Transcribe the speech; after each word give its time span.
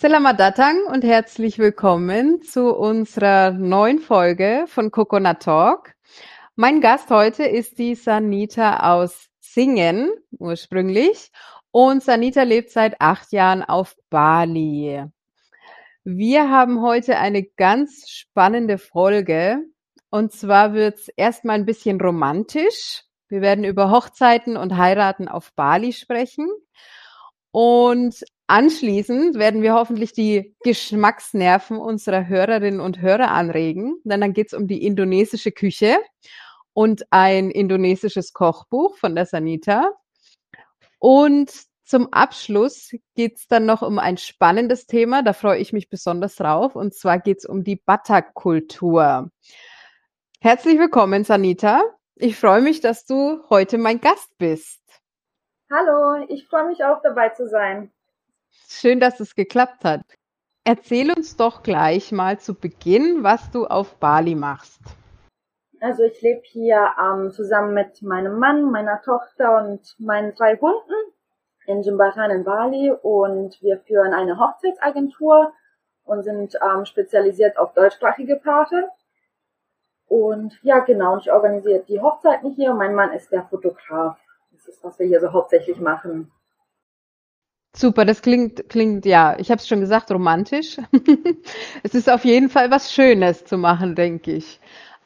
Selamat 0.00 0.38
datang 0.38 0.84
und 0.92 1.02
herzlich 1.02 1.58
willkommen 1.58 2.40
zu 2.40 2.72
unserer 2.72 3.50
neuen 3.50 3.98
Folge 3.98 4.66
von 4.68 4.92
Coconut 4.92 5.40
Talk. 5.40 5.92
Mein 6.54 6.80
Gast 6.80 7.10
heute 7.10 7.42
ist 7.42 7.80
die 7.80 7.96
Sanita 7.96 8.94
aus 8.94 9.26
Singen 9.40 10.12
ursprünglich 10.38 11.32
und 11.72 12.04
Sanita 12.04 12.44
lebt 12.44 12.70
seit 12.70 13.00
acht 13.00 13.32
Jahren 13.32 13.64
auf 13.64 13.96
Bali. 14.08 15.04
Wir 16.04 16.48
haben 16.48 16.80
heute 16.80 17.18
eine 17.18 17.42
ganz 17.42 18.08
spannende 18.08 18.78
Folge 18.78 19.64
und 20.10 20.30
zwar 20.30 20.74
wird 20.74 21.00
es 21.00 21.08
erstmal 21.08 21.56
ein 21.56 21.66
bisschen 21.66 22.00
romantisch. 22.00 23.02
Wir 23.28 23.40
werden 23.40 23.64
über 23.64 23.90
Hochzeiten 23.90 24.56
und 24.56 24.76
Heiraten 24.76 25.26
auf 25.26 25.52
Bali 25.54 25.92
sprechen. 25.92 26.48
Und 27.50 28.22
Anschließend 28.50 29.38
werden 29.38 29.60
wir 29.60 29.74
hoffentlich 29.74 30.14
die 30.14 30.56
Geschmacksnerven 30.64 31.76
unserer 31.76 32.26
Hörerinnen 32.26 32.80
und 32.80 33.02
Hörer 33.02 33.30
anregen, 33.30 34.00
denn 34.04 34.22
dann 34.22 34.32
geht 34.32 34.46
es 34.46 34.54
um 34.54 34.66
die 34.66 34.86
indonesische 34.86 35.52
Küche 35.52 35.98
und 36.72 37.04
ein 37.10 37.50
indonesisches 37.50 38.32
Kochbuch 38.32 38.96
von 38.96 39.14
der 39.14 39.26
Sanita. 39.26 39.92
Und 40.98 41.52
zum 41.84 42.10
Abschluss 42.10 42.92
geht 43.14 43.36
es 43.36 43.48
dann 43.48 43.66
noch 43.66 43.82
um 43.82 43.98
ein 43.98 44.16
spannendes 44.16 44.86
Thema, 44.86 45.22
da 45.22 45.34
freue 45.34 45.58
ich 45.58 45.74
mich 45.74 45.90
besonders 45.90 46.36
drauf, 46.36 46.74
und 46.74 46.94
zwar 46.94 47.18
geht 47.18 47.38
es 47.38 47.44
um 47.44 47.64
die 47.64 47.76
Batak-Kultur. 47.76 49.30
Herzlich 50.40 50.78
willkommen, 50.78 51.24
Sanita. 51.24 51.82
Ich 52.14 52.36
freue 52.36 52.62
mich, 52.62 52.80
dass 52.80 53.04
du 53.04 53.42
heute 53.50 53.76
mein 53.76 54.00
Gast 54.00 54.30
bist. 54.38 54.80
Hallo, 55.70 56.24
ich 56.30 56.46
freue 56.46 56.66
mich 56.68 56.82
auch 56.82 57.02
dabei 57.02 57.28
zu 57.28 57.46
sein. 57.46 57.92
Schön, 58.70 59.00
dass 59.00 59.18
es 59.18 59.34
geklappt 59.34 59.82
hat. 59.84 60.02
Erzähl 60.62 61.10
uns 61.10 61.36
doch 61.36 61.62
gleich 61.62 62.12
mal 62.12 62.38
zu 62.38 62.54
Beginn, 62.54 63.22
was 63.22 63.50
du 63.50 63.66
auf 63.66 63.96
Bali 63.96 64.34
machst. 64.34 64.80
Also 65.80 66.02
ich 66.02 66.20
lebe 66.20 66.42
hier 66.44 66.90
ähm, 67.00 67.30
zusammen 67.30 67.72
mit 67.72 68.02
meinem 68.02 68.38
Mann, 68.38 68.70
meiner 68.70 69.00
Tochter 69.00 69.64
und 69.64 69.94
meinen 69.98 70.34
drei 70.34 70.58
Hunden 70.58 70.92
in 71.66 71.82
Jumbaran 71.82 72.30
in 72.30 72.44
Bali 72.44 72.92
und 73.02 73.60
wir 73.62 73.78
führen 73.78 74.12
eine 74.12 74.38
Hochzeitsagentur 74.38 75.54
und 76.04 76.22
sind 76.24 76.54
ähm, 76.62 76.84
spezialisiert 76.84 77.56
auf 77.56 77.72
deutschsprachige 77.72 78.36
Paare. 78.36 78.90
Und 80.06 80.58
ja, 80.62 80.80
genau, 80.80 81.16
ich 81.16 81.32
organisiere 81.32 81.84
die 81.88 82.00
Hochzeiten 82.00 82.52
hier 82.52 82.72
und 82.72 82.78
mein 82.78 82.94
Mann 82.94 83.12
ist 83.12 83.32
der 83.32 83.44
Fotograf. 83.44 84.18
Das 84.52 84.66
ist, 84.66 84.84
was 84.84 84.98
wir 84.98 85.06
hier 85.06 85.20
so 85.20 85.32
hauptsächlich 85.32 85.80
machen. 85.80 86.30
Super, 87.76 88.04
das 88.04 88.22
klingt, 88.22 88.68
klingt, 88.68 89.04
ja, 89.04 89.36
ich 89.38 89.50
habe 89.50 89.60
es 89.60 89.68
schon 89.68 89.80
gesagt, 89.80 90.10
romantisch. 90.10 90.78
es 91.82 91.94
ist 91.94 92.10
auf 92.10 92.24
jeden 92.24 92.48
Fall 92.48 92.70
was 92.70 92.92
Schönes 92.92 93.44
zu 93.44 93.58
machen, 93.58 93.94
denke 93.94 94.32
ich. 94.32 94.58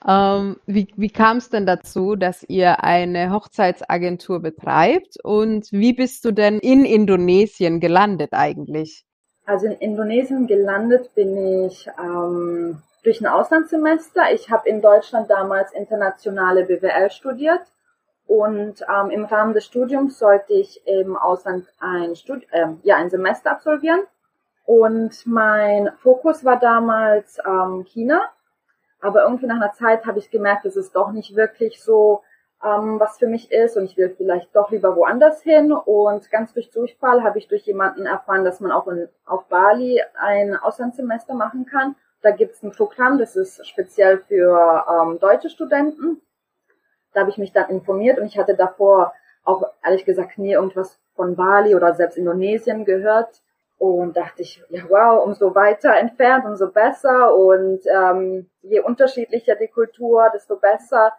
Ähm, 0.06 0.56
wie 0.66 0.88
wie 0.96 1.10
kam 1.10 1.36
es 1.36 1.48
denn 1.50 1.66
dazu, 1.66 2.16
dass 2.16 2.42
ihr 2.48 2.82
eine 2.82 3.30
Hochzeitsagentur 3.30 4.40
betreibt 4.40 5.16
und 5.22 5.70
wie 5.70 5.92
bist 5.92 6.24
du 6.24 6.32
denn 6.32 6.58
in 6.58 6.84
Indonesien 6.84 7.78
gelandet 7.78 8.30
eigentlich? 8.32 9.04
Also 9.44 9.66
in 9.66 9.72
Indonesien 9.72 10.46
gelandet 10.46 11.14
bin 11.14 11.66
ich 11.66 11.88
ähm, 11.98 12.82
durch 13.04 13.20
ein 13.20 13.26
Auslandssemester. 13.26 14.32
Ich 14.32 14.50
habe 14.50 14.68
in 14.68 14.80
Deutschland 14.80 15.30
damals 15.30 15.72
internationale 15.72 16.64
BWL 16.64 17.10
studiert 17.10 17.62
und 18.26 18.84
ähm, 18.88 19.10
im 19.10 19.24
Rahmen 19.24 19.52
des 19.52 19.66
Studiums 19.66 20.18
sollte 20.18 20.52
ich 20.52 20.86
im 20.86 21.16
Ausland 21.16 21.66
ein, 21.80 22.16
Studi 22.16 22.46
äh, 22.50 22.68
ja, 22.82 22.96
ein 22.96 23.10
Semester 23.10 23.50
absolvieren. 23.50 24.02
Und 24.64 25.26
mein 25.26 25.90
Fokus 25.98 26.44
war 26.44 26.58
damals 26.58 27.38
ähm, 27.46 27.84
China. 27.84 28.22
Aber 29.00 29.24
irgendwie 29.24 29.46
nach 29.46 29.56
einer 29.56 29.72
Zeit 29.72 30.06
habe 30.06 30.20
ich 30.20 30.30
gemerkt, 30.30 30.64
es 30.64 30.92
doch 30.92 31.10
nicht 31.10 31.34
wirklich 31.34 31.82
so 31.82 32.22
ähm, 32.64 33.00
was 33.00 33.18
für 33.18 33.26
mich 33.26 33.50
ist 33.50 33.76
und 33.76 33.84
ich 33.84 33.96
will 33.96 34.14
vielleicht 34.16 34.54
doch 34.54 34.70
lieber 34.70 34.94
woanders 34.96 35.42
hin. 35.42 35.72
Und 35.72 36.30
ganz 36.30 36.52
durch 36.54 36.70
Durchfall 36.70 37.22
habe 37.22 37.38
ich 37.38 37.48
durch 37.48 37.66
jemanden 37.66 38.06
erfahren, 38.06 38.44
dass 38.44 38.60
man 38.60 38.70
auch 38.70 38.86
in, 38.86 39.08
auf 39.26 39.46
Bali 39.48 40.00
ein 40.14 40.56
Auslandssemester 40.56 41.34
machen 41.34 41.66
kann. 41.66 41.96
Da 42.22 42.30
gibt 42.30 42.54
es 42.54 42.62
ein 42.62 42.70
Programm, 42.70 43.18
das 43.18 43.34
ist 43.34 43.66
speziell 43.66 44.18
für 44.18 44.84
ähm, 44.88 45.18
deutsche 45.18 45.50
Studenten. 45.50 46.22
Da 47.12 47.20
habe 47.20 47.30
ich 47.30 47.38
mich 47.38 47.52
dann 47.52 47.70
informiert 47.70 48.18
und 48.18 48.26
ich 48.26 48.38
hatte 48.38 48.54
davor 48.54 49.12
auch 49.44 49.64
ehrlich 49.84 50.04
gesagt 50.04 50.38
nie 50.38 50.52
irgendwas 50.52 50.98
von 51.14 51.36
Bali 51.36 51.74
oder 51.74 51.94
selbst 51.94 52.16
Indonesien 52.16 52.84
gehört 52.84 53.42
und 53.78 54.16
dachte 54.16 54.42
ich, 54.42 54.62
ja 54.68 54.84
wow, 54.88 55.24
umso 55.24 55.54
weiter 55.54 55.96
entfernt, 55.96 56.44
umso 56.44 56.70
besser 56.70 57.34
und 57.34 57.80
ähm, 57.86 58.48
je 58.62 58.80
unterschiedlicher 58.80 59.56
die 59.56 59.66
Kultur, 59.68 60.30
desto 60.32 60.56
besser. 60.56 61.12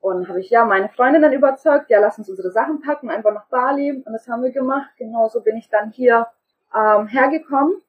Und 0.00 0.26
habe 0.30 0.40
ich 0.40 0.48
ja 0.48 0.64
meine 0.64 0.88
Freundinnen 0.88 1.30
überzeugt, 1.34 1.90
ja 1.90 2.00
lass 2.00 2.16
uns 2.16 2.30
unsere 2.30 2.50
Sachen 2.50 2.80
packen, 2.80 3.10
einfach 3.10 3.34
nach 3.34 3.46
Bali 3.48 3.92
und 3.92 4.12
das 4.14 4.26
haben 4.28 4.42
wir 4.42 4.50
gemacht. 4.50 4.88
Genauso 4.96 5.42
bin 5.42 5.58
ich 5.58 5.68
dann 5.68 5.90
hier 5.90 6.26
ähm, 6.74 7.06
hergekommen 7.06 7.82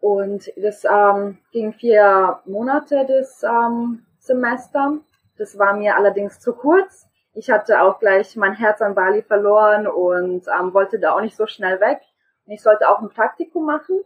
und 0.00 0.50
das 0.56 0.84
ähm, 0.84 1.36
ging 1.52 1.74
vier 1.74 2.40
Monate 2.46 3.04
des 3.04 3.42
ähm, 3.42 4.06
Semester 4.18 4.96
das 5.38 5.58
war 5.58 5.74
mir 5.74 5.96
allerdings 5.96 6.40
zu 6.40 6.52
kurz. 6.54 7.08
Ich 7.34 7.50
hatte 7.50 7.80
auch 7.80 7.98
gleich 7.98 8.36
mein 8.36 8.54
Herz 8.54 8.82
an 8.82 8.94
Bali 8.94 9.22
verloren 9.22 9.86
und 9.86 10.46
ähm, 10.48 10.74
wollte 10.74 10.98
da 10.98 11.14
auch 11.14 11.20
nicht 11.20 11.36
so 11.36 11.46
schnell 11.46 11.80
weg. 11.80 12.00
Und 12.46 12.52
ich 12.52 12.62
sollte 12.62 12.88
auch 12.88 13.00
ein 13.00 13.08
Praktikum 13.08 13.64
machen. 13.64 14.00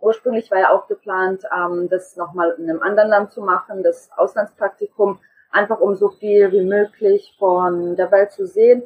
Ursprünglich 0.00 0.50
war 0.50 0.58
ja 0.58 0.70
auch 0.70 0.86
geplant, 0.86 1.44
ähm, 1.54 1.88
das 1.90 2.16
nochmal 2.16 2.54
in 2.58 2.70
einem 2.70 2.82
anderen 2.82 3.10
Land 3.10 3.32
zu 3.32 3.42
machen, 3.42 3.82
das 3.82 4.10
Auslandspraktikum, 4.16 5.18
einfach 5.50 5.80
um 5.80 5.94
so 5.94 6.08
viel 6.08 6.52
wie 6.52 6.64
möglich 6.64 7.36
von 7.38 7.96
der 7.96 8.10
Welt 8.10 8.32
zu 8.32 8.46
sehen. 8.46 8.82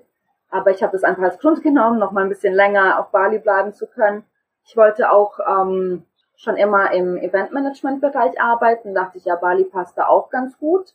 Aber 0.50 0.70
ich 0.72 0.82
habe 0.82 0.92
das 0.92 1.04
einfach 1.04 1.22
als 1.22 1.38
Grund 1.38 1.62
genommen, 1.62 2.00
nochmal 2.00 2.24
ein 2.24 2.28
bisschen 2.28 2.54
länger 2.54 2.98
auf 2.98 3.10
Bali 3.10 3.38
bleiben 3.38 3.72
zu 3.72 3.86
können. 3.86 4.24
Ich 4.64 4.76
wollte 4.76 5.10
auch 5.10 5.38
ähm, 5.46 6.04
schon 6.34 6.56
immer 6.56 6.90
im 6.90 7.16
Eventmanagement-Bereich 7.16 8.40
arbeiten, 8.40 8.94
dachte 8.94 9.18
ich, 9.18 9.24
ja, 9.24 9.36
Bali 9.36 9.64
passt 9.64 9.96
da 9.96 10.06
auch 10.08 10.30
ganz 10.30 10.58
gut 10.58 10.94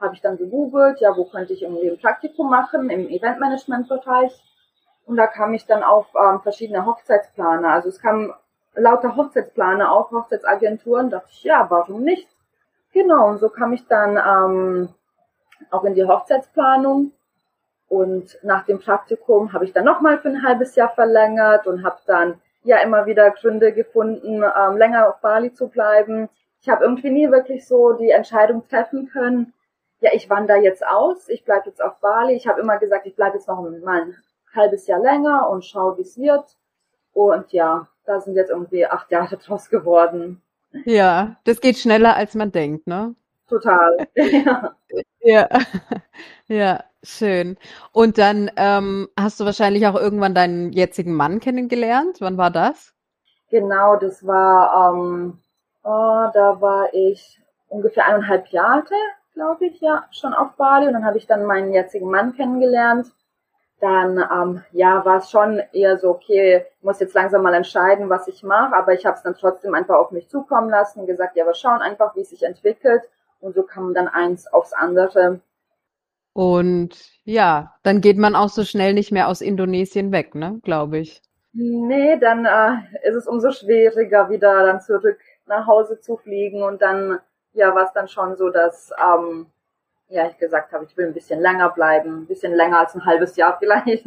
habe 0.00 0.14
ich 0.14 0.20
dann 0.20 0.38
gegoogelt, 0.38 1.00
ja, 1.00 1.16
wo 1.16 1.24
könnte 1.24 1.52
ich 1.52 1.62
irgendwie 1.62 1.90
ein 1.90 1.98
Praktikum 1.98 2.48
machen 2.50 2.90
im 2.90 3.08
Eventmanagement-Bereich. 3.08 4.32
Und 5.06 5.16
da 5.16 5.26
kam 5.26 5.54
ich 5.54 5.66
dann 5.66 5.82
auf 5.82 6.06
ähm, 6.14 6.40
verschiedene 6.40 6.86
Hochzeitsplaner. 6.86 7.68
Also 7.68 7.88
es 7.88 8.00
kamen 8.00 8.32
lauter 8.74 9.16
Hochzeitsplaner 9.16 9.90
auf, 9.92 10.10
Hochzeitsagenturen. 10.10 11.10
Da 11.10 11.18
dachte 11.18 11.30
ich, 11.32 11.44
ja, 11.44 11.66
warum 11.68 12.02
nicht? 12.02 12.28
Genau, 12.92 13.28
und 13.28 13.38
so 13.38 13.48
kam 13.48 13.72
ich 13.72 13.86
dann 13.86 14.16
ähm, 14.16 14.88
auch 15.70 15.84
in 15.84 15.94
die 15.94 16.04
Hochzeitsplanung. 16.04 17.12
Und 17.88 18.38
nach 18.42 18.64
dem 18.66 18.78
Praktikum 18.78 19.52
habe 19.52 19.64
ich 19.64 19.72
dann 19.72 19.84
nochmal 19.84 20.18
für 20.18 20.28
ein 20.28 20.44
halbes 20.44 20.76
Jahr 20.76 20.90
verlängert 20.90 21.66
und 21.66 21.84
habe 21.84 21.98
dann 22.06 22.40
ja 22.62 22.78
immer 22.78 23.06
wieder 23.06 23.30
Gründe 23.32 23.72
gefunden, 23.72 24.42
ähm, 24.44 24.76
länger 24.76 25.08
auf 25.08 25.20
Bali 25.20 25.52
zu 25.52 25.68
bleiben. 25.68 26.28
Ich 26.60 26.68
habe 26.68 26.84
irgendwie 26.84 27.10
nie 27.10 27.30
wirklich 27.30 27.66
so 27.66 27.94
die 27.94 28.10
Entscheidung 28.10 28.68
treffen 28.68 29.08
können, 29.08 29.52
ja, 30.00 30.10
ich 30.14 30.30
wandere 30.30 30.58
jetzt 30.58 30.86
aus, 30.86 31.28
ich 31.28 31.44
bleibe 31.44 31.68
jetzt 31.68 31.82
auf 31.82 31.98
Bali. 32.00 32.34
Ich 32.34 32.46
habe 32.46 32.60
immer 32.60 32.78
gesagt, 32.78 33.06
ich 33.06 33.14
bleibe 33.14 33.36
jetzt 33.36 33.48
noch 33.48 33.60
mal 33.60 34.02
ein 34.02 34.16
halbes 34.54 34.86
Jahr 34.86 35.00
länger 35.00 35.48
und 35.50 35.64
schaue, 35.64 35.98
wie 35.98 36.02
es 36.02 36.18
wird. 36.18 36.56
Und 37.12 37.52
ja, 37.52 37.88
da 38.06 38.20
sind 38.20 38.34
jetzt 38.34 38.50
irgendwie 38.50 38.86
acht 38.86 39.10
Jahre 39.10 39.36
draus 39.44 39.68
geworden. 39.68 40.42
Ja, 40.84 41.36
das 41.44 41.60
geht 41.60 41.78
schneller, 41.78 42.16
als 42.16 42.34
man 42.34 42.52
denkt, 42.52 42.86
ne? 42.86 43.14
Total. 43.48 44.08
ja. 44.14 44.74
ja. 45.20 45.48
Ja, 46.46 46.82
schön. 47.04 47.56
Und 47.92 48.18
dann 48.18 48.50
ähm, 48.56 49.08
hast 49.16 49.38
du 49.38 49.44
wahrscheinlich 49.44 49.86
auch 49.86 49.94
irgendwann 49.94 50.34
deinen 50.34 50.72
jetzigen 50.72 51.14
Mann 51.14 51.38
kennengelernt. 51.38 52.16
Wann 52.20 52.38
war 52.38 52.50
das? 52.50 52.92
Genau, 53.50 53.94
das 53.94 54.26
war, 54.26 54.92
ähm, 54.92 55.38
oh, 55.84 56.26
da 56.34 56.60
war 56.60 56.92
ich 56.92 57.40
ungefähr 57.68 58.04
eineinhalb 58.06 58.48
Jahre 58.48 58.96
glaube 59.34 59.66
ich, 59.66 59.80
ja, 59.80 60.04
schon 60.10 60.34
auf 60.34 60.52
Bali. 60.56 60.86
Und 60.86 60.94
dann 60.94 61.04
habe 61.04 61.18
ich 61.18 61.26
dann 61.26 61.44
meinen 61.44 61.72
jetzigen 61.72 62.10
Mann 62.10 62.34
kennengelernt. 62.34 63.06
Dann, 63.80 64.18
ähm, 64.18 64.62
ja, 64.72 65.04
war 65.04 65.18
es 65.18 65.30
schon 65.30 65.62
eher 65.72 65.98
so, 65.98 66.10
okay, 66.10 66.66
ich 66.78 66.84
muss 66.84 67.00
jetzt 67.00 67.14
langsam 67.14 67.42
mal 67.42 67.54
entscheiden, 67.54 68.10
was 68.10 68.28
ich 68.28 68.42
mache. 68.42 68.76
Aber 68.76 68.92
ich 68.92 69.06
habe 69.06 69.16
es 69.16 69.22
dann 69.22 69.34
trotzdem 69.34 69.74
einfach 69.74 69.96
auf 69.96 70.10
mich 70.10 70.28
zukommen 70.28 70.68
lassen 70.68 71.00
und 71.00 71.06
gesagt, 71.06 71.36
ja, 71.36 71.46
wir 71.46 71.54
schauen 71.54 71.80
einfach, 71.80 72.14
wie 72.14 72.20
es 72.20 72.30
sich 72.30 72.42
entwickelt. 72.42 73.02
Und 73.40 73.54
so 73.54 73.62
kam 73.62 73.94
dann 73.94 74.08
eins 74.08 74.46
aufs 74.52 74.72
andere. 74.72 75.40
Und 76.32 76.90
ja, 77.24 77.74
dann 77.82 78.00
geht 78.00 78.18
man 78.18 78.36
auch 78.36 78.50
so 78.50 78.64
schnell 78.64 78.94
nicht 78.94 79.12
mehr 79.12 79.28
aus 79.28 79.40
Indonesien 79.40 80.12
weg, 80.12 80.34
ne, 80.34 80.60
glaube 80.62 80.98
ich. 80.98 81.22
Nee, 81.52 82.16
dann 82.18 82.44
äh, 82.44 83.08
ist 83.08 83.16
es 83.16 83.26
umso 83.26 83.50
schwieriger, 83.50 84.30
wieder 84.30 84.64
dann 84.64 84.80
zurück 84.80 85.18
nach 85.46 85.66
Hause 85.66 86.00
zu 86.00 86.16
fliegen. 86.16 86.62
Und 86.62 86.80
dann, 86.80 87.18
ja, 87.52 87.74
war 87.74 87.84
es 87.84 87.92
dann 87.92 88.08
schon 88.08 88.36
so, 88.36 88.50
dass 88.50 88.90
ähm, 89.02 89.46
ja, 90.08 90.26
ich 90.26 90.36
gesagt 90.38 90.72
habe, 90.72 90.84
ich 90.84 90.96
will 90.96 91.06
ein 91.06 91.14
bisschen 91.14 91.40
länger 91.40 91.70
bleiben, 91.70 92.22
ein 92.22 92.26
bisschen 92.26 92.54
länger 92.54 92.80
als 92.80 92.94
ein 92.94 93.04
halbes 93.04 93.36
Jahr 93.36 93.56
vielleicht. 93.58 94.04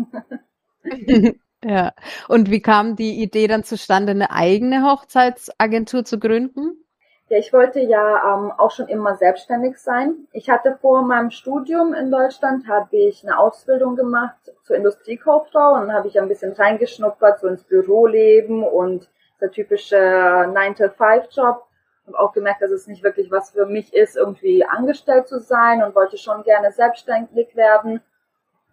ja. 1.64 1.94
Und 2.28 2.52
wie 2.52 2.62
kam 2.62 2.96
die 2.96 3.22
Idee 3.22 3.48
dann 3.48 3.64
zustande, 3.64 4.12
eine 4.12 4.32
eigene 4.32 4.84
Hochzeitsagentur 4.84 6.04
zu 6.04 6.20
gründen? 6.20 6.84
Ja, 7.30 7.38
ich 7.38 7.54
wollte 7.54 7.80
ja 7.80 8.36
ähm, 8.36 8.52
auch 8.52 8.72
schon 8.72 8.90
immer 8.90 9.16
selbstständig 9.16 9.78
sein. 9.78 10.28
Ich 10.34 10.50
hatte 10.50 10.78
vor 10.82 11.02
meinem 11.04 11.32
Studium 11.32 11.94
in 11.94 12.12
Deutschland, 12.12 12.68
habe 12.68 12.98
ich 12.98 13.24
eine 13.24 13.40
Ausbildung 13.40 13.96
gemacht 13.96 14.52
zur 14.64 14.76
Industriekauffrau 14.76 15.76
und 15.76 15.94
habe 15.94 16.10
ich 16.10 16.20
ein 16.20 16.28
bisschen 16.28 16.52
reingeschnuppert, 16.52 17.40
so 17.40 17.48
ins 17.48 17.64
Büroleben 17.64 18.64
und 18.64 19.10
der 19.40 19.52
typische 19.52 19.96
9-to-5-Job. 19.96 21.66
Habe 22.08 22.20
auch 22.20 22.34
gemerkt, 22.34 22.62
dass 22.62 22.72
es 22.72 22.88
nicht 22.88 23.04
wirklich 23.04 23.32
was 23.32 23.52
für 23.52 23.66
mich 23.66 23.94
ist, 23.94 24.18
irgendwie 24.18 24.66
angestellt 24.66 25.28
zu 25.28 25.40
sein 25.40 25.84
und 25.84 25.96
wollte 25.96 26.18
schon 26.18 26.44
gerne 26.44 26.72
selbstständig 26.72 27.56
werden. 27.56 28.02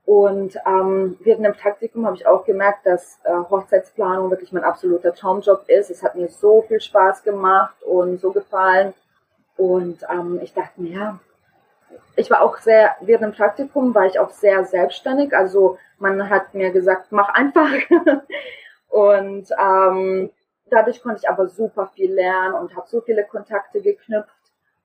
Und 0.04 0.56
ähm, 0.66 1.16
während 1.20 1.44
dem 1.44 1.54
Praktikum 1.54 2.06
habe 2.06 2.16
ich 2.16 2.26
auch 2.26 2.44
gemerkt, 2.44 2.84
dass 2.84 3.20
äh, 3.22 3.32
Hochzeitsplanung 3.32 4.30
wirklich 4.30 4.52
mein 4.52 4.64
absoluter 4.64 5.14
Traumjob 5.14 5.68
ist. 5.68 5.90
Es 5.90 6.02
hat 6.02 6.16
mir 6.16 6.28
so 6.28 6.62
viel 6.62 6.80
Spaß 6.80 7.22
gemacht 7.22 7.80
und 7.84 8.20
so 8.20 8.32
gefallen. 8.32 8.92
Und 9.56 10.02
ähm, 10.10 10.40
ich 10.42 10.52
dachte 10.52 10.80
mir, 10.80 10.90
ja, 10.90 11.18
ich 12.16 12.30
war 12.30 12.42
auch 12.42 12.58
sehr, 12.58 12.96
während 13.00 13.24
dem 13.24 13.32
Praktikum 13.32 13.94
war 13.94 14.06
ich 14.06 14.18
auch 14.18 14.30
sehr 14.30 14.64
selbstständig. 14.64 15.34
Also 15.36 15.78
man 15.98 16.28
hat 16.28 16.54
mir 16.54 16.70
gesagt, 16.70 17.12
mach 17.12 17.28
einfach. 17.28 17.70
und 18.88 19.48
ähm, 19.58 20.30
dadurch 20.70 21.02
konnte 21.02 21.20
ich 21.22 21.28
aber 21.28 21.48
super 21.48 21.90
viel 21.94 22.12
lernen 22.12 22.54
und 22.54 22.76
habe 22.76 22.88
so 22.88 23.00
viele 23.00 23.24
Kontakte 23.24 23.80
geknüpft. 23.80 24.30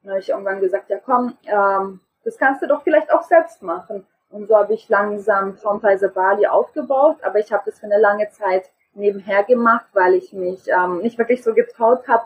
Und 0.03 0.09
habe 0.09 0.19
ich 0.19 0.29
irgendwann 0.29 0.61
gesagt, 0.61 0.89
ja 0.89 0.97
komm, 1.03 1.37
ähm, 1.45 1.99
das 2.23 2.37
kannst 2.37 2.61
du 2.61 2.67
doch 2.67 2.83
vielleicht 2.83 3.11
auch 3.11 3.23
selbst 3.23 3.61
machen. 3.61 4.05
Und 4.29 4.47
so 4.47 4.57
habe 4.57 4.73
ich 4.73 4.89
langsam 4.89 5.57
Traumreise 5.57 6.09
Bali 6.09 6.47
aufgebaut, 6.47 7.17
aber 7.23 7.39
ich 7.39 7.53
habe 7.53 7.63
das 7.65 7.79
für 7.79 7.85
eine 7.85 7.99
lange 7.99 8.29
Zeit 8.31 8.69
nebenher 8.93 9.43
gemacht, 9.43 9.85
weil 9.93 10.15
ich 10.15 10.33
mich 10.33 10.67
ähm, 10.67 10.99
nicht 10.99 11.17
wirklich 11.17 11.43
so 11.43 11.53
getraut 11.53 12.07
habe, 12.07 12.25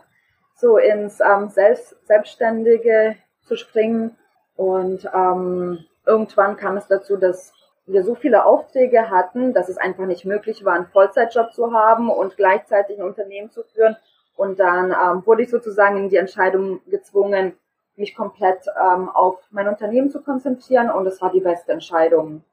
so 0.55 0.77
ins 0.77 1.19
ähm, 1.19 1.49
Selbst 1.49 1.95
Selbstständige 2.05 3.15
zu 3.45 3.55
springen. 3.55 4.17
Und 4.55 5.09
ähm, 5.13 5.85
irgendwann 6.05 6.57
kam 6.57 6.77
es 6.77 6.87
dazu, 6.87 7.17
dass 7.17 7.53
wir 7.91 8.03
so 8.03 8.15
viele 8.15 8.45
Aufträge 8.45 9.09
hatten, 9.09 9.53
dass 9.53 9.69
es 9.69 9.77
einfach 9.77 10.05
nicht 10.05 10.25
möglich 10.25 10.63
war, 10.63 10.73
einen 10.73 10.87
Vollzeitjob 10.87 11.53
zu 11.53 11.73
haben 11.73 12.09
und 12.09 12.37
gleichzeitig 12.37 12.99
ein 12.99 13.05
Unternehmen 13.05 13.49
zu 13.49 13.63
führen. 13.63 13.95
Und 14.35 14.59
dann 14.59 14.91
ähm, 14.91 15.25
wurde 15.25 15.43
ich 15.43 15.49
sozusagen 15.49 15.97
in 15.97 16.09
die 16.09 16.17
Entscheidung 16.17 16.79
gezwungen, 16.87 17.53
mich 17.95 18.15
komplett 18.15 18.65
ähm, 18.79 19.09
auf 19.09 19.39
mein 19.51 19.67
Unternehmen 19.67 20.09
zu 20.09 20.21
konzentrieren 20.21 20.89
und 20.89 21.05
es 21.05 21.21
war 21.21 21.31
die 21.31 21.41
beste 21.41 21.73
Entscheidung. 21.73 22.43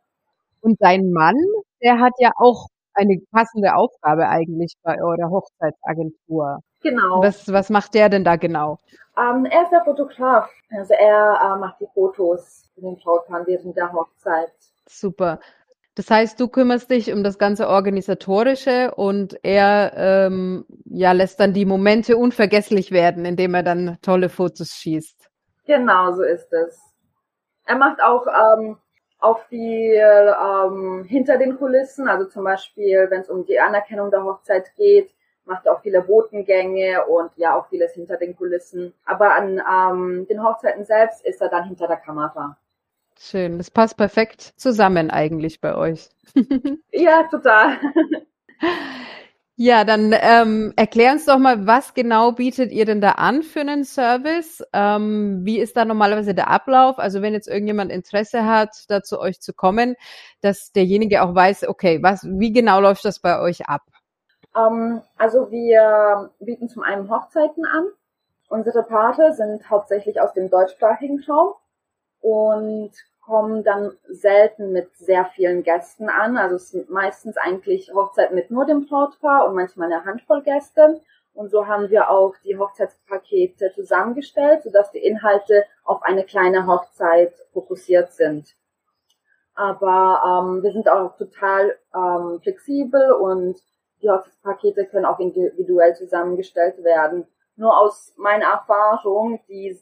Und 0.61 0.77
dein 0.81 1.13
Mann, 1.13 1.37
der 1.81 2.01
hat 2.01 2.13
ja 2.19 2.33
auch 2.37 2.67
eine 2.95 3.21
passende 3.31 3.75
Aufgabe 3.77 4.29
eigentlich 4.29 4.75
bei 4.83 5.01
eurer 5.01 5.31
Hochzeitsagentur. 5.31 6.59
Genau. 6.83 7.23
Was, 7.23 7.53
was 7.53 7.71
macht 7.71 7.95
der 7.95 8.09
denn 8.09 8.25
da 8.25 8.37
genau? 8.37 8.79
Ähm, 9.17 9.45
er 9.45 9.63
ist 9.63 9.71
der 9.71 9.85
Fotograf. 9.85 10.51
Also 10.71 10.95
er 10.95 11.39
äh, 11.41 11.59
macht 11.59 11.81
die 11.81 11.87
Fotos 11.95 12.69
für 12.75 12.81
den 12.81 12.97
Brautpaar 12.97 13.47
während 13.47 13.77
der 13.77 13.93
Hochzeit. 13.93 14.53
Super. 14.89 15.41
Das 15.97 16.11
heißt, 16.11 16.39
du 16.39 16.49
kümmerst 16.49 16.91
dich 16.91 17.11
um 17.11 17.25
das 17.25 17.39
ganze 17.39 17.69
Organisatorische 17.69 18.95
und 18.95 19.39
er 19.43 19.93
ähm, 19.97 20.67
ja, 20.85 21.13
lässt 21.13 21.41
dann 21.41 21.55
die 21.55 21.65
Momente 21.65 22.19
unvergesslich 22.19 22.91
werden, 22.93 23.25
indem 23.25 23.55
er 23.55 23.63
dann 23.63 23.97
tolle 24.03 24.29
Fotos 24.29 24.75
schießt. 24.75 25.31
Genau, 25.65 26.13
so 26.13 26.23
ist 26.23 26.53
es. 26.53 26.79
Er 27.65 27.77
macht 27.77 28.03
auch, 28.03 28.27
ähm, 28.27 28.77
auch 29.19 29.39
viel 29.49 29.95
ähm, 29.97 31.05
hinter 31.09 31.39
den 31.39 31.57
Kulissen, 31.57 32.09
also 32.09 32.27
zum 32.27 32.45
Beispiel, 32.45 33.07
wenn 33.09 33.23
es 33.23 33.31
um 33.31 33.47
die 33.47 33.59
Anerkennung 33.59 34.11
der 34.11 34.23
Hochzeit 34.23 34.75
geht, 34.77 35.11
macht 35.47 35.65
er 35.65 35.73
auch 35.73 35.81
viele 35.81 36.03
Botengänge 36.03 37.07
und 37.07 37.31
ja 37.37 37.57
auch 37.57 37.69
vieles 37.69 37.95
hinter 37.95 38.19
den 38.19 38.37
Kulissen. 38.37 38.93
Aber 39.07 39.35
an 39.35 39.61
ähm, 39.61 40.27
den 40.29 40.43
Hochzeiten 40.43 40.85
selbst 40.85 41.25
ist 41.25 41.41
er 41.41 41.49
dann 41.49 41.65
hinter 41.65 41.87
der 41.87 41.97
Kamera. 41.97 42.59
Schön, 43.19 43.59
das 43.59 43.71
passt 43.71 43.97
perfekt 43.97 44.53
zusammen 44.57 45.11
eigentlich 45.11 45.61
bei 45.61 45.75
euch. 45.75 46.09
ja, 46.93 47.23
total. 47.31 47.79
Ja, 49.59 49.85
dann 49.85 50.15
ähm, 50.21 50.75
erklär 50.77 51.13
uns 51.13 51.25
doch 51.25 51.39
mal, 51.39 51.67
was 51.67 51.95
genau 51.95 52.33
bietet 52.33 52.73
ihr 52.73 52.85
denn 52.85 53.01
da 53.01 53.13
an 53.13 53.43
für 53.43 53.61
einen 53.61 53.85
Service? 53.85 54.63
Ähm, 54.75 55.41
wie 55.45 55.59
ist 55.59 55.79
da 55.79 55.87
normalerweise 55.87 56.35
der 56.35 56.51
Ablauf? 56.51 56.99
Also 56.99 57.23
wenn 57.23 57.33
jetzt 57.33 57.49
irgendjemand 57.49 57.91
Interesse 57.91 58.45
hat, 58.45 58.85
da 58.89 59.03
zu 59.03 59.19
euch 59.19 59.41
zu 59.41 59.55
kommen, 59.55 59.97
dass 60.43 60.73
derjenige 60.73 61.23
auch 61.23 61.35
weiß, 61.35 61.69
okay, 61.69 62.03
was, 62.03 62.23
wie 62.25 62.53
genau 62.53 62.81
läuft 62.81 63.07
das 63.07 63.19
bei 63.19 63.41
euch 63.41 63.67
ab? 63.67 63.81
Um, 64.55 64.63
ähm, 64.63 65.03
also 65.17 65.51
wir 65.51 66.33
bieten 66.39 66.69
zum 66.69 66.83
einen 66.83 67.09
Hochzeiten 67.09 67.65
an. 67.65 67.87
Unsere 68.49 68.83
Paare 68.83 69.33
sind 69.33 69.71
hauptsächlich 69.71 70.21
aus 70.21 70.35
dem 70.35 70.51
deutschsprachigen 70.51 71.25
Raum 71.27 71.55
und 72.21 72.93
kommen 73.21 73.65
dann 73.65 73.93
selten 74.09 74.73
mit 74.73 74.97
sehr 74.97 75.25
vielen 75.27 75.65
Gästen 75.65 76.09
an. 76.09 76.39
Also 76.39 76.57
es 76.57 76.71
sind 76.71 76.91
meistens 76.91 77.37
eigentlich 77.37 77.93
Hochzeiten 77.93 78.37
mit 78.37 78.51
nur 78.51 78.65
dem 78.65 78.87
Brautpaar 78.87 79.49
und 79.49 79.57
manchmal 79.57 79.93
eine 79.93 80.05
Handvoll 80.05 80.43
Gäste. 80.43 81.01
Und 81.35 81.51
so 81.51 81.67
haben 81.67 81.91
wir 81.91 82.09
auch 82.09 82.35
die 82.45 82.57
Hochzeitspakete 82.57 83.73
zusammengestellt, 83.75 84.63
sodass 84.63 84.91
die 84.93 85.05
Inhalte 85.05 85.65
auf 85.85 86.03
eine 86.03 86.25
kleine 86.25 86.67
Hochzeit 86.67 87.35
fokussiert 87.53 88.13
sind. 88.13 88.55
Aber 89.55 90.23
ähm, 90.25 90.63
wir 90.63 90.73
sind 90.73 90.89
auch 90.89 91.17
total 91.17 91.77
ähm, 91.95 92.41
flexibel 92.43 93.13
und 93.13 93.61
die 94.03 94.09
Hochzeitspakete 94.09 94.87
können 94.87 95.05
auch 95.05 95.19
individuell 95.19 95.95
zusammengestellt 95.97 96.83
werden. 96.85 97.27
Nur 97.57 97.77
aus 97.77 98.13
meiner 98.17 98.47
Erfahrung, 98.47 99.41
die, 99.49 99.79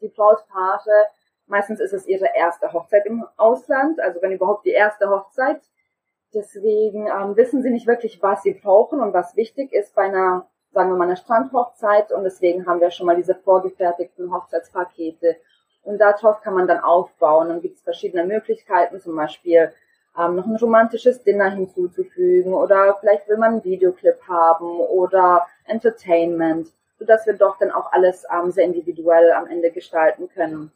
die 0.00 0.08
Brautpaare 0.08 1.08
Meistens 1.48 1.80
ist 1.80 1.92
es 1.92 2.06
ihre 2.06 2.28
erste 2.36 2.72
Hochzeit 2.72 3.06
im 3.06 3.24
Ausland, 3.36 4.00
also 4.00 4.20
wenn 4.22 4.32
überhaupt 4.32 4.66
die 4.66 4.70
erste 4.70 5.08
Hochzeit. 5.08 5.60
Deswegen 6.34 7.06
ähm, 7.06 7.36
wissen 7.36 7.62
sie 7.62 7.70
nicht 7.70 7.86
wirklich, 7.86 8.22
was 8.22 8.42
sie 8.42 8.52
brauchen 8.52 9.00
und 9.00 9.14
was 9.14 9.34
wichtig 9.34 9.72
ist 9.72 9.94
bei 9.94 10.02
einer, 10.02 10.46
sagen 10.72 10.90
wir 10.90 10.96
mal, 10.96 11.06
einer 11.06 11.16
Strandhochzeit. 11.16 12.12
Und 12.12 12.24
deswegen 12.24 12.66
haben 12.66 12.80
wir 12.80 12.90
schon 12.90 13.06
mal 13.06 13.16
diese 13.16 13.34
vorgefertigten 13.34 14.32
Hochzeitspakete. 14.32 15.36
Und 15.82 15.98
darauf 15.98 16.42
kann 16.42 16.54
man 16.54 16.66
dann 16.66 16.80
aufbauen. 16.80 17.48
Dann 17.48 17.62
gibt 17.62 17.76
es 17.76 17.82
verschiedene 17.82 18.24
Möglichkeiten, 18.24 19.00
zum 19.00 19.16
Beispiel 19.16 19.72
ähm, 20.18 20.36
noch 20.36 20.46
ein 20.46 20.56
romantisches 20.56 21.22
Dinner 21.22 21.50
hinzuzufügen 21.50 22.52
oder 22.52 22.96
vielleicht 23.00 23.28
will 23.28 23.36
man 23.36 23.52
einen 23.52 23.64
Videoclip 23.64 24.20
haben 24.26 24.80
oder 24.80 25.46
Entertainment, 25.64 26.72
sodass 26.98 27.26
wir 27.26 27.34
doch 27.34 27.58
dann 27.58 27.70
auch 27.70 27.92
alles 27.92 28.24
ähm, 28.30 28.50
sehr 28.50 28.64
individuell 28.64 29.32
am 29.32 29.46
Ende 29.46 29.70
gestalten 29.70 30.28
können. 30.28 30.72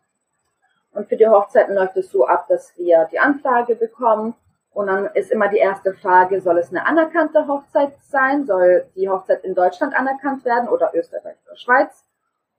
Und 0.93 1.09
für 1.09 1.17
die 1.17 1.29
Hochzeiten 1.29 1.75
läuft 1.75 1.97
es 1.97 2.11
so 2.11 2.27
ab, 2.27 2.47
dass 2.49 2.77
wir 2.77 3.09
die 3.11 3.19
Anfrage 3.19 3.77
bekommen. 3.77 4.35
Und 4.73 4.87
dann 4.87 5.07
ist 5.15 5.31
immer 5.31 5.49
die 5.49 5.59
erste 5.59 5.95
Frage, 5.95 6.41
soll 6.41 6.59
es 6.59 6.71
eine 6.71 6.87
anerkannte 6.87 7.47
Hochzeit 7.47 7.93
sein? 8.03 8.47
Soll 8.47 8.87
die 8.95 9.09
Hochzeit 9.09 9.45
in 9.45 9.55
Deutschland 9.55 9.95
anerkannt 9.95 10.45
werden 10.45 10.69
oder 10.69 10.93
Österreich 10.95 11.37
oder 11.47 11.57
Schweiz? 11.57 12.05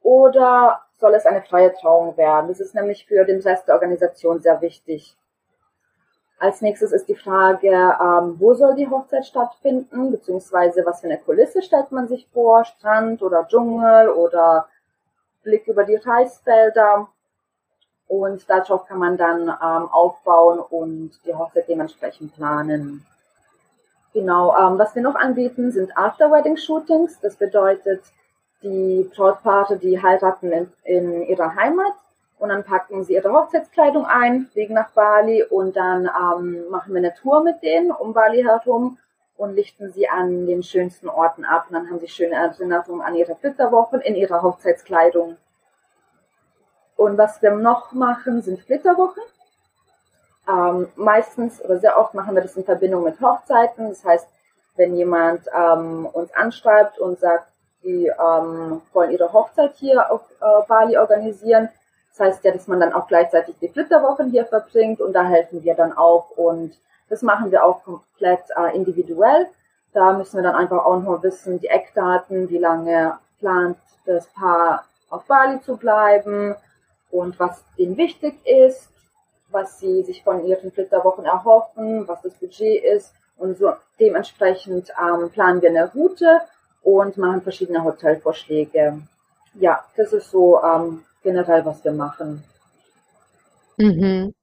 Oder 0.01 0.81
soll 0.99 1.15
es 1.15 1.25
eine 1.25 1.41
freie 1.41 1.73
Trauung 1.73 2.17
werden? 2.17 2.49
Das 2.49 2.59
ist 2.59 2.75
nämlich 2.75 3.05
für 3.05 3.25
den 3.25 3.41
Rest 3.41 3.67
der 3.67 3.75
Organisation 3.75 4.41
sehr 4.41 4.61
wichtig. 4.61 5.15
Als 6.39 6.61
nächstes 6.61 6.91
ist 6.91 7.07
die 7.07 7.15
Frage, 7.15 7.69
ähm, 7.69 8.35
wo 8.37 8.53
soll 8.53 8.75
die 8.75 8.89
Hochzeit 8.89 9.25
stattfinden, 9.25 10.11
beziehungsweise 10.11 10.85
was 10.85 10.99
für 10.99 11.07
eine 11.07 11.19
Kulisse 11.19 11.61
stellt 11.61 11.91
man 11.91 12.09
sich 12.09 12.27
vor, 12.33 12.65
Strand 12.65 13.21
oder 13.21 13.47
Dschungel 13.47 14.09
oder 14.09 14.67
Blick 15.43 15.67
über 15.67 15.85
die 15.85 15.95
Reisfelder. 15.95 17.07
Und 18.07 18.49
darauf 18.49 18.85
kann 18.85 18.99
man 18.99 19.17
dann 19.17 19.47
ähm, 19.47 19.89
aufbauen 19.91 20.59
und 20.59 21.11
die 21.25 21.33
Hochzeit 21.33 21.67
dementsprechend 21.67 22.35
planen. 22.35 23.05
Genau, 24.13 24.55
ähm, 24.55 24.77
was 24.77 24.93
wir 24.93 25.01
noch 25.01 25.15
anbieten, 25.15 25.71
sind 25.71 25.97
After-Wedding-Shootings. 25.97 27.19
Das 27.21 27.35
bedeutet, 27.35 28.03
die 28.61 29.09
Brautpaare, 29.15 29.77
die 29.77 30.01
heiraten 30.01 30.51
in, 30.51 30.71
in 30.83 31.21
ihrer 31.23 31.55
Heimat 31.55 31.93
und 32.39 32.49
dann 32.49 32.63
packen 32.63 33.03
sie 33.03 33.13
ihre 33.13 33.31
Hochzeitskleidung 33.31 34.05
ein, 34.05 34.47
fliegen 34.51 34.73
nach 34.73 34.91
Bali 34.91 35.43
und 35.43 35.75
dann 35.75 36.05
ähm, 36.05 36.69
machen 36.69 36.93
wir 36.93 36.99
eine 36.99 37.13
Tour 37.15 37.43
mit 37.43 37.63
denen 37.63 37.91
um 37.91 38.13
Bali 38.13 38.43
herum 38.43 38.97
und 39.37 39.55
lichten 39.55 39.91
sie 39.91 40.09
an 40.09 40.45
den 40.45 40.61
schönsten 40.61 41.09
Orten 41.09 41.45
ab. 41.45 41.65
Und 41.69 41.75
dann 41.75 41.89
haben 41.89 41.99
sie 41.99 42.07
schöne 42.07 42.35
Erinnerungen 42.35 43.01
an 43.01 43.15
ihre 43.15 43.35
Flitterwochen 43.35 44.01
in 44.01 44.15
ihrer 44.15 44.41
Hochzeitskleidung. 44.41 45.37
Und 47.03 47.17
was 47.17 47.41
wir 47.41 47.51
noch 47.51 47.91
machen, 47.91 48.41
sind 48.41 48.61
Flitterwochen. 48.61 49.23
Ähm, 50.47 50.87
meistens 50.95 51.61
oder 51.61 51.77
sehr 51.77 51.99
oft 51.99 52.13
machen 52.13 52.33
wir 52.33 52.41
das 52.41 52.55
in 52.55 52.63
Verbindung 52.63 53.03
mit 53.03 53.19
Hochzeiten. 53.19 53.89
Das 53.89 54.05
heißt, 54.05 54.25
wenn 54.77 54.95
jemand 54.95 55.41
ähm, 55.53 56.05
uns 56.05 56.33
anschreibt 56.33 56.99
und 56.99 57.19
sagt, 57.19 57.51
die 57.83 58.07
ähm, 58.07 58.81
wollen 58.93 59.11
ihre 59.11 59.33
Hochzeit 59.33 59.73
hier 59.75 60.09
auf 60.09 60.21
äh, 60.39 60.65
Bali 60.65 60.97
organisieren, 60.97 61.67
das 62.11 62.25
heißt 62.25 62.45
ja, 62.45 62.53
dass 62.53 62.67
man 62.67 62.79
dann 62.79 62.93
auch 62.93 63.07
gleichzeitig 63.09 63.55
die 63.59 63.67
Flitterwochen 63.67 64.31
hier 64.31 64.45
verbringt 64.45 65.01
und 65.01 65.11
da 65.11 65.23
helfen 65.23 65.61
wir 65.61 65.75
dann 65.75 65.91
auch 65.91 66.29
und 66.37 66.73
das 67.09 67.21
machen 67.21 67.51
wir 67.51 67.65
auch 67.65 67.83
komplett 67.83 68.45
äh, 68.55 68.73
individuell. 68.73 69.49
Da 69.91 70.13
müssen 70.13 70.37
wir 70.37 70.43
dann 70.43 70.55
einfach 70.55 70.85
auch 70.85 71.01
nur 71.01 71.21
wissen, 71.21 71.59
die 71.59 71.67
Eckdaten, 71.67 72.49
wie 72.49 72.59
lange 72.59 73.17
plant 73.39 73.77
das 74.05 74.25
Paar 74.27 74.85
auf 75.09 75.25
Bali 75.25 75.59
zu 75.59 75.75
bleiben 75.75 76.55
und 77.13 77.39
was 77.39 77.63
ihnen 77.77 77.95
wichtig 77.95 78.33
ist, 78.45 78.89
was 79.51 79.79
sie 79.79 80.01
sich 80.03 80.23
von 80.23 80.45
ihren 80.45 80.71
Flitterwochen 80.71 81.25
erhoffen, 81.25 82.07
was 82.07 82.23
das 82.23 82.33
Budget 82.33 82.83
ist 82.83 83.13
und 83.37 83.57
so 83.57 83.73
dementsprechend 83.99 84.89
ähm, 84.99 85.29
planen 85.29 85.61
wir 85.61 85.69
eine 85.69 85.91
Route 85.93 86.41
und 86.81 87.17
machen 87.17 87.41
verschiedene 87.43 87.83
Hotelvorschläge. 87.83 89.01
Ja, 89.53 89.85
das 89.95 90.11
ist 90.11 90.31
so 90.31 90.59
ähm, 90.63 91.05
generell, 91.21 91.63
was 91.65 91.83
wir 91.83 91.91
machen. 91.91 92.43
Mhm. 93.77 94.33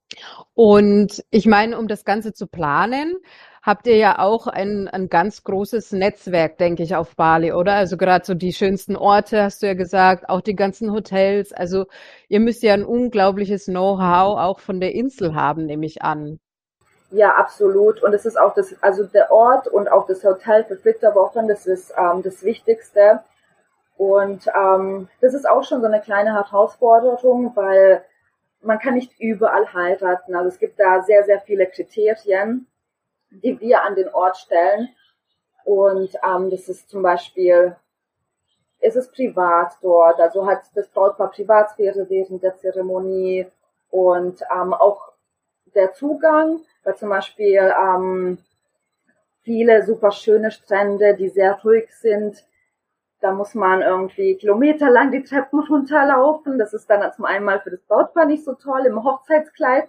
Und 0.54 1.24
ich 1.30 1.46
meine, 1.46 1.78
um 1.78 1.88
das 1.88 2.04
Ganze 2.04 2.32
zu 2.32 2.46
planen, 2.46 3.16
habt 3.62 3.86
ihr 3.86 3.96
ja 3.96 4.18
auch 4.18 4.46
ein, 4.46 4.88
ein 4.88 5.08
ganz 5.08 5.44
großes 5.44 5.92
Netzwerk, 5.92 6.58
denke 6.58 6.82
ich, 6.82 6.96
auf 6.96 7.14
Bali, 7.16 7.52
oder? 7.52 7.74
Also 7.74 7.96
gerade 7.96 8.24
so 8.24 8.34
die 8.34 8.52
schönsten 8.52 8.96
Orte, 8.96 9.42
hast 9.42 9.62
du 9.62 9.66
ja 9.66 9.74
gesagt, 9.74 10.28
auch 10.28 10.40
die 10.40 10.56
ganzen 10.56 10.92
Hotels. 10.92 11.52
Also 11.52 11.86
ihr 12.28 12.40
müsst 12.40 12.62
ja 12.62 12.74
ein 12.74 12.84
unglaubliches 12.84 13.66
Know-how 13.66 14.38
auch 14.38 14.60
von 14.60 14.80
der 14.80 14.94
Insel 14.94 15.34
haben, 15.34 15.66
nehme 15.66 15.86
ich 15.86 16.02
an. 16.02 16.40
Ja, 17.10 17.34
absolut. 17.34 18.02
Und 18.02 18.14
es 18.14 18.24
ist 18.24 18.38
auch 18.38 18.54
das, 18.54 18.74
also 18.82 19.04
der 19.04 19.32
Ort 19.32 19.66
und 19.66 19.90
auch 19.90 20.06
das 20.06 20.22
Hotel 20.24 20.64
für 20.64 20.76
Flitterwochen, 20.76 21.48
das 21.48 21.66
ist 21.66 21.92
ähm, 21.96 22.22
das 22.22 22.44
Wichtigste. 22.44 23.20
Und 23.96 24.46
ähm, 24.56 25.08
das 25.20 25.34
ist 25.34 25.46
auch 25.46 25.64
schon 25.64 25.80
so 25.80 25.86
eine 25.86 26.00
kleine 26.00 26.32
Herausforderung, 26.32 27.52
weil 27.54 28.02
man 28.62 28.78
kann 28.78 28.94
nicht 28.94 29.18
überall 29.18 29.72
heiraten. 29.72 30.34
Also 30.34 30.48
es 30.48 30.58
gibt 30.58 30.78
da 30.78 31.02
sehr, 31.02 31.24
sehr 31.24 31.40
viele 31.40 31.66
Kriterien, 31.66 32.66
die 33.30 33.58
wir 33.60 33.82
an 33.82 33.94
den 33.94 34.08
Ort 34.08 34.36
stellen. 34.36 34.88
Und 35.64 36.14
ähm, 36.26 36.50
das 36.50 36.68
ist 36.68 36.88
zum 36.88 37.02
Beispiel, 37.02 37.76
ist 38.80 38.96
es 38.96 39.10
privat 39.10 39.76
dort, 39.82 40.18
also 40.20 40.46
hat 40.46 40.62
das 40.74 40.88
Brautpaar 40.88 41.30
Privatsphäre 41.30 42.08
während 42.08 42.42
der 42.42 42.56
Zeremonie 42.56 43.46
und 43.90 44.42
ähm, 44.50 44.72
auch 44.72 45.12
der 45.74 45.92
Zugang, 45.92 46.60
weil 46.82 46.96
zum 46.96 47.10
Beispiel 47.10 47.72
ähm, 47.78 48.38
viele 49.42 49.84
super 49.84 50.10
schöne 50.10 50.50
Strände, 50.50 51.14
die 51.14 51.28
sehr 51.28 51.60
ruhig 51.62 51.94
sind, 51.94 52.42
da 53.20 53.32
muss 53.32 53.54
man 53.54 53.82
irgendwie 53.82 54.36
kilometerlang 54.36 55.10
die 55.10 55.22
Treppen 55.22 55.60
runterlaufen. 55.60 56.58
Das 56.58 56.72
ist 56.72 56.88
dann 56.88 57.12
zum 57.12 57.24
einen 57.24 57.44
mal 57.44 57.60
für 57.60 57.70
das 57.70 57.80
Brautpaar 57.82 58.26
nicht 58.26 58.44
so 58.44 58.54
toll 58.54 58.86
im 58.86 59.04
Hochzeitskleid 59.04 59.88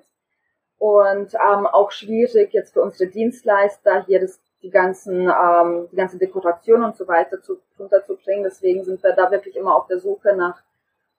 und 0.78 1.34
ähm, 1.36 1.68
auch 1.68 1.92
schwierig 1.92 2.54
jetzt 2.54 2.74
für 2.74 2.82
unsere 2.82 3.10
Dienstleister 3.10 4.06
hier 4.06 4.20
das, 4.20 4.40
die 4.62 4.70
ganzen 4.70 5.30
ähm, 5.30 5.88
die 5.92 5.96
ganze 5.96 6.18
Dekoration 6.18 6.84
und 6.84 6.98
so 6.98 7.08
weiter 7.08 7.42
zu, 7.42 7.60
runterzubringen. 7.80 8.44
Deswegen 8.44 8.84
sind 8.84 9.02
wir 9.04 9.14
da 9.14 9.32
wirklich 9.32 9.56
immer 9.56 9.76
auf 9.76 9.88
der 9.88 10.00
Suche 10.00 10.36
nach 10.36 10.62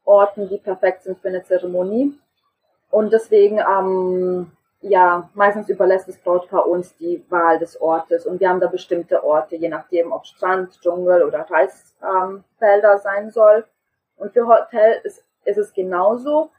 Orten, 0.05 0.49
die 0.49 0.59
perfekt 0.59 1.05
sind 1.05 1.19
für 1.21 1.29
eine 1.29 1.45
Zeremonie. 1.45 2.13
Und 2.91 3.13
deswegen 3.13 3.59
ähm, 3.59 4.51
ja, 4.83 5.31
meistens 5.35 5.69
überlässt 5.69 6.09
das 6.09 6.19
Brautpaar 6.19 6.67
uns 6.67 6.97
die 6.97 7.25
Wahl 7.31 7.59
des 7.59 7.81
Ortes 7.81 8.27
und 8.27 8.41
wir 8.41 8.49
haben 8.49 8.61
da 8.61 8.67
bestimmte 8.67 9.25
Orte, 9.25 9.55
je 9.57 9.69
nachdem, 9.69 10.13
ob 10.13 10.27
Strand, 10.27 10.81
Dschungel 10.81 11.23
oder 11.23 11.47
Reisfelder 11.49 12.93
ähm, 12.95 13.01
sein 13.03 13.31
soll. 13.31 13.65
Und 14.17 14.33
für 14.33 14.47
Hotel 14.47 15.01
ist, 15.05 15.25
ist 15.45 15.59
es 15.59 15.73
genauso. 15.73 16.51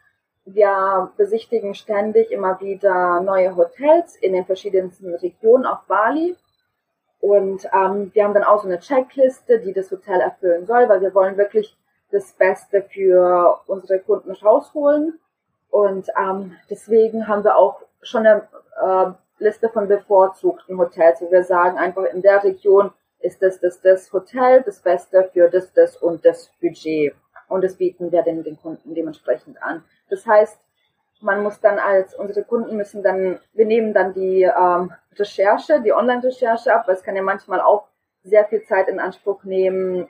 Wir 0.46 1.12
besichtigen 1.18 1.75
ständig 1.75 2.32
immer 2.32 2.60
wieder 2.62 3.20
neue 3.22 3.56
Hotels 3.56 4.15
in 4.15 4.34
den 4.34 4.46
verschiedensten 4.46 5.13
Regionen 5.15 5.65
auf 5.65 5.80
Bali. 5.88 6.36
Und 7.20 7.65
ähm, 7.74 8.12
wir 8.13 8.24
haben 8.24 8.34
dann 8.34 8.44
auch 8.44 8.62
so 8.62 8.68
eine 8.68 8.80
Checkliste, 8.80 9.60
die 9.60 9.74
das 9.74 9.92
Hotel 9.92 10.20
erfüllen 10.22 10.65
soll, 10.65 10.88
weil 10.89 11.01
wir 11.01 11.13
wollen 11.13 11.38
wirklich 11.38 11.77
das 12.12 12.32
Beste 12.34 12.84
für 12.84 13.62
unsere 13.68 14.00
Kunden 14.00 14.32
rausholen. 14.32 15.20
Und 15.70 16.08
ähm, 16.20 16.56
deswegen 16.70 17.27
haben 17.27 17.44
wir 17.44 17.58
auch 17.58 17.82
schon 18.03 18.25
eine 18.25 18.48
äh, 18.81 19.12
Liste 19.43 19.69
von 19.69 19.88
bevorzugten 19.88 20.77
Hotels, 20.77 21.22
wir 21.22 21.43
sagen, 21.43 21.77
einfach 21.77 22.05
in 22.05 22.22
der 22.22 22.43
Region 22.43 22.91
ist 23.19 23.41
das, 23.41 23.60
das, 23.60 23.81
das 23.81 24.12
Hotel 24.12 24.63
das 24.63 24.79
Beste 24.79 25.29
für 25.33 25.50
das, 25.50 25.72
das 25.74 25.98
und 25.98 26.25
das 26.25 26.51
Budget. 26.62 27.15
Und 27.48 27.63
das 27.63 27.75
bieten 27.75 28.12
wir 28.12 28.22
den, 28.24 28.43
den 28.43 28.60
Kunden 28.60 28.93
dementsprechend 28.95 29.62
an. 29.62 29.83
Das 30.10 30.25
heißt, 30.25 30.60
man 31.22 31.41
muss 31.41 31.60
dann 31.62 31.79
als, 31.79 32.13
unsere 32.15 32.43
Kunden 32.43 32.75
müssen 32.75 33.01
dann, 33.01 33.39
wir 33.53 33.65
nehmen 33.65 33.93
dann 33.93 34.13
die 34.13 34.43
ähm, 34.43 34.91
Recherche, 35.17 35.81
die 35.81 35.93
Online-Recherche 35.93 36.74
ab, 36.74 36.88
weil 36.88 36.95
es 36.95 37.03
kann 37.03 37.15
ja 37.15 37.22
manchmal 37.22 37.62
auch 37.62 37.88
sehr 38.24 38.45
viel 38.45 38.63
Zeit 38.63 38.88
in 38.88 39.00
Anspruch 39.00 39.43
nehmen, 39.43 40.07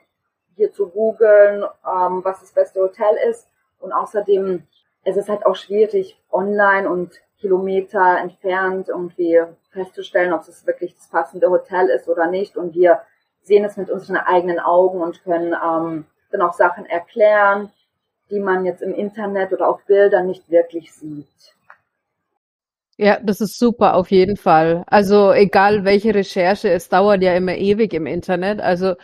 hier 0.56 0.72
zu 0.72 0.90
googeln, 0.90 1.64
ähm, 1.64 2.24
was 2.24 2.40
das 2.40 2.52
beste 2.52 2.82
Hotel 2.82 3.16
ist. 3.30 3.48
Und 3.80 3.92
außerdem 3.92 4.64
ist 5.06 5.18
es 5.18 5.30
halt 5.30 5.46
auch 5.46 5.56
schwierig, 5.56 6.20
online 6.32 6.90
und 6.90 7.22
Kilometer 7.44 8.20
entfernt 8.20 8.88
irgendwie 8.88 9.42
festzustellen, 9.72 10.32
ob 10.32 10.48
es 10.48 10.66
wirklich 10.66 10.96
das 10.96 11.10
passende 11.10 11.50
Hotel 11.50 11.90
ist 11.90 12.08
oder 12.08 12.28
nicht. 12.28 12.56
Und 12.56 12.74
wir 12.74 13.02
sehen 13.42 13.66
es 13.66 13.76
mit 13.76 13.90
unseren 13.90 14.16
eigenen 14.16 14.62
Augen 14.62 15.02
und 15.02 15.22
können 15.26 15.54
ähm, 15.54 16.06
dann 16.32 16.42
auch 16.42 16.54
Sachen 16.54 16.86
erklären, 16.86 17.70
die 18.30 18.40
man 18.40 18.66
jetzt 18.66 18.82
im 18.82 18.94
Internet 18.94 19.52
oder 19.52 19.68
auf 19.68 19.84
Bildern 19.86 20.28
nicht 20.28 20.50
wirklich 20.50 20.94
sieht. 20.94 21.28
Ja, 22.98 23.20
das 23.22 23.42
ist 23.42 23.60
super, 23.60 23.96
auf 23.96 24.10
jeden 24.10 24.38
Fall. 24.38 24.84
Also 24.88 25.34
egal 25.34 25.84
welche 25.84 26.16
Recherche, 26.16 26.70
es 26.70 26.88
dauert 26.88 27.24
ja 27.24 27.36
immer 27.36 27.56
ewig 27.56 27.94
im 27.94 28.06
Internet. 28.06 28.62
Also 28.62 28.96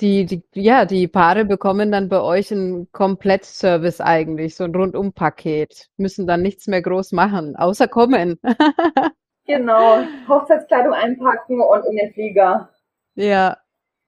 die, 0.00 0.24
die, 0.24 0.42
ja, 0.54 0.84
die 0.84 1.08
Paare 1.08 1.44
bekommen 1.44 1.92
dann 1.92 2.08
bei 2.08 2.20
euch 2.20 2.52
einen 2.52 2.90
Komplettservice 2.92 4.00
eigentlich, 4.00 4.56
so 4.56 4.64
ein 4.64 4.74
Rundum-Paket, 4.74 5.88
müssen 5.96 6.26
dann 6.26 6.42
nichts 6.42 6.66
mehr 6.66 6.82
groß 6.82 7.12
machen, 7.12 7.56
außer 7.56 7.88
kommen. 7.88 8.38
genau, 9.46 10.02
Hochzeitskleidung 10.28 10.94
einpacken 10.94 11.60
und 11.60 11.84
in 11.86 11.96
den 11.96 12.12
Flieger. 12.12 12.70
Ja, 13.14 13.58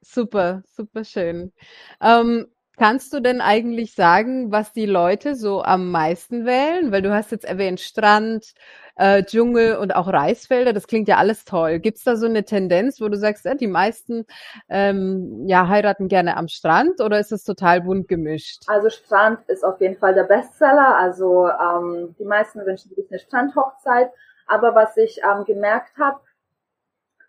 super, 0.01 0.63
super 0.67 1.05
schön. 1.05 1.53
Ähm, 2.01 2.47
kannst 2.77 3.13
du 3.13 3.21
denn 3.21 3.41
eigentlich 3.41 3.95
sagen, 3.95 4.51
was 4.51 4.73
die 4.73 4.87
Leute 4.87 5.35
so 5.35 5.63
am 5.63 5.91
meisten 5.91 6.47
wählen? 6.47 6.93
Weil 6.93 7.03
du 7.03 7.15
hast 7.15 7.31
jetzt 7.31 7.45
erwähnt 7.45 7.81
Strand, 7.81 8.55
äh, 8.97 9.23
Dschungel 9.23 9.77
und 9.77 9.95
auch 9.95 10.09
Reisfelder. 10.09 10.73
Das 10.73 10.87
klingt 10.87 11.09
ja 11.09 11.17
alles 11.17 11.45
toll. 11.45 11.79
Gibt 11.79 11.99
es 11.99 12.05
da 12.05 12.17
so 12.17 12.27
eine 12.27 12.45
Tendenz, 12.45 13.01
wo 13.01 13.09
du 13.09 13.17
sagst, 13.17 13.47
äh, 13.47 13.57
die 13.57 13.67
meisten 13.67 14.27
ähm, 14.69 15.45
ja, 15.47 15.69
heiraten 15.69 16.09
gerne 16.09 16.37
am 16.37 16.49
Strand 16.49 17.01
oder 17.01 17.19
ist 17.19 17.33
es 17.33 17.45
total 17.45 17.83
bunt 17.83 18.09
gemischt? 18.09 18.63
Also 18.67 18.91
Strand 18.91 19.41
ist 19.49 19.65
auf 19.65 19.81
jeden 19.81 19.97
Fall 19.97 20.15
der 20.15 20.25
Bestseller. 20.25 20.97
Also 20.97 21.49
ähm, 21.49 22.15
die 22.19 22.25
meisten 22.25 22.65
wünschen 22.65 22.95
sich 22.95 23.07
eine 23.11 23.19
Strandhochzeit. 23.19 24.11
Aber 24.47 24.75
was 24.75 24.97
ich 24.97 25.21
ähm, 25.23 25.45
gemerkt 25.45 25.97
habe, 25.99 26.21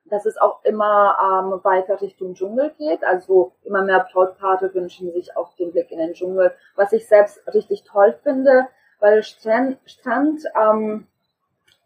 dass 0.05 0.25
es 0.25 0.37
auch 0.37 0.63
immer 0.63 1.17
ähm, 1.21 1.63
weiter 1.63 2.01
Richtung 2.01 2.33
Dschungel 2.33 2.71
geht. 2.77 3.03
Also 3.03 3.53
immer 3.63 3.81
mehr 3.83 4.05
Brautpaare 4.11 4.73
wünschen 4.73 5.11
sich 5.13 5.35
auch 5.35 5.55
den 5.55 5.71
Blick 5.71 5.91
in 5.91 5.99
den 5.99 6.13
Dschungel, 6.13 6.53
was 6.75 6.93
ich 6.93 7.07
selbst 7.07 7.41
richtig 7.53 7.83
toll 7.83 8.15
finde, 8.23 8.67
weil 8.99 9.23
Strand, 9.23 9.77
Strand 9.85 10.43
ähm, 10.59 11.07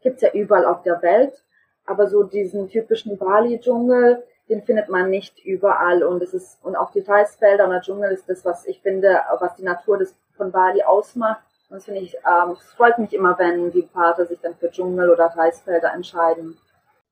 gibt's 0.01 0.21
ja 0.21 0.31
überall 0.31 0.65
auf 0.65 0.83
der 0.83 1.01
Welt. 1.01 1.43
Aber 1.85 2.07
so 2.07 2.23
diesen 2.23 2.67
typischen 2.67 3.17
Bali-Dschungel, 3.17 4.23
den 4.49 4.63
findet 4.63 4.89
man 4.89 5.09
nicht 5.09 5.39
überall. 5.45 6.03
Und 6.03 6.21
es 6.21 6.33
ist, 6.33 6.63
und 6.63 6.75
auch 6.75 6.91
die 6.91 6.99
Reisfelder 6.99 7.65
und 7.65 7.71
der 7.71 7.81
Dschungel 7.81 8.11
ist 8.11 8.29
das, 8.29 8.43
was 8.43 8.65
ich 8.65 8.81
finde, 8.81 9.21
was 9.39 9.55
die 9.55 9.63
Natur 9.63 9.97
des, 9.97 10.15
von 10.35 10.51
Bali 10.51 10.83
ausmacht. 10.83 11.41
Und 11.69 11.77
das 11.77 11.85
finde 11.85 12.01
ich, 12.01 12.15
ähm, 12.15 12.51
es 12.51 12.71
freut 12.73 12.97
mich 12.97 13.13
immer, 13.13 13.37
wenn 13.39 13.71
die 13.71 13.83
Paare 13.83 14.25
sich 14.25 14.39
dann 14.41 14.55
für 14.55 14.69
Dschungel 14.69 15.09
oder 15.09 15.27
Reisfelder 15.27 15.93
entscheiden. 15.93 16.57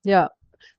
Ja, 0.04 0.32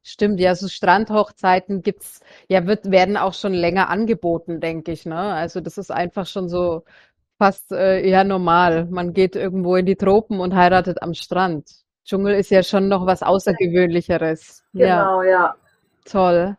Stimmt, 0.02 0.40
ja, 0.40 0.54
so 0.54 0.68
Strandhochzeiten 0.68 1.82
gibt's, 1.82 2.20
ja, 2.48 2.66
wird, 2.66 2.90
werden 2.90 3.16
auch 3.16 3.34
schon 3.34 3.52
länger 3.54 3.88
angeboten, 3.88 4.60
denke 4.60 4.92
ich, 4.92 5.06
ne? 5.06 5.16
Also 5.16 5.60
das 5.60 5.78
ist 5.78 5.90
einfach 5.90 6.26
schon 6.26 6.48
so 6.48 6.84
fast 7.38 7.72
äh, 7.72 8.00
eher 8.00 8.24
normal. 8.24 8.86
Man 8.86 9.12
geht 9.12 9.36
irgendwo 9.36 9.76
in 9.76 9.86
die 9.86 9.96
Tropen 9.96 10.40
und 10.40 10.54
heiratet 10.54 11.02
am 11.02 11.14
Strand. 11.14 11.68
Dschungel 12.04 12.34
ist 12.34 12.50
ja 12.50 12.62
schon 12.62 12.88
noch 12.88 13.06
was 13.06 13.22
Außergewöhnlicheres. 13.22 14.62
Genau, 14.72 15.22
ja. 15.22 15.30
ja. 15.30 15.54
Toll. 16.04 16.56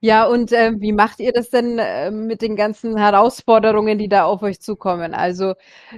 Ja, 0.00 0.26
und 0.26 0.52
äh, 0.52 0.72
wie 0.78 0.92
macht 0.92 1.18
ihr 1.18 1.32
das 1.32 1.50
denn 1.50 1.78
äh, 1.80 2.12
mit 2.12 2.40
den 2.40 2.54
ganzen 2.54 2.96
Herausforderungen, 2.96 3.98
die 3.98 4.08
da 4.08 4.24
auf 4.26 4.42
euch 4.42 4.60
zukommen? 4.60 5.12
Also 5.12 5.54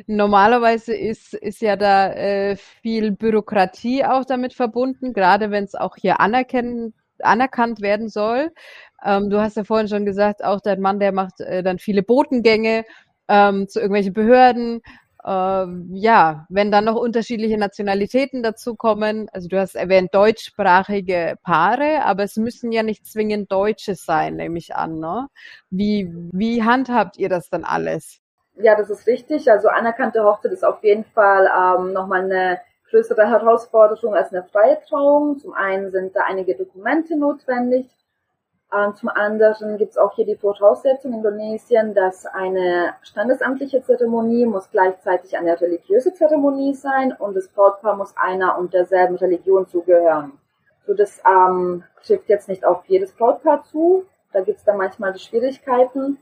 normalerweise 0.07 0.95
ist, 0.97 1.35
ist 1.35 1.61
ja 1.61 1.77
da 1.77 2.11
äh, 2.15 2.57
viel 2.57 3.11
Bürokratie 3.13 4.03
auch 4.07 4.25
damit 4.25 4.55
verbunden, 4.55 5.13
gerade 5.13 5.51
wenn 5.51 5.65
es 5.65 5.75
auch 5.75 5.97
hier 5.97 6.19
anerkannt 6.19 7.83
werden 7.83 8.09
soll. 8.09 8.51
Ähm, 9.05 9.29
du 9.29 9.39
hast 9.39 9.57
ja 9.59 9.65
vorhin 9.65 9.89
schon 9.89 10.07
gesagt, 10.07 10.43
auch 10.45 10.61
dein 10.63 10.81
Mann, 10.81 10.99
der 10.99 11.13
macht 11.13 11.41
äh, 11.41 11.63
dann 11.63 11.79
viele 11.79 12.03
Botengänge 12.03 12.85
ähm, 13.29 13.69
zu 13.69 13.81
irgendwelchen 13.81 14.15
Behörden. 14.15 14.81
Ähm, 15.25 15.91
ja, 15.93 16.47
wenn 16.49 16.71
dann 16.71 16.85
noch 16.87 16.97
unterschiedliche 16.97 17.59
Nationalitäten 17.59 18.43
dazukommen, 18.43 19.29
also 19.33 19.49
du 19.49 19.59
hast 19.59 19.75
erwähnt 19.75 20.15
deutschsprachige 20.15 21.37
Paare, 21.43 22.05
aber 22.05 22.23
es 22.23 22.37
müssen 22.37 22.73
ja 22.73 22.83
nicht 22.83 23.07
zwingend 23.07 23.53
Deutsche 23.53 23.95
sein, 23.95 24.37
nehme 24.37 24.59
ich 24.59 24.75
an. 24.75 24.99
Ne? 24.99 25.29
Wie, 25.71 26.11
wie 26.33 26.63
handhabt 26.63 27.19
ihr 27.19 27.29
das 27.29 27.51
dann 27.51 27.65
alles? 27.65 28.21
Ja, 28.57 28.77
das 28.77 28.91
ist 28.91 29.07
richtig. 29.07 29.51
Also 29.51 29.69
anerkannte 29.69 30.25
Hochzeit 30.25 30.53
ist 30.53 30.65
auf 30.65 30.83
jeden 30.83 31.05
Fall 31.05 31.51
ähm, 31.55 31.93
nochmal 31.93 32.25
eine 32.25 32.61
größere 32.91 33.29
Herausforderung 33.29 34.15
als 34.15 34.33
eine 34.33 34.45
freie 34.45 34.81
Trauung. 34.89 35.39
Zum 35.39 35.53
einen 35.53 35.91
sind 35.91 36.17
da 36.17 36.23
einige 36.27 36.57
Dokumente 36.57 37.17
notwendig, 37.17 37.87
ähm, 38.73 38.95
zum 38.95 39.09
anderen 39.09 39.79
gibt 39.79 39.93
es 39.93 39.99
auch 39.99 40.15
hier 40.15 40.27
die 40.27 40.37
Voraussetzung 40.37 41.13
in 41.13 41.19
Indonesien, 41.19 41.95
dass 41.95 42.25
eine 42.27 42.95
standesamtliche 43.03 43.83
Zeremonie 43.83 44.47
muss 44.47 44.71
gleichzeitig 44.71 45.37
eine 45.37 45.61
religiöse 45.61 46.15
Zeremonie 46.15 46.75
sein 46.75 47.13
und 47.13 47.37
das 47.37 47.49
Brautpaar 47.49 47.97
muss 47.97 48.15
einer 48.17 48.59
und 48.59 48.73
derselben 48.73 49.17
Religion 49.17 49.67
zugehören. 49.67 50.33
So, 50.87 50.95
das 50.95 51.21
ähm, 51.27 51.83
trifft 52.05 52.29
jetzt 52.29 52.49
nicht 52.49 52.65
auf 52.65 52.85
jedes 52.87 53.13
Brautpaar 53.13 53.65
zu. 53.65 54.05
Da 54.33 54.41
gibt 54.43 54.59
es 54.59 54.65
dann 54.65 54.79
manchmal 54.79 55.13
die 55.13 55.19
Schwierigkeiten, 55.19 56.19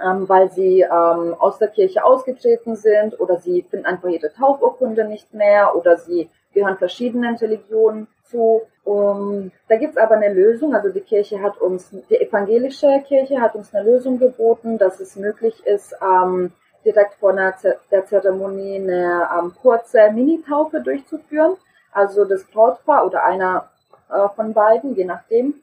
ähm, 0.00 0.28
weil 0.28 0.50
sie 0.52 0.82
ähm, 0.82 1.34
aus 1.38 1.58
der 1.58 1.68
Kirche 1.68 2.04
ausgetreten 2.04 2.76
sind 2.76 3.18
oder 3.18 3.38
sie 3.38 3.62
finden 3.62 3.86
einfach 3.86 4.08
ihre 4.08 4.32
Taufurkunde 4.32 5.04
nicht 5.04 5.34
mehr 5.34 5.74
oder 5.74 5.96
sie 5.96 6.30
gehören 6.54 6.78
verschiedenen 6.78 7.36
Religionen 7.36 8.06
zu. 8.32 8.62
Um, 8.84 9.52
da 9.68 9.76
gibt's 9.76 9.96
aber 9.96 10.16
eine 10.16 10.34
Lösung. 10.34 10.74
Also 10.74 10.88
die 10.88 11.00
Kirche 11.00 11.40
hat 11.40 11.60
uns, 11.60 11.90
die 12.10 12.20
evangelische 12.20 13.00
Kirche 13.06 13.40
hat 13.40 13.54
uns 13.54 13.72
eine 13.72 13.88
Lösung 13.88 14.18
geboten, 14.18 14.76
dass 14.76 14.98
es 14.98 15.14
möglich 15.14 15.64
ist, 15.64 15.94
ähm, 16.02 16.52
direkt 16.84 17.14
vor 17.14 17.32
der 17.32 18.06
Zeremonie 18.06 18.80
eine 18.80 19.28
ähm, 19.38 19.52
kurze 19.62 20.10
Mini-Taufe 20.10 20.80
durchzuführen. 20.80 21.56
Also 21.92 22.24
das 22.24 22.44
Brautpaar 22.44 23.06
oder 23.06 23.24
einer 23.24 23.68
äh, 24.10 24.28
von 24.34 24.52
beiden, 24.52 24.96
je 24.96 25.04
nachdem, 25.04 25.62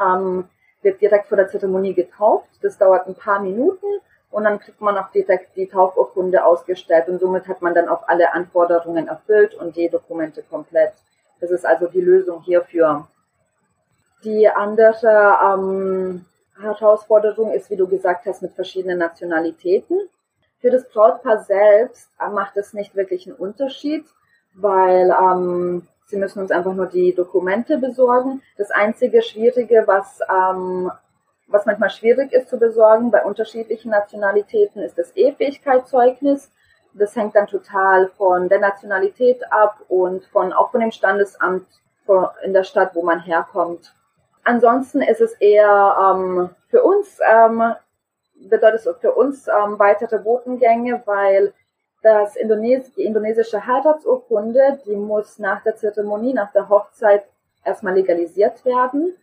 ähm, 0.00 0.48
wird 0.82 1.00
direkt 1.00 1.28
vor 1.28 1.36
der 1.36 1.46
Zeremonie 1.46 1.94
getauft. 1.94 2.48
Das 2.60 2.76
dauert 2.76 3.06
ein 3.06 3.14
paar 3.14 3.40
Minuten 3.40 3.86
und 4.32 4.44
dann 4.44 4.58
kriegt 4.58 4.80
man 4.80 4.98
auch 4.98 5.10
direkt 5.12 5.56
die 5.56 5.68
Taufurkunde 5.68 6.44
ausgestellt 6.44 7.08
und 7.08 7.20
somit 7.20 7.46
hat 7.46 7.62
man 7.62 7.74
dann 7.74 7.88
auch 7.88 8.08
alle 8.08 8.32
Anforderungen 8.32 9.06
erfüllt 9.06 9.54
und 9.54 9.76
die 9.76 9.88
Dokumente 9.88 10.42
komplett. 10.42 10.94
Das 11.42 11.50
ist 11.50 11.66
also 11.66 11.88
die 11.88 12.00
Lösung 12.00 12.40
hierfür. 12.42 13.08
Die 14.22 14.48
andere 14.48 15.36
ähm, 15.44 16.24
Herausforderung 16.58 17.50
ist, 17.50 17.68
wie 17.68 17.76
du 17.76 17.88
gesagt 17.88 18.26
hast, 18.26 18.42
mit 18.42 18.52
verschiedenen 18.52 18.98
Nationalitäten. 18.98 19.98
Für 20.60 20.70
das 20.70 20.88
Brautpaar 20.88 21.42
selbst 21.42 22.08
äh, 22.20 22.30
macht 22.30 22.56
es 22.56 22.72
nicht 22.72 22.94
wirklich 22.94 23.26
einen 23.26 23.34
Unterschied, 23.34 24.04
weil 24.54 25.10
ähm, 25.10 25.88
sie 26.06 26.16
müssen 26.16 26.38
uns 26.40 26.52
einfach 26.52 26.74
nur 26.74 26.86
die 26.86 27.12
Dokumente 27.12 27.76
besorgen. 27.78 28.40
Das 28.56 28.70
einzige 28.70 29.20
Schwierige, 29.20 29.82
was 29.86 30.20
ähm, 30.30 30.92
was 31.48 31.66
manchmal 31.66 31.90
schwierig 31.90 32.32
ist 32.32 32.48
zu 32.48 32.56
besorgen 32.56 33.10
bei 33.10 33.24
unterschiedlichen 33.24 33.90
Nationalitäten, 33.90 34.80
ist 34.80 34.96
das 34.96 35.10
E-Fähigkeitszeugnis. 35.16 36.52
Das 36.94 37.16
hängt 37.16 37.34
dann 37.34 37.46
total 37.46 38.08
von 38.08 38.48
der 38.48 38.60
Nationalität 38.60 39.40
ab 39.50 39.78
und 39.88 40.24
von, 40.26 40.52
auch 40.52 40.70
von 40.70 40.80
dem 40.80 40.90
Standesamt 40.90 41.66
in 42.44 42.52
der 42.52 42.64
Stadt, 42.64 42.94
wo 42.94 43.02
man 43.02 43.20
herkommt. 43.20 43.94
Ansonsten 44.44 45.02
ist 45.02 45.20
es 45.20 45.32
eher 45.34 45.96
ähm, 45.98 46.50
für 46.68 46.82
uns, 46.82 47.18
ähm, 47.30 47.74
bedeutet 48.34 48.84
es 48.84 48.96
für 49.00 49.12
uns 49.12 49.46
ähm, 49.48 49.78
weitere 49.78 50.18
Botengänge, 50.18 51.00
weil 51.06 51.54
das 52.02 52.34
Indones 52.34 52.92
die 52.94 53.04
indonesische 53.04 53.64
Heiratsurkunde, 53.64 54.80
die 54.84 54.96
muss 54.96 55.38
nach 55.38 55.62
der 55.62 55.76
Zeremonie, 55.76 56.34
nach 56.34 56.52
der 56.52 56.68
Hochzeit 56.68 57.24
erstmal 57.64 57.94
legalisiert 57.94 58.64
werden. 58.64 59.14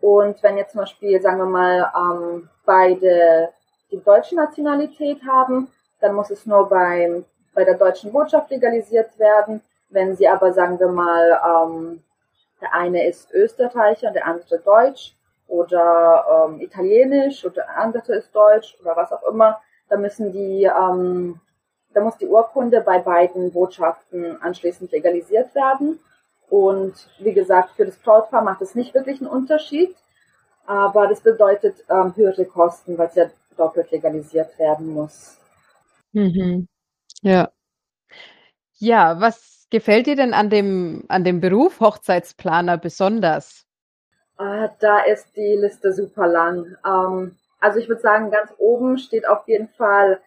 Und 0.00 0.42
wenn 0.42 0.58
jetzt 0.58 0.72
zum 0.72 0.80
Beispiel, 0.80 1.20
sagen 1.20 1.38
wir 1.38 1.46
mal, 1.46 1.90
ähm, 1.96 2.50
beide 2.66 3.48
die 3.90 4.02
deutsche 4.02 4.36
Nationalität 4.36 5.20
haben, 5.26 5.72
dann 6.00 6.14
muss 6.14 6.30
es 6.30 6.46
nur 6.46 6.68
beim, 6.68 7.24
bei 7.54 7.64
der 7.64 7.74
deutschen 7.74 8.12
Botschaft 8.12 8.50
legalisiert 8.50 9.18
werden. 9.18 9.60
Wenn 9.90 10.16
sie 10.16 10.28
aber, 10.28 10.52
sagen 10.52 10.78
wir 10.78 10.88
mal, 10.88 11.40
ähm, 11.46 12.02
der 12.60 12.74
eine 12.74 13.06
ist 13.06 13.32
Österreicher, 13.32 14.10
der 14.10 14.26
andere 14.26 14.58
Deutsch 14.58 15.14
oder 15.46 16.48
ähm, 16.48 16.60
Italienisch 16.60 17.44
oder 17.44 17.54
der 17.54 17.78
andere 17.78 18.16
ist 18.16 18.34
Deutsch 18.34 18.76
oder 18.80 18.96
was 18.96 19.12
auch 19.12 19.22
immer, 19.24 19.60
dann 19.88 20.02
müssen 20.02 20.32
die, 20.32 20.64
ähm, 20.64 21.40
da 21.94 22.00
muss 22.00 22.18
die 22.18 22.26
Urkunde 22.26 22.80
bei 22.82 22.98
beiden 22.98 23.52
Botschaften 23.52 24.40
anschließend 24.42 24.92
legalisiert 24.92 25.54
werden. 25.54 25.98
Und 26.50 26.94
wie 27.18 27.32
gesagt, 27.32 27.70
für 27.76 27.86
das 27.86 27.96
Brautpaar 27.96 28.42
macht 28.42 28.62
es 28.62 28.74
nicht 28.74 28.94
wirklich 28.94 29.20
einen 29.20 29.30
Unterschied, 29.30 29.94
aber 30.66 31.06
das 31.06 31.20
bedeutet 31.20 31.84
ähm, 31.88 32.14
höhere 32.14 32.44
Kosten, 32.44 32.98
weil 32.98 33.08
es 33.08 33.14
ja 33.14 33.26
doppelt 33.56 33.90
legalisiert 33.90 34.58
werden 34.58 34.88
muss. 34.88 35.38
Mhm. 36.14 36.68
Ja. 37.22 37.52
Ja, 38.80 39.20
was 39.20 39.66
gefällt 39.70 40.06
dir 40.06 40.14
denn 40.16 40.34
an 40.34 40.50
dem, 40.50 41.04
an 41.08 41.24
dem 41.24 41.40
Beruf 41.40 41.80
Hochzeitsplaner 41.80 42.78
besonders? 42.78 43.66
Ah, 44.36 44.68
da 44.78 45.00
ist 45.00 45.36
die 45.36 45.56
Liste 45.56 45.92
super 45.92 46.26
lang. 46.28 46.76
Ähm, 46.86 47.36
also 47.60 47.80
ich 47.80 47.88
würde 47.88 48.00
sagen, 48.00 48.30
ganz 48.30 48.52
oben 48.58 48.96
steht 48.98 49.26
auf 49.26 49.48
jeden 49.48 49.68
Fall, 49.70 50.20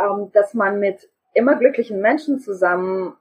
ähm, 0.00 0.30
dass 0.32 0.54
man 0.54 0.80
mit 0.80 1.08
immer 1.34 1.56
glücklichen 1.56 2.00
Menschen 2.00 2.40
zusammen 2.40 3.16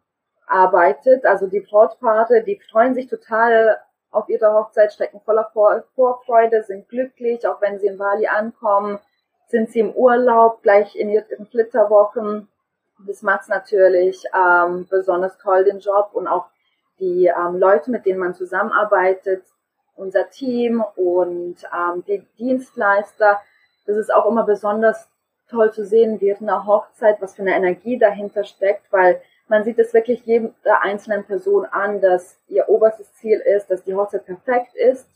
arbeitet. 0.47 1.25
Also 1.25 1.47
die 1.47 1.61
Brautpaare, 1.61 2.43
die 2.43 2.59
freuen 2.71 2.95
sich 2.95 3.07
total 3.07 3.77
auf 4.11 4.29
ihre 4.29 4.53
Hochzeit, 4.53 4.93
stecken 4.93 5.21
voller 5.21 5.49
Vor 5.53 5.83
Vorfreude, 5.95 6.63
sind 6.63 6.89
glücklich, 6.89 7.47
auch 7.47 7.61
wenn 7.61 7.79
sie 7.79 7.87
in 7.87 7.97
Bali 7.97 8.27
ankommen, 8.27 8.99
sind 9.49 9.71
sie 9.71 9.79
im 9.79 9.91
Urlaub, 9.91 10.61
gleich 10.61 10.95
in 10.95 11.09
ihren 11.09 11.45
Flitterwochen. 11.47 12.47
Das 13.07 13.23
macht's 13.23 13.47
natürlich 13.47 14.23
ähm, 14.33 14.87
besonders 14.89 15.37
toll, 15.39 15.63
den 15.63 15.79
Job 15.79 16.11
und 16.13 16.27
auch 16.27 16.45
die 16.99 17.25
ähm, 17.25 17.57
Leute, 17.57 17.91
mit 17.91 18.05
denen 18.05 18.19
man 18.19 18.35
zusammenarbeitet, 18.35 19.43
unser 19.95 20.29
Team 20.29 20.83
und 20.95 21.57
ähm, 21.73 22.03
die 22.07 22.25
Dienstleister. 22.37 23.39
Das 23.85 23.97
ist 23.97 24.13
auch 24.13 24.27
immer 24.27 24.43
besonders 24.43 25.09
toll 25.49 25.73
zu 25.73 25.83
sehen 25.85 26.21
während 26.21 26.43
einer 26.43 26.67
Hochzeit, 26.67 27.21
was 27.21 27.35
für 27.35 27.41
eine 27.41 27.55
Energie 27.55 27.97
dahinter 27.97 28.43
steckt, 28.43 28.91
weil 28.91 29.19
man 29.47 29.63
sieht 29.63 29.79
es 29.79 29.95
wirklich 29.95 30.23
jeder 30.25 30.81
einzelnen 30.81 31.23
Person 31.23 31.65
an, 31.65 32.01
dass 32.01 32.37
ihr 32.47 32.69
oberstes 32.69 33.11
Ziel 33.15 33.39
ist, 33.39 33.71
dass 33.71 33.83
die 33.83 33.95
Hochzeit 33.95 34.25
perfekt 34.27 34.75
ist 34.75 35.07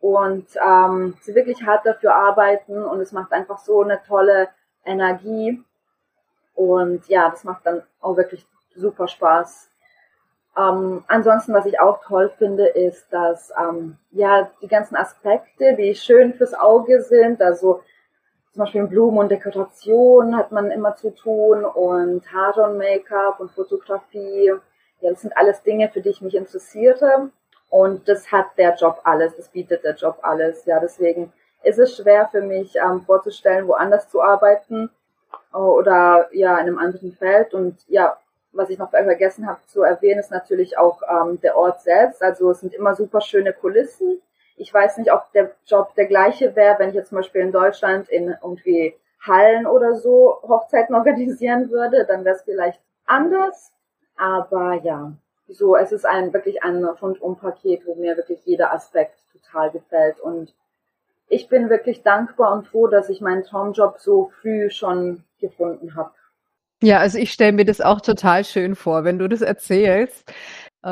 und 0.00 0.46
ähm, 0.66 1.16
sie 1.20 1.34
wirklich 1.34 1.64
hart 1.64 1.86
dafür 1.86 2.14
arbeiten 2.14 2.82
und 2.82 3.00
es 3.00 3.12
macht 3.12 3.32
einfach 3.32 3.58
so 3.58 3.82
eine 3.82 4.00
tolle 4.02 4.48
Energie 4.84 5.62
und 6.54 7.06
ja, 7.08 7.30
das 7.30 7.44
macht 7.44 7.66
dann 7.66 7.82
auch 8.00 8.16
wirklich 8.16 8.46
super 8.74 9.08
Spaß. 9.08 9.70
Ähm, 10.58 11.04
ansonsten, 11.06 11.54
was 11.54 11.66
ich 11.66 11.80
auch 11.80 12.02
toll 12.04 12.30
finde, 12.36 12.66
ist, 12.66 13.06
dass 13.12 13.52
ähm, 13.58 13.96
ja 14.10 14.50
die 14.60 14.68
ganzen 14.68 14.96
Aspekte, 14.96 15.76
wie 15.76 15.94
schön 15.94 16.34
fürs 16.34 16.54
Auge 16.54 17.02
sind, 17.02 17.40
also 17.40 17.82
zum 18.52 18.64
Beispiel 18.64 18.86
Blumen 18.86 19.18
und 19.18 19.30
Dekoration 19.30 20.36
hat 20.36 20.50
man 20.50 20.70
immer 20.70 20.96
zu 20.96 21.14
tun 21.14 21.64
und 21.64 22.32
Haare 22.32 22.64
und 22.64 22.78
Make-up 22.78 23.38
und 23.38 23.52
Fotografie. 23.52 24.52
Ja, 25.00 25.10
das 25.10 25.22
sind 25.22 25.36
alles 25.36 25.62
Dinge, 25.62 25.88
für 25.88 26.00
die 26.00 26.08
ich 26.10 26.20
mich 26.20 26.34
interessiere. 26.34 27.30
Und 27.70 28.08
das 28.08 28.30
hat 28.30 28.46
der 28.58 28.74
Job 28.74 29.00
alles, 29.04 29.36
das 29.36 29.48
bietet 29.48 29.84
der 29.84 29.94
Job 29.94 30.18
alles. 30.22 30.66
Ja, 30.66 30.80
deswegen 30.80 31.32
ist 31.62 31.78
es 31.78 31.96
schwer 31.96 32.28
für 32.30 32.42
mich 32.42 32.76
ähm, 32.76 33.02
vorzustellen, 33.02 33.68
woanders 33.68 34.10
zu 34.10 34.20
arbeiten 34.20 34.90
oder 35.52 36.28
ja 36.32 36.54
in 36.58 36.66
einem 36.66 36.78
anderen 36.78 37.12
Feld. 37.12 37.54
Und 37.54 37.78
ja, 37.88 38.18
was 38.52 38.70
ich 38.70 38.78
noch 38.78 38.90
vergessen 38.90 39.46
habe 39.46 39.60
zu 39.66 39.82
erwähnen, 39.82 40.20
ist 40.20 40.32
natürlich 40.32 40.76
auch 40.76 41.00
ähm, 41.08 41.40
der 41.40 41.56
Ort 41.56 41.80
selbst. 41.82 42.22
Also 42.22 42.50
es 42.50 42.60
sind 42.60 42.74
immer 42.74 42.94
super 42.94 43.20
schöne 43.20 43.52
Kulissen 43.52 44.20
ich 44.60 44.72
weiß 44.72 44.98
nicht, 44.98 45.10
ob 45.10 45.32
der 45.32 45.52
Job 45.64 45.94
der 45.94 46.04
gleiche 46.04 46.54
wäre, 46.54 46.78
wenn 46.78 46.90
ich 46.90 46.94
jetzt 46.94 47.08
zum 47.08 47.16
Beispiel 47.16 47.40
in 47.40 47.50
Deutschland 47.50 48.10
in 48.10 48.36
irgendwie 48.42 48.94
Hallen 49.26 49.66
oder 49.66 49.96
so 49.96 50.36
Hochzeiten 50.42 50.94
organisieren 50.94 51.70
würde, 51.70 52.04
dann 52.04 52.26
wäre 52.26 52.36
es 52.36 52.42
vielleicht 52.42 52.78
anders. 53.06 53.72
Aber 54.18 54.74
ja, 54.82 55.12
so, 55.52 55.76
es 55.76 55.92
ist 55.92 56.06
ein 56.06 56.32
wirklich 56.32 56.62
ein 56.62 56.84
Rundum-Paket, 56.84 57.86
wo 57.86 57.94
mir 57.94 58.16
wirklich 58.16 58.40
jeder 58.44 58.72
Aspekt 58.72 59.18
total 59.32 59.70
gefällt. 59.70 60.20
Und 60.20 60.54
ich 61.28 61.48
bin 61.48 61.70
wirklich 61.70 62.02
dankbar 62.02 62.52
und 62.52 62.66
froh, 62.66 62.86
dass 62.86 63.08
ich 63.08 63.20
meinen 63.20 63.44
Traumjob 63.44 63.98
so 63.98 64.30
früh 64.40 64.70
schon 64.70 65.24
gefunden 65.40 65.94
habe. 65.96 66.12
Ja, 66.82 66.98
also 66.98 67.18
ich 67.18 67.32
stelle 67.32 67.52
mir 67.52 67.64
das 67.64 67.80
auch 67.80 68.00
total 68.00 68.44
schön 68.44 68.74
vor, 68.74 69.04
wenn 69.04 69.18
du 69.18 69.28
das 69.28 69.42
erzählst. 69.42 70.32
Äh, 70.82 70.88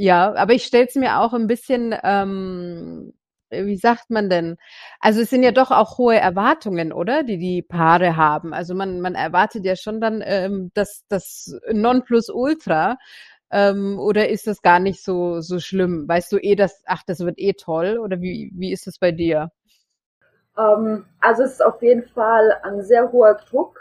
ja, 0.00 0.34
aber 0.34 0.52
ich 0.52 0.64
stelle 0.64 0.86
es 0.86 0.96
mir 0.96 1.20
auch 1.20 1.32
ein 1.32 1.46
bisschen, 1.46 1.94
ähm, 2.02 3.14
wie 3.50 3.76
sagt 3.76 4.10
man 4.10 4.28
denn? 4.28 4.56
Also 5.00 5.20
es 5.22 5.30
sind 5.30 5.42
ja 5.42 5.52
doch 5.52 5.70
auch 5.70 5.96
hohe 5.98 6.16
Erwartungen, 6.16 6.92
oder? 6.92 7.22
Die 7.22 7.38
die 7.38 7.62
Paare 7.62 8.16
haben. 8.16 8.52
Also 8.52 8.74
man, 8.74 9.00
man 9.00 9.14
erwartet 9.14 9.64
ja 9.64 9.76
schon 9.76 10.00
dann 10.00 10.22
ähm, 10.24 10.70
das, 10.74 11.04
das 11.08 11.56
Nonplusultra. 11.72 12.98
Ähm, 13.50 13.98
oder 13.98 14.28
ist 14.28 14.46
das 14.46 14.60
gar 14.62 14.78
nicht 14.78 15.02
so, 15.02 15.40
so 15.40 15.58
schlimm? 15.58 16.06
Weißt 16.06 16.30
du 16.32 16.38
eh, 16.38 16.54
dass, 16.54 16.82
ach, 16.86 17.02
das 17.06 17.20
wird 17.20 17.38
eh 17.38 17.54
toll? 17.54 17.98
Oder 17.98 18.20
wie, 18.20 18.52
wie 18.54 18.72
ist 18.72 18.86
es 18.86 18.98
bei 18.98 19.12
dir? 19.12 19.50
Ähm, 20.58 21.06
also 21.20 21.44
es 21.44 21.52
ist 21.52 21.64
auf 21.64 21.80
jeden 21.82 22.06
Fall 22.08 22.58
ein 22.62 22.82
sehr 22.82 23.10
hoher 23.12 23.34
Druck 23.34 23.78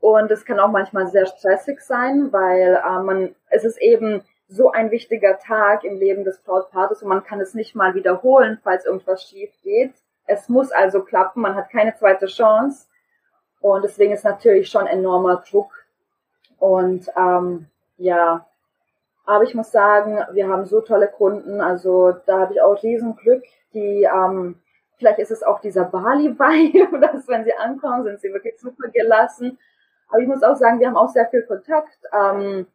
und 0.00 0.30
es 0.30 0.44
kann 0.44 0.60
auch 0.60 0.70
manchmal 0.70 1.06
sehr 1.08 1.26
stressig 1.26 1.80
sein, 1.80 2.32
weil 2.32 2.80
äh, 2.84 3.02
man, 3.02 3.34
es 3.50 3.64
ist 3.64 3.80
eben 3.80 4.22
so 4.48 4.70
ein 4.70 4.90
wichtiger 4.90 5.38
Tag 5.38 5.84
im 5.84 5.98
Leben 5.98 6.24
des 6.24 6.38
Brautpaares 6.38 7.02
und 7.02 7.08
man 7.08 7.24
kann 7.24 7.40
es 7.40 7.54
nicht 7.54 7.74
mal 7.74 7.94
wiederholen, 7.94 8.58
falls 8.62 8.84
irgendwas 8.86 9.22
schief 9.22 9.50
geht. 9.62 9.92
Es 10.26 10.48
muss 10.48 10.70
also 10.72 11.02
klappen, 11.02 11.42
man 11.42 11.54
hat 11.54 11.70
keine 11.70 11.94
zweite 11.96 12.26
Chance 12.26 12.86
und 13.60 13.82
deswegen 13.82 14.12
ist 14.12 14.24
natürlich 14.24 14.68
schon 14.68 14.86
enormer 14.86 15.42
Druck. 15.48 15.72
Und 16.58 17.08
ähm, 17.16 17.66
ja, 17.98 18.46
aber 19.28 19.44
ich 19.44 19.54
muss 19.54 19.70
sagen, 19.70 20.18
wir 20.32 20.48
haben 20.48 20.64
so 20.64 20.80
tolle 20.80 21.06
Kunden, 21.06 21.60
also 21.60 22.14
da 22.24 22.40
habe 22.40 22.54
ich 22.54 22.62
auch 22.62 22.82
riesen 22.82 23.14
Glück, 23.14 23.44
die 23.74 24.04
ähm, 24.04 24.58
vielleicht 24.96 25.18
ist 25.18 25.30
es 25.30 25.42
auch 25.42 25.60
dieser 25.60 25.84
Bali-Vibe, 25.84 26.98
dass 27.12 27.28
wenn 27.28 27.44
sie 27.44 27.52
ankommen, 27.52 28.04
sind 28.04 28.20
sie 28.20 28.32
wirklich 28.32 28.58
super 28.58 28.88
gelassen. 28.88 29.58
Aber 30.08 30.22
ich 30.22 30.28
muss 30.28 30.42
auch 30.42 30.56
sagen, 30.56 30.80
wir 30.80 30.86
haben 30.86 30.96
auch 30.96 31.10
sehr 31.10 31.26
viel 31.26 31.42
Kontakt. 31.42 31.98
Ähm, 32.10 32.68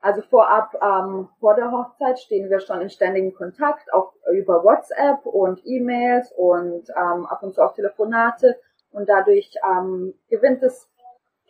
also 0.00 0.22
vorab, 0.22 0.74
ähm, 0.82 1.28
vor 1.38 1.56
der 1.56 1.70
Hochzeit 1.70 2.18
stehen 2.18 2.48
wir 2.48 2.60
schon 2.60 2.80
in 2.80 2.88
ständigem 2.88 3.34
Kontakt, 3.34 3.92
auch 3.92 4.14
über 4.32 4.64
WhatsApp 4.64 5.26
und 5.26 5.60
E-Mails 5.66 6.32
und 6.32 6.88
ähm, 6.88 7.26
ab 7.26 7.42
und 7.42 7.52
zu 7.52 7.60
auch 7.60 7.74
Telefonate. 7.74 8.58
Und 8.92 9.10
dadurch 9.10 9.52
ähm, 9.62 10.14
gewinnt 10.30 10.62
das 10.62 10.88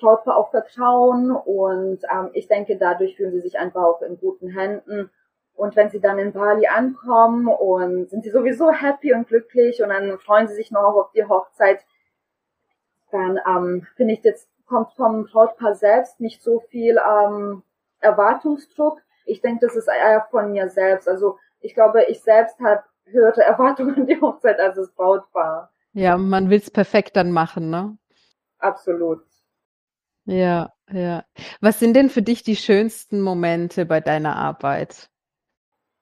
Brautpaar 0.02 0.36
auch 0.36 0.50
Vertrauen 0.50 1.30
und 1.30 2.00
ähm, 2.12 2.30
ich 2.34 2.48
denke, 2.48 2.76
dadurch 2.76 3.16
fühlen 3.16 3.32
sie 3.32 3.40
sich 3.40 3.58
einfach 3.58 3.82
auch 3.82 4.02
in 4.02 4.18
guten 4.18 4.48
Händen. 4.48 5.10
Und 5.54 5.76
wenn 5.76 5.90
sie 5.90 6.00
dann 6.00 6.18
in 6.18 6.32
Bali 6.32 6.66
ankommen 6.66 7.46
und 7.46 8.10
sind 8.10 8.24
sie 8.24 8.30
sowieso 8.30 8.70
happy 8.72 9.14
und 9.14 9.28
glücklich 9.28 9.82
und 9.82 9.90
dann 9.90 10.18
freuen 10.18 10.48
sie 10.48 10.54
sich 10.54 10.70
noch 10.70 10.80
auf 10.80 11.12
die 11.12 11.24
Hochzeit, 11.24 11.84
dann 13.10 13.38
ähm, 13.46 13.86
finde 13.96 14.14
ich, 14.14 14.24
jetzt 14.24 14.48
kommt 14.66 14.92
vom 14.94 15.24
Brautpaar 15.24 15.74
selbst 15.74 16.20
nicht 16.20 16.42
so 16.42 16.60
viel 16.70 16.98
ähm, 16.98 17.62
Erwartungsdruck. 18.00 19.00
Ich 19.26 19.40
denke, 19.40 19.66
das 19.66 19.76
ist 19.76 19.88
eher 19.88 20.26
von 20.30 20.52
mir 20.52 20.68
selbst. 20.68 21.08
Also 21.08 21.38
ich 21.60 21.74
glaube, 21.74 22.04
ich 22.04 22.22
selbst 22.22 22.58
habe 22.60 22.82
höhere 23.04 23.42
Erwartungen 23.44 23.94
an 23.94 24.06
die 24.06 24.20
Hochzeit 24.20 24.58
als 24.58 24.76
das 24.76 24.90
Brautpaar. 24.92 25.70
Ja, 25.92 26.16
man 26.16 26.48
will 26.48 26.58
es 26.58 26.70
perfekt 26.70 27.16
dann 27.16 27.32
machen, 27.32 27.70
ne? 27.70 27.98
Absolut. 28.58 29.22
Ja, 30.24 30.72
ja. 30.90 31.24
Was 31.60 31.78
sind 31.80 31.94
denn 31.94 32.10
für 32.10 32.22
dich 32.22 32.42
die 32.42 32.56
schönsten 32.56 33.20
Momente 33.20 33.86
bei 33.86 34.00
deiner 34.00 34.36
Arbeit? 34.36 35.08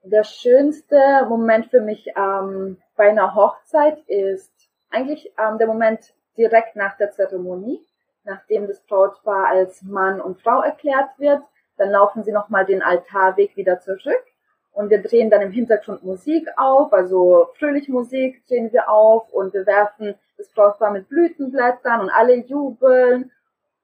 Der 0.03 0.25
schönste 0.25 1.27
Moment 1.29 1.67
für 1.67 1.81
mich 1.81 2.07
ähm, 2.17 2.79
bei 2.97 3.11
einer 3.11 3.35
Hochzeit 3.35 3.99
ist 4.07 4.53
eigentlich 4.91 5.33
ähm, 5.39 5.59
der 5.59 5.67
Moment 5.67 6.15
direkt 6.37 6.77
nach 6.77 6.97
der 6.97 7.11
Zeremonie, 7.11 7.81
nachdem 8.25 8.67
das 8.67 8.81
Brautpaar 8.81 9.47
als 9.47 9.83
Mann 9.83 10.21
und 10.21 10.41
Frau 10.41 10.63
erklärt 10.63 11.11
wird. 11.19 11.43
Dann 11.77 11.91
laufen 11.91 12.25
sie 12.25 12.33
nochmal 12.33 12.67
den 12.67 12.83
Altarweg 12.83 13.57
wieder 13.57 13.81
zurück 13.81 14.25
und 14.73 14.91
wir 14.91 15.03
drehen 15.03 15.31
dann 15.31 15.43
im 15.43 15.51
Hintergrund 15.51 16.05
Musik 16.05 16.49
auf, 16.57 16.93
also 16.93 17.49
fröhlich 17.59 17.89
Musik 17.89 18.47
drehen 18.47 18.73
wir 18.73 18.89
auf 18.89 19.31
und 19.33 19.53
wir 19.53 19.67
werfen 19.67 20.15
das 20.37 20.49
Brautpaar 20.51 20.93
mit 20.93 21.09
Blütenblättern 21.09 22.01
und 22.01 22.11
alle 22.11 22.35
jubeln 22.35 23.31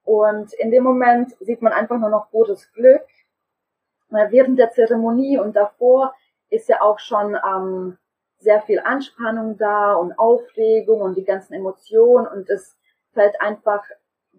und 0.07 0.53
in 0.55 0.71
dem 0.71 0.85
Moment 0.85 1.37
sieht 1.41 1.61
man 1.63 1.73
einfach 1.73 1.99
nur 1.99 2.09
noch 2.09 2.31
pures 2.31 2.73
Glück. 2.73 3.03
Während 4.09 4.57
der 4.57 4.71
Zeremonie 4.71 5.37
und 5.37 5.57
davor 5.57 6.15
ist 6.49 6.69
ja 6.69 6.81
auch 6.81 7.01
schon 7.01 7.37
ähm, 7.45 7.99
sehr 8.39 8.63
viel 8.63 8.79
Anspannung 8.79 9.59
da 9.59 9.95
und 9.95 10.17
Aufregung 10.17 11.01
und 11.01 11.17
die 11.17 11.25
ganzen 11.25 11.55
Emotionen 11.55 12.29
und 12.29 12.49
es 12.49 12.79
fällt 13.15 13.41
einfach 13.41 13.83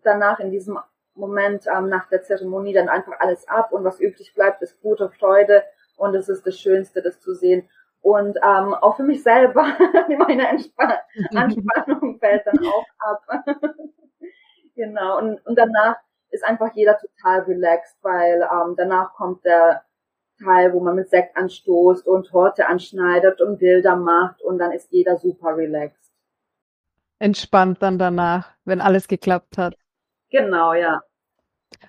danach 0.03 0.39
in 0.39 0.51
diesem 0.51 0.80
Moment 1.15 1.65
ähm, 1.67 1.89
nach 1.89 2.08
der 2.08 2.23
Zeremonie 2.23 2.73
dann 2.73 2.88
einfach 2.88 3.19
alles 3.19 3.45
ab 3.49 3.73
und 3.73 3.84
was 3.84 3.99
übrig 3.99 4.34
bleibt, 4.34 4.62
ist 4.62 4.82
gute 4.82 5.10
Freude 5.10 5.65
und 5.97 6.15
es 6.15 6.30
ist 6.30 6.47
das 6.47 6.58
Schönste, 6.58 7.01
das 7.01 7.19
zu 7.19 7.34
sehen. 7.34 7.67
Und 8.01 8.38
ähm, 8.38 8.73
auch 8.73 8.95
für 8.95 9.03
mich 9.03 9.21
selber, 9.21 9.63
meine 10.17 10.47
Entspann 10.47 10.93
Anspannung 11.36 12.19
fällt 12.19 12.47
dann 12.47 12.60
auch 12.60 12.86
ab. 12.99 13.45
genau, 14.77 15.17
und, 15.17 15.45
und 15.45 15.57
danach 15.57 15.97
ist 16.29 16.45
einfach 16.45 16.73
jeder 16.73 16.97
total 16.97 17.41
relaxed, 17.41 17.97
weil 18.01 18.41
ähm, 18.41 18.75
danach 18.77 19.13
kommt 19.13 19.43
der 19.43 19.83
Teil, 20.43 20.73
wo 20.73 20.79
man 20.79 20.95
mit 20.95 21.09
Sekt 21.09 21.35
anstoßt 21.35 22.07
und 22.07 22.27
Torte 22.27 22.67
anschneidet 22.67 23.41
und 23.41 23.59
Bilder 23.59 23.95
macht 23.95 24.41
und 24.41 24.59
dann 24.59 24.71
ist 24.71 24.91
jeder 24.91 25.17
super 25.17 25.57
relaxed. 25.57 26.13
Entspannt 27.19 27.81
dann 27.81 27.97
danach, 27.97 28.51
wenn 28.63 28.79
alles 28.79 29.07
geklappt 29.07 29.57
hat. 29.57 29.75
Genau, 30.29 30.73
ja. 30.73 31.01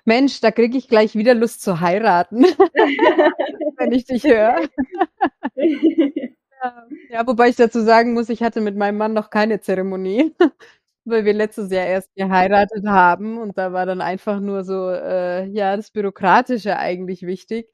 Mensch, 0.05 0.41
da 0.41 0.51
kriege 0.51 0.77
ich 0.77 0.87
gleich 0.87 1.15
wieder 1.15 1.33
Lust 1.35 1.61
zu 1.61 1.79
heiraten, 1.79 2.43
wenn 3.77 3.91
ich 3.91 4.05
dich 4.05 4.23
höre. 4.23 4.61
ja, 7.09 7.27
wobei 7.27 7.49
ich 7.49 7.55
dazu 7.55 7.81
sagen 7.81 8.13
muss, 8.13 8.29
ich 8.29 8.41
hatte 8.41 8.61
mit 8.61 8.75
meinem 8.75 8.97
Mann 8.97 9.13
noch 9.13 9.29
keine 9.29 9.61
Zeremonie, 9.61 10.35
weil 11.05 11.25
wir 11.25 11.33
letztes 11.33 11.71
Jahr 11.71 11.85
erst 11.85 12.13
geheiratet 12.15 12.85
haben 12.87 13.37
und 13.37 13.57
da 13.57 13.73
war 13.73 13.85
dann 13.85 14.01
einfach 14.01 14.39
nur 14.39 14.63
so, 14.63 14.89
äh, 14.89 15.45
ja, 15.47 15.75
das 15.75 15.91
Bürokratische 15.91 16.77
eigentlich 16.77 17.23
wichtig. 17.23 17.71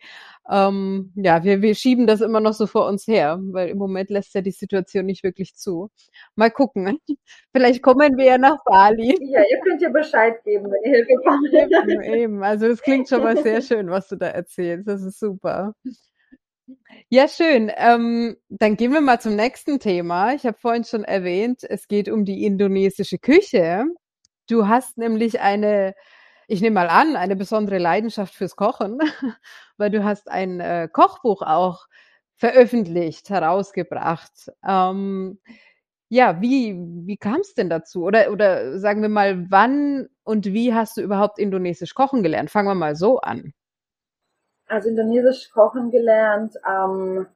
Ähm, 0.49 1.11
ja, 1.15 1.43
wir, 1.43 1.61
wir 1.61 1.75
schieben 1.75 2.05
das 2.07 2.21
immer 2.21 2.39
noch 2.39 2.53
so 2.53 2.67
vor 2.67 2.87
uns 2.87 3.07
her, 3.07 3.39
weil 3.51 3.69
im 3.69 3.77
Moment 3.77 4.09
lässt 4.11 4.35
ja 4.35 4.41
die 4.41 4.51
Situation 4.51 5.05
nicht 5.05 5.23
wirklich 5.23 5.55
zu. 5.55 5.89
Mal 6.35 6.51
gucken. 6.51 6.99
Vielleicht 7.51 7.81
kommen 7.81 8.17
wir 8.17 8.25
ja 8.25 8.37
nach 8.37 8.57
Bali. 8.63 9.17
Ja, 9.21 9.41
ihr 9.41 9.59
könnt 9.63 9.81
ja 9.81 9.89
Bescheid 9.89 10.43
geben, 10.43 10.65
wenn 10.65 10.91
ihr 10.91 10.97
Hilfe 10.97 11.13
braucht. 11.23 11.89
Eben, 11.89 12.03
eben. 12.03 12.43
Also 12.43 12.67
es 12.67 12.81
klingt 12.81 13.09
schon 13.09 13.23
mal 13.23 13.37
sehr 13.37 13.61
schön, 13.61 13.89
was 13.89 14.07
du 14.07 14.17
da 14.17 14.27
erzählst. 14.27 14.87
Das 14.87 15.01
ist 15.01 15.19
super. 15.19 15.73
Ja, 17.09 17.27
schön. 17.27 17.71
Ähm, 17.77 18.35
dann 18.49 18.75
gehen 18.77 18.91
wir 18.93 19.01
mal 19.01 19.19
zum 19.19 19.35
nächsten 19.35 19.79
Thema. 19.79 20.33
Ich 20.33 20.45
habe 20.45 20.57
vorhin 20.57 20.83
schon 20.83 21.03
erwähnt, 21.03 21.63
es 21.63 21.87
geht 21.87 22.09
um 22.09 22.25
die 22.25 22.43
indonesische 22.45 23.17
Küche. 23.19 23.85
Du 24.47 24.67
hast 24.67 24.97
nämlich 24.97 25.39
eine 25.41 25.93
ich 26.47 26.61
nehme 26.61 26.75
mal 26.75 26.89
an, 26.89 27.15
eine 27.15 27.35
besondere 27.35 27.77
Leidenschaft 27.79 28.33
fürs 28.35 28.55
Kochen, 28.55 28.99
weil 29.77 29.89
du 29.91 30.03
hast 30.03 30.29
ein 30.29 30.59
äh, 30.59 30.87
Kochbuch 30.91 31.41
auch 31.41 31.87
veröffentlicht, 32.35 33.29
herausgebracht. 33.29 34.51
Ähm, 34.67 35.39
ja, 36.09 36.41
wie, 36.41 36.75
wie 37.05 37.17
kam 37.17 37.41
es 37.41 37.55
denn 37.55 37.69
dazu? 37.69 38.03
Oder, 38.03 38.31
oder 38.31 38.79
sagen 38.79 39.01
wir 39.01 39.09
mal, 39.09 39.49
wann 39.49 40.07
und 40.23 40.45
wie 40.47 40.73
hast 40.73 40.97
du 40.97 41.01
überhaupt 41.01 41.39
Indonesisch 41.39 41.93
kochen 41.95 42.23
gelernt? 42.23 42.51
Fangen 42.51 42.67
wir 42.69 42.75
mal 42.75 42.95
so 42.95 43.19
an. 43.21 43.53
Also 44.67 44.89
Indonesisch 44.89 45.51
kochen 45.51 45.91
gelernt, 45.91 46.55
ähm, 46.67 47.27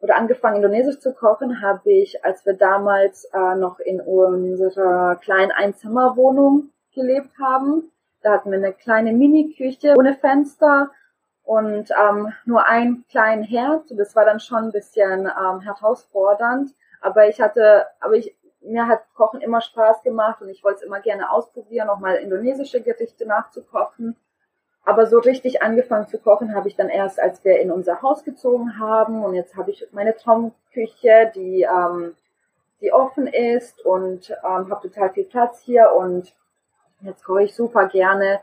oder 0.00 0.16
angefangen 0.16 0.56
Indonesisch 0.56 1.00
zu 1.00 1.12
kochen, 1.12 1.60
habe 1.60 1.90
ich, 1.90 2.24
als 2.24 2.46
wir 2.46 2.54
damals 2.54 3.24
äh, 3.32 3.54
noch 3.56 3.80
in 3.80 4.00
unserer 4.00 5.16
kleinen 5.16 5.50
Einzimmerwohnung 5.50 6.70
gelebt 6.94 7.30
haben. 7.40 7.90
Da 8.22 8.32
hatten 8.32 8.50
wir 8.50 8.58
eine 8.58 8.72
kleine 8.72 9.12
Mini-Küche 9.12 9.94
ohne 9.96 10.14
Fenster 10.14 10.90
und 11.42 11.90
ähm, 11.90 12.32
nur 12.44 12.66
einen 12.66 13.06
kleinen 13.08 13.42
Herd. 13.42 13.84
Das 13.90 14.14
war 14.14 14.24
dann 14.24 14.40
schon 14.40 14.64
ein 14.64 14.72
bisschen 14.72 15.26
ähm, 15.26 15.60
herausfordernd. 15.60 16.70
Aber 17.00 17.28
ich 17.28 17.40
hatte, 17.40 17.86
aber 18.00 18.14
ich, 18.14 18.36
mir 18.60 18.86
hat 18.86 19.02
Kochen 19.14 19.40
immer 19.40 19.60
Spaß 19.60 20.02
gemacht 20.02 20.42
und 20.42 20.48
ich 20.48 20.62
wollte 20.62 20.80
es 20.80 20.86
immer 20.86 21.00
gerne 21.00 21.30
ausprobieren, 21.30 21.88
auch 21.88 22.00
mal 22.00 22.16
indonesische 22.16 22.82
Gerichte 22.82 23.26
nachzukochen. 23.26 24.16
Aber 24.88 25.06
so 25.06 25.18
richtig 25.18 25.62
angefangen 25.62 26.08
zu 26.08 26.18
kochen 26.18 26.54
habe 26.54 26.68
ich 26.68 26.76
dann 26.76 26.88
erst, 26.88 27.20
als 27.20 27.44
wir 27.44 27.60
in 27.60 27.70
unser 27.70 28.00
Haus 28.02 28.24
gezogen 28.24 28.78
haben. 28.78 29.22
Und 29.22 29.34
jetzt 29.34 29.56
habe 29.56 29.70
ich 29.70 29.86
meine 29.92 30.16
Traumküche, 30.16 31.30
die, 31.34 31.62
ähm, 31.62 32.14
die 32.80 32.92
offen 32.92 33.26
ist 33.26 33.84
und 33.84 34.30
ähm, 34.30 34.70
habe 34.70 34.88
total 34.88 35.10
viel 35.10 35.24
Platz 35.24 35.60
hier. 35.60 35.92
Und 35.92 36.32
Jetzt 37.00 37.24
koche 37.24 37.44
ich 37.44 37.54
super 37.54 37.86
gerne 37.86 38.40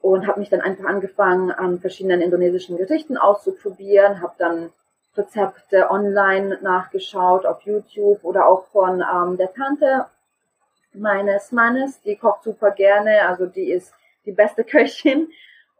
und 0.00 0.26
habe 0.26 0.40
mich 0.40 0.50
dann 0.50 0.60
einfach 0.60 0.84
angefangen, 0.84 1.52
an 1.52 1.78
verschiedenen 1.78 2.20
indonesischen 2.20 2.76
Gerichten 2.76 3.16
auszuprobieren, 3.16 4.20
habe 4.20 4.34
dann 4.38 4.72
Rezepte 5.16 5.90
online 5.90 6.58
nachgeschaut 6.60 7.46
auf 7.46 7.62
YouTube 7.62 8.24
oder 8.24 8.48
auch 8.48 8.66
von 8.66 9.00
ähm, 9.00 9.36
der 9.36 9.52
Tante 9.54 10.06
meines 10.92 11.52
Mannes, 11.52 12.00
die 12.02 12.16
kocht 12.16 12.42
super 12.42 12.72
gerne, 12.72 13.28
also 13.28 13.46
die 13.46 13.70
ist 13.70 13.94
die 14.26 14.32
beste 14.32 14.64
Köchin 14.64 15.28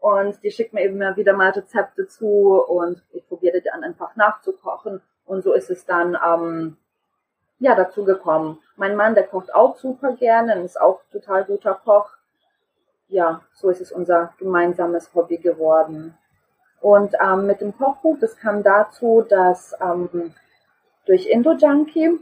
und 0.05 0.43
die 0.43 0.51
schickt 0.51 0.71
mir 0.71 0.83
immer 0.83 1.17
wieder 1.17 1.33
mal 1.33 1.49
Rezepte 1.49 2.07
zu 2.07 2.63
und 2.63 3.01
ich 3.11 3.27
probiere 3.27 3.59
dann 3.61 3.83
einfach 3.83 4.15
nachzukochen 4.15 5.01
und 5.25 5.43
so 5.43 5.53
ist 5.53 5.71
es 5.71 5.83
dann 5.83 6.15
ähm, 6.23 6.77
ja 7.57 7.73
dazu 7.73 8.05
gekommen. 8.05 8.59
Mein 8.75 8.95
Mann, 8.95 9.15
der 9.15 9.25
kocht 9.25 9.51
auch 9.51 9.77
super 9.77 10.11
gerne 10.13 10.59
und 10.59 10.65
ist 10.65 10.79
auch 10.79 11.01
total 11.11 11.45
guter 11.45 11.73
Koch. 11.73 12.11
Ja, 13.07 13.41
so 13.55 13.71
ist 13.71 13.81
es 13.81 13.91
unser 13.91 14.31
gemeinsames 14.37 15.11
Hobby 15.15 15.37
geworden. 15.37 16.15
Und 16.81 17.15
ähm, 17.19 17.47
mit 17.47 17.61
dem 17.61 17.75
Kochbuch, 17.75 18.17
das 18.19 18.37
kam 18.37 18.61
dazu, 18.61 19.25
dass 19.27 19.75
ähm, 19.81 20.35
durch 21.07 21.25
Indo-Junkie 21.25 22.19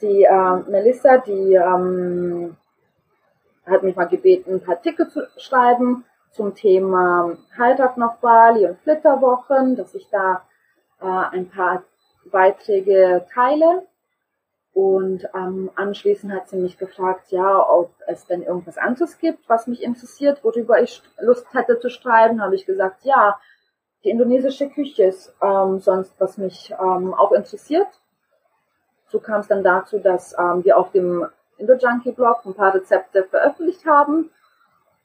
die 0.00 0.22
äh, 0.22 0.56
Melissa, 0.68 1.18
die 1.18 1.54
ähm, 1.54 2.56
hat 3.66 3.82
mich 3.82 3.96
mal 3.96 4.06
gebeten, 4.06 4.54
ein 4.54 4.60
paar 4.60 4.76
Artikel 4.76 5.08
zu 5.08 5.26
schreiben 5.36 6.04
zum 6.34 6.54
Thema 6.54 7.36
Heirat 7.56 7.96
noch 7.96 8.16
Bali 8.16 8.66
und 8.66 8.78
Flitterwochen, 8.80 9.76
dass 9.76 9.94
ich 9.94 10.08
da 10.10 10.42
äh, 11.00 11.06
ein 11.06 11.48
paar 11.48 11.84
Beiträge 12.26 13.24
teile. 13.32 13.86
Und 14.72 15.28
ähm, 15.34 15.70
anschließend 15.76 16.32
hat 16.32 16.48
sie 16.48 16.56
mich 16.56 16.76
gefragt, 16.78 17.30
ja, 17.30 17.64
ob 17.70 17.92
es 18.08 18.26
denn 18.26 18.42
irgendwas 18.42 18.76
anderes 18.76 19.18
gibt, 19.18 19.48
was 19.48 19.68
mich 19.68 19.84
interessiert, 19.84 20.42
worüber 20.42 20.82
ich 20.82 21.00
Lust 21.20 21.46
hätte 21.54 21.78
zu 21.78 21.88
schreiben. 21.88 22.42
Habe 22.42 22.56
ich 22.56 22.66
gesagt, 22.66 23.04
ja, 23.04 23.38
die 24.02 24.10
indonesische 24.10 24.68
Küche 24.68 25.04
ist 25.04 25.32
ähm, 25.40 25.78
sonst, 25.78 26.14
was 26.18 26.38
mich 26.38 26.72
ähm, 26.72 27.14
auch 27.14 27.30
interessiert. 27.30 27.86
So 29.06 29.20
kam 29.20 29.40
es 29.40 29.46
dann 29.46 29.62
dazu, 29.62 30.00
dass 30.00 30.36
ähm, 30.36 30.64
wir 30.64 30.76
auf 30.76 30.90
dem 30.90 31.24
Indo-Junkie-Blog 31.58 32.44
ein 32.44 32.54
paar 32.54 32.74
Rezepte 32.74 33.22
veröffentlicht 33.22 33.86
haben. 33.86 34.30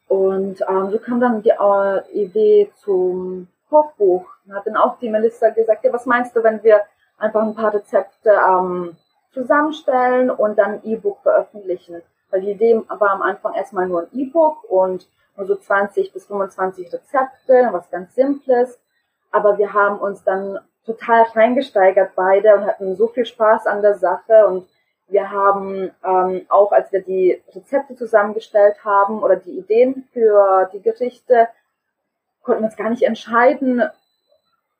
Und 0.10 0.62
ähm, 0.68 0.90
so 0.92 0.98
kam 0.98 1.22
dann 1.22 1.44
die 1.44 1.52
äh, 1.52 2.12
Idee 2.12 2.72
zum 2.78 3.48
Kochbuch. 3.70 4.26
Da 4.46 4.56
hat 4.56 4.66
dann 4.66 4.76
auch 4.76 4.98
die 4.98 5.08
Melissa 5.08 5.50
gesagt, 5.50 5.86
ja, 5.86 5.94
was 5.94 6.08
meinst 6.08 6.36
du, 6.36 6.44
wenn 6.44 6.62
wir 6.64 6.82
einfach 7.20 7.44
ein 7.44 7.54
paar 7.54 7.74
Rezepte 7.74 8.32
ähm, 8.32 8.98
zusammenstellen 9.32 10.32
und 10.32 10.58
dann 10.58 10.82
E-Book 10.84 11.20
veröffentlichen? 11.22 12.02
Weil 12.32 12.42
die 12.42 12.52
Idee 12.52 12.82
war 12.88 13.12
am 13.12 13.22
Anfang 13.22 13.54
erstmal 13.54 13.88
nur 13.88 14.02
ein 14.02 14.20
E-Book 14.20 14.64
und 14.68 15.08
nur 15.38 15.46
so 15.46 15.56
20 15.56 16.12
bis 16.12 16.26
25 16.26 16.92
Rezepte, 16.92 17.70
was 17.72 17.92
ganz 17.92 18.16
Simples. 18.16 18.80
Aber 19.32 19.60
wir 19.60 19.74
haben 19.74 20.00
uns 20.00 20.24
dann 20.24 20.58
total 20.88 21.22
reingesteigert 21.36 22.14
beide 22.16 22.56
und 22.56 22.66
hatten 22.66 22.96
so 22.96 23.08
viel 23.08 23.26
Spaß 23.26 23.68
an 23.68 23.84
der 23.84 23.94
Sache 23.94 24.48
und 24.48 24.68
wir 25.10 25.32
haben 25.32 25.92
ähm, 26.04 26.46
auch, 26.50 26.72
als 26.72 26.92
wir 26.92 27.02
die 27.02 27.42
Rezepte 27.54 27.96
zusammengestellt 27.96 28.84
haben 28.86 29.24
oder 29.24 29.36
die 29.36 29.58
Ideen 29.58 30.08
für 30.14 30.70
die 30.72 30.82
Gerichte, 30.82 31.48
konnten 32.44 32.62
wir 32.62 32.68
uns 32.68 32.78
gar 32.78 32.90
nicht 32.90 33.04
entscheiden, 33.04 33.84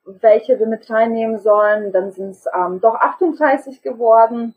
welche 0.04 0.58
wir 0.58 0.66
mit 0.66 0.88
reinnehmen 0.88 1.38
sollen. 1.38 1.92
Dann 1.92 2.12
sind 2.12 2.30
es 2.30 2.46
ähm, 2.54 2.80
doch 2.80 2.94
38 2.94 3.82
geworden 3.82 4.54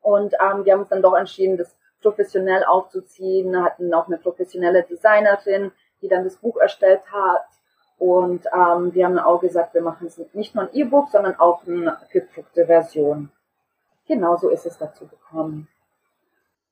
und 0.00 0.34
ähm, 0.34 0.64
wir 0.64 0.72
haben 0.72 0.80
uns 0.80 0.88
dann 0.88 1.02
doch 1.02 1.14
entschieden, 1.14 1.56
das 1.56 1.74
professionell 2.00 2.64
aufzuziehen, 2.64 3.62
hatten 3.62 3.94
auch 3.94 4.08
eine 4.08 4.18
professionelle 4.18 4.82
Designerin, 4.82 5.70
die 6.00 6.08
dann 6.08 6.24
das 6.24 6.36
Buch 6.36 6.56
erstellt 6.56 7.02
hat. 7.12 7.46
Und 7.98 8.46
ähm, 8.46 8.92
wir 8.94 9.06
haben 9.06 9.18
auch 9.18 9.40
gesagt, 9.40 9.74
wir 9.74 9.82
machen 9.82 10.08
es 10.08 10.20
nicht 10.32 10.54
nur 10.56 10.64
ein 10.64 10.74
E-Book, 10.74 11.10
sondern 11.10 11.38
auch 11.38 11.64
eine 11.66 11.98
gedruckte 12.10 12.66
Version 12.66 13.30
genau 14.12 14.36
so 14.36 14.48
ist 14.50 14.66
es 14.66 14.78
dazu 14.78 15.06
gekommen. 15.06 15.68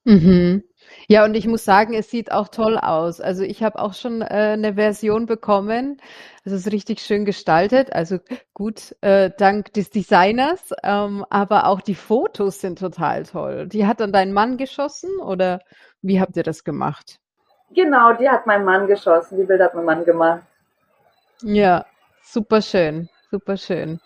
Mhm. 0.05 0.65
Ja, 1.09 1.25
und 1.25 1.35
ich 1.35 1.47
muss 1.47 1.65
sagen, 1.65 1.95
es 1.95 2.11
sieht 2.11 2.33
auch 2.33 2.49
toll 2.49 2.79
aus. 2.79 3.21
Also 3.21 3.43
ich 3.43 3.63
habe 3.63 3.79
auch 3.79 3.95
schon 3.95 4.23
äh, 4.23 4.55
eine 4.55 4.75
Version 4.75 5.27
bekommen. 5.27 6.01
Es 6.45 6.53
ist 6.53 6.73
richtig 6.73 7.01
schön 7.01 7.25
gestaltet. 7.25 7.93
Also 7.93 8.19
gut, 8.55 8.97
äh, 9.03 9.31
dank 9.37 9.73
des 9.75 9.91
Designers. 9.91 10.73
Ähm, 10.83 11.25
aber 11.29 11.67
auch 11.67 11.81
die 11.81 11.95
Fotos 11.95 12.61
sind 12.61 12.79
total 12.79 13.25
toll. 13.25 13.69
Die 13.69 13.87
hat 13.87 14.01
dann 14.01 14.13
dein 14.13 14.33
Mann 14.33 14.57
geschossen 14.57 15.11
oder 15.21 15.61
wie 16.03 16.21
habt 16.21 16.37
ihr 16.37 16.45
das 16.45 16.65
gemacht? 16.65 17.19
Genau, 17.75 18.15
die 18.15 18.29
hat 18.29 18.47
mein 18.47 18.65
Mann 18.65 18.87
geschossen. 18.87 19.39
Die 19.39 19.45
Bilder 19.45 19.67
hat 19.67 19.75
mein 19.75 19.85
Mann 19.85 20.05
gemacht. 20.05 20.43
Ja, 21.43 21.85
super 22.23 22.63
schön, 22.63 23.09
super 23.31 23.57
schön. 23.57 24.01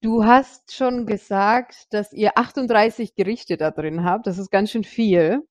Du 0.00 0.24
hast 0.24 0.72
schon 0.72 1.06
gesagt, 1.06 1.92
dass 1.92 2.12
ihr 2.12 2.38
38 2.38 3.16
Gerichte 3.16 3.56
da 3.56 3.72
drin 3.72 4.04
habt. 4.04 4.28
Das 4.28 4.38
ist 4.38 4.50
ganz 4.50 4.70
schön 4.70 4.84
viel. 4.84 5.42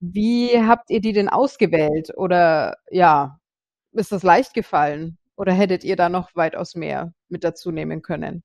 Wie 0.00 0.50
habt 0.62 0.90
ihr 0.90 1.00
die 1.00 1.14
denn 1.14 1.30
ausgewählt? 1.30 2.12
Oder 2.14 2.76
ja, 2.90 3.38
ist 3.92 4.12
das 4.12 4.22
leicht 4.22 4.52
gefallen? 4.52 5.16
Oder 5.34 5.54
hättet 5.54 5.82
ihr 5.82 5.96
da 5.96 6.10
noch 6.10 6.36
weitaus 6.36 6.74
mehr 6.74 7.14
mit 7.30 7.42
dazu 7.42 7.70
nehmen 7.70 8.02
können? 8.02 8.42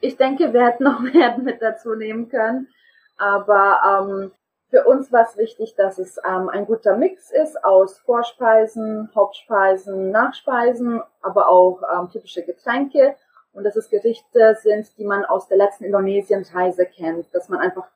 Ich 0.00 0.16
denke, 0.16 0.52
wir 0.52 0.64
hätten 0.64 0.84
noch 0.84 1.00
mehr 1.14 1.36
mit 1.38 1.60
dazu 1.60 1.96
nehmen 1.96 2.28
können. 2.28 2.68
Aber 3.16 3.80
ähm, 3.84 4.30
für 4.70 4.84
uns 4.84 5.10
war 5.10 5.24
es 5.24 5.36
wichtig, 5.38 5.74
dass 5.74 5.98
es 5.98 6.18
ähm, 6.24 6.48
ein 6.48 6.66
guter 6.66 6.96
Mix 6.96 7.32
ist 7.32 7.64
aus 7.64 7.98
Vorspeisen, 7.98 9.10
Hauptspeisen, 9.12 10.12
Nachspeisen, 10.12 11.02
aber 11.20 11.50
auch 11.50 11.82
ähm, 11.92 12.08
typische 12.10 12.44
Getränke 12.44 13.16
und 13.52 13.64
dass 13.64 13.76
es 13.76 13.90
Gerichte 13.90 14.56
sind, 14.60 14.96
die 14.98 15.04
man 15.04 15.24
aus 15.24 15.48
der 15.48 15.56
letzten 15.56 15.84
Indonesien-Reise 15.84 16.86
kennt, 16.86 17.34
dass 17.34 17.48
man 17.48 17.60
einfach 17.60 17.88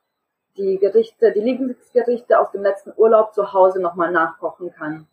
die 0.57 0.79
Gerichte, 0.79 1.33
die 1.33 1.41
Lieblingsgerichte 1.41 2.39
aus 2.39 2.51
dem 2.53 2.63
letzten 2.63 2.93
Urlaub 2.97 3.35
zu 3.35 3.53
Hause 3.53 3.81
nochmal 3.81 4.13
nachkochen 4.13 4.73
kann. 4.73 5.07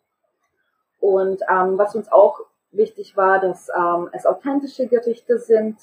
Und 0.99 1.41
ähm, 1.49 1.77
was 1.77 1.95
uns 1.95 2.11
auch 2.11 2.39
wichtig 2.71 3.17
war, 3.17 3.39
dass 3.39 3.69
ähm, 3.75 4.09
es 4.13 4.25
authentische 4.25 4.87
Gerichte 4.87 5.39
sind 5.39 5.77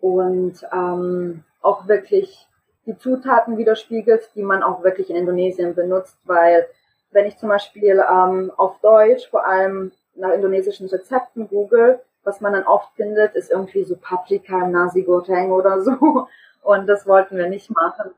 und 0.00 0.66
ähm, 0.72 1.44
auch 1.60 1.86
wirklich 1.86 2.48
die 2.86 2.98
Zutaten 2.98 3.58
widerspiegelt, 3.58 4.30
die 4.34 4.42
man 4.42 4.62
auch 4.62 4.82
wirklich 4.82 5.10
in 5.10 5.16
Indonesien 5.16 5.74
benutzt, 5.74 6.16
weil 6.24 6.66
wenn 7.12 7.26
ich 7.26 7.38
zum 7.38 7.50
Beispiel 7.50 8.02
ähm, 8.10 8.50
auf 8.56 8.80
Deutsch 8.80 9.28
vor 9.28 9.46
allem 9.46 9.92
nach 10.14 10.32
indonesischen 10.32 10.88
Rezepten 10.88 11.48
google, 11.48 12.00
was 12.24 12.40
man 12.40 12.52
dann 12.52 12.66
oft 12.66 12.94
findet, 12.94 13.34
ist 13.34 13.50
irgendwie 13.50 13.84
so 13.84 13.96
Paprika 13.96 14.64
im 14.64 14.72
Nasi 14.72 15.02
Goreng 15.02 15.50
oder 15.50 15.82
so. 15.82 16.28
Und 16.62 16.86
das 16.86 17.06
wollten 17.06 17.36
wir 17.36 17.48
nicht 17.48 17.70
machen. 17.70 18.12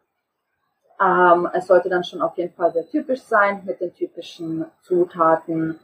Ähm, 1.01 1.49
es 1.53 1.67
sollte 1.67 1.89
dann 1.89 2.05
schon 2.05 2.23
auf 2.23 2.37
jeden 2.37 2.55
Fall 2.55 2.73
sehr 2.73 2.87
typisch 2.89 3.23
sein 3.23 3.63
mit 3.65 3.81
den 3.81 3.95
typischen 3.95 4.67
Zutaten. 4.83 5.81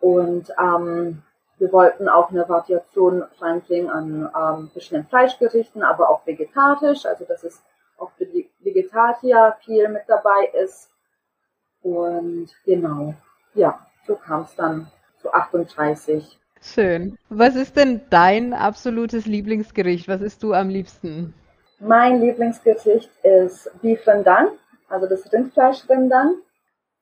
Und 0.00 0.52
ähm, 0.58 1.22
wir 1.58 1.72
wollten 1.72 2.08
auch 2.08 2.30
eine 2.30 2.48
Variation 2.48 3.22
reinbringen 3.40 3.88
an 3.88 4.30
ähm, 4.36 4.70
verschiedenen 4.70 5.06
Fleischgerichten, 5.06 5.84
aber 5.84 6.10
auch 6.10 6.26
vegetarisch, 6.26 7.06
also 7.06 7.24
dass 7.24 7.44
es 7.44 7.62
auch 7.98 8.10
für 8.18 8.26
die 8.26 8.50
Vegetarier 8.58 9.56
viel 9.60 9.88
mit 9.88 10.02
dabei 10.08 10.50
ist. 10.60 10.90
Und 11.82 12.48
genau, 12.64 13.14
ja, 13.54 13.78
so 14.06 14.16
kam 14.16 14.42
es 14.42 14.54
dann 14.56 14.90
zu 15.20 15.32
38 15.32 16.40
Schön. 16.62 17.18
Was 17.28 17.56
ist 17.56 17.76
denn 17.76 18.02
dein 18.08 18.54
absolutes 18.54 19.26
Lieblingsgericht? 19.26 20.06
Was 20.06 20.20
isst 20.20 20.42
du 20.44 20.52
am 20.52 20.68
liebsten? 20.68 21.34
Mein 21.80 22.20
Lieblingsgericht 22.20 23.10
ist 23.24 23.68
Beef 23.82 24.06
Rendang, 24.06 24.48
also 24.88 25.08
das 25.08 25.30
Rindfleisch 25.32 25.88
Rendang. 25.88 26.34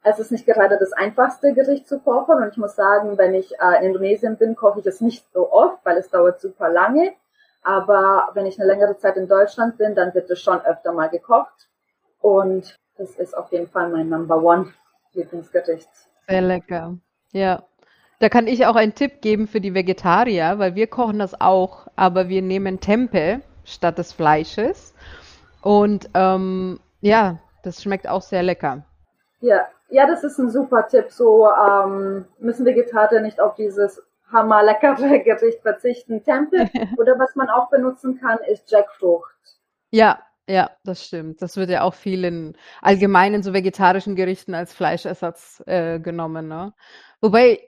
Es 0.03 0.19
ist 0.19 0.33
nicht 0.33 0.47
gerade 0.47 0.79
das 0.79 0.95
einfachste 0.95 1.53
Gericht 1.53 1.87
zu 1.87 1.99
kochen 1.99 2.43
und 2.43 2.49
ich 2.49 2.57
muss 2.57 2.75
sagen, 2.75 3.19
wenn 3.19 3.35
ich 3.35 3.53
äh, 3.61 3.79
in 3.81 3.89
Indonesien 3.89 4.39
bin, 4.39 4.57
koche 4.57 4.81
ich 4.81 4.87
es 4.87 5.03
nicht 5.03 5.31
so 5.35 5.53
oft, 5.53 5.85
weil 5.85 5.99
es 5.99 6.09
dauert 6.09 6.41
super 6.41 6.71
lange. 6.71 7.13
Aber 7.63 8.31
wenn 8.33 8.47
ich 8.47 8.59
eine 8.59 8.67
längere 8.67 8.97
Zeit 8.97 9.19
in 9.19 9.29
Deutschland 9.29 9.77
bin, 9.77 9.95
dann 9.95 10.15
wird 10.15 10.31
es 10.31 10.41
schon 10.41 10.63
öfter 10.63 10.95
mal 10.95 11.11
gekocht. 11.11 11.69
Und 12.23 12.75
das 12.97 13.11
ist 13.17 13.37
auf 13.37 13.53
jeden 13.53 13.69
Fall 13.69 13.91
mein 13.91 14.09
Number 14.09 14.43
One 14.43 14.73
Lieblingsgericht. 15.13 15.91
Sehr 16.27 16.41
lecker. 16.41 16.97
Ja. 17.33 17.63
Da 18.21 18.29
kann 18.29 18.47
ich 18.47 18.67
auch 18.67 18.77
einen 18.77 18.95
Tipp 18.95 19.23
geben 19.23 19.47
für 19.49 19.63
die 19.63 19.75
Vegetarier, 19.75 20.59
weil 20.59 20.75
wir 20.75 20.87
kochen 20.87 21.19
das 21.19 21.41
auch, 21.41 21.87
aber 21.97 22.29
wir 22.29 22.43
nehmen 22.43 22.79
Tempe 22.79 23.41
statt 23.65 23.97
des 23.97 24.13
Fleisches. 24.13 24.95
Und 25.63 26.11
ähm, 26.13 26.81
ja, 27.01 27.39
das 27.63 27.83
schmeckt 27.83 28.07
auch 28.07 28.21
sehr 28.21 28.43
lecker. 28.43 28.85
Ja, 29.41 29.67
ja, 29.89 30.07
das 30.07 30.23
ist 30.23 30.39
ein 30.39 30.51
super 30.51 30.87
Tipp. 30.87 31.07
So 31.11 31.49
ähm, 31.49 32.27
müssen 32.39 32.67
Vegetarier 32.67 33.23
nicht 33.23 33.41
auf 33.41 33.55
dieses 33.55 34.03
hammerleckere 34.31 35.21
Gericht 35.25 35.63
verzichten. 35.63 36.23
Tempe 36.23 36.69
oder 36.99 37.19
was 37.19 37.35
man 37.37 37.49
auch 37.49 37.71
benutzen 37.71 38.21
kann, 38.21 38.39
ist 38.53 38.71
Jackfrucht. 38.71 39.35
Ja, 39.91 40.19
ja, 40.47 40.71
das 40.85 41.07
stimmt. 41.07 41.41
Das 41.41 41.57
wird 41.57 41.71
ja 41.71 41.83
auch 41.83 41.95
viel 41.95 42.25
in 42.25 42.57
allgemeinen 42.83 43.43
so 43.43 43.55
vegetarischen 43.55 44.15
Gerichten 44.15 44.53
als 44.55 44.75
Fleischersatz 44.75 45.63
äh, 45.67 46.01
genommen, 46.01 46.49
ne? 46.49 46.75
Wobei, 47.21 47.61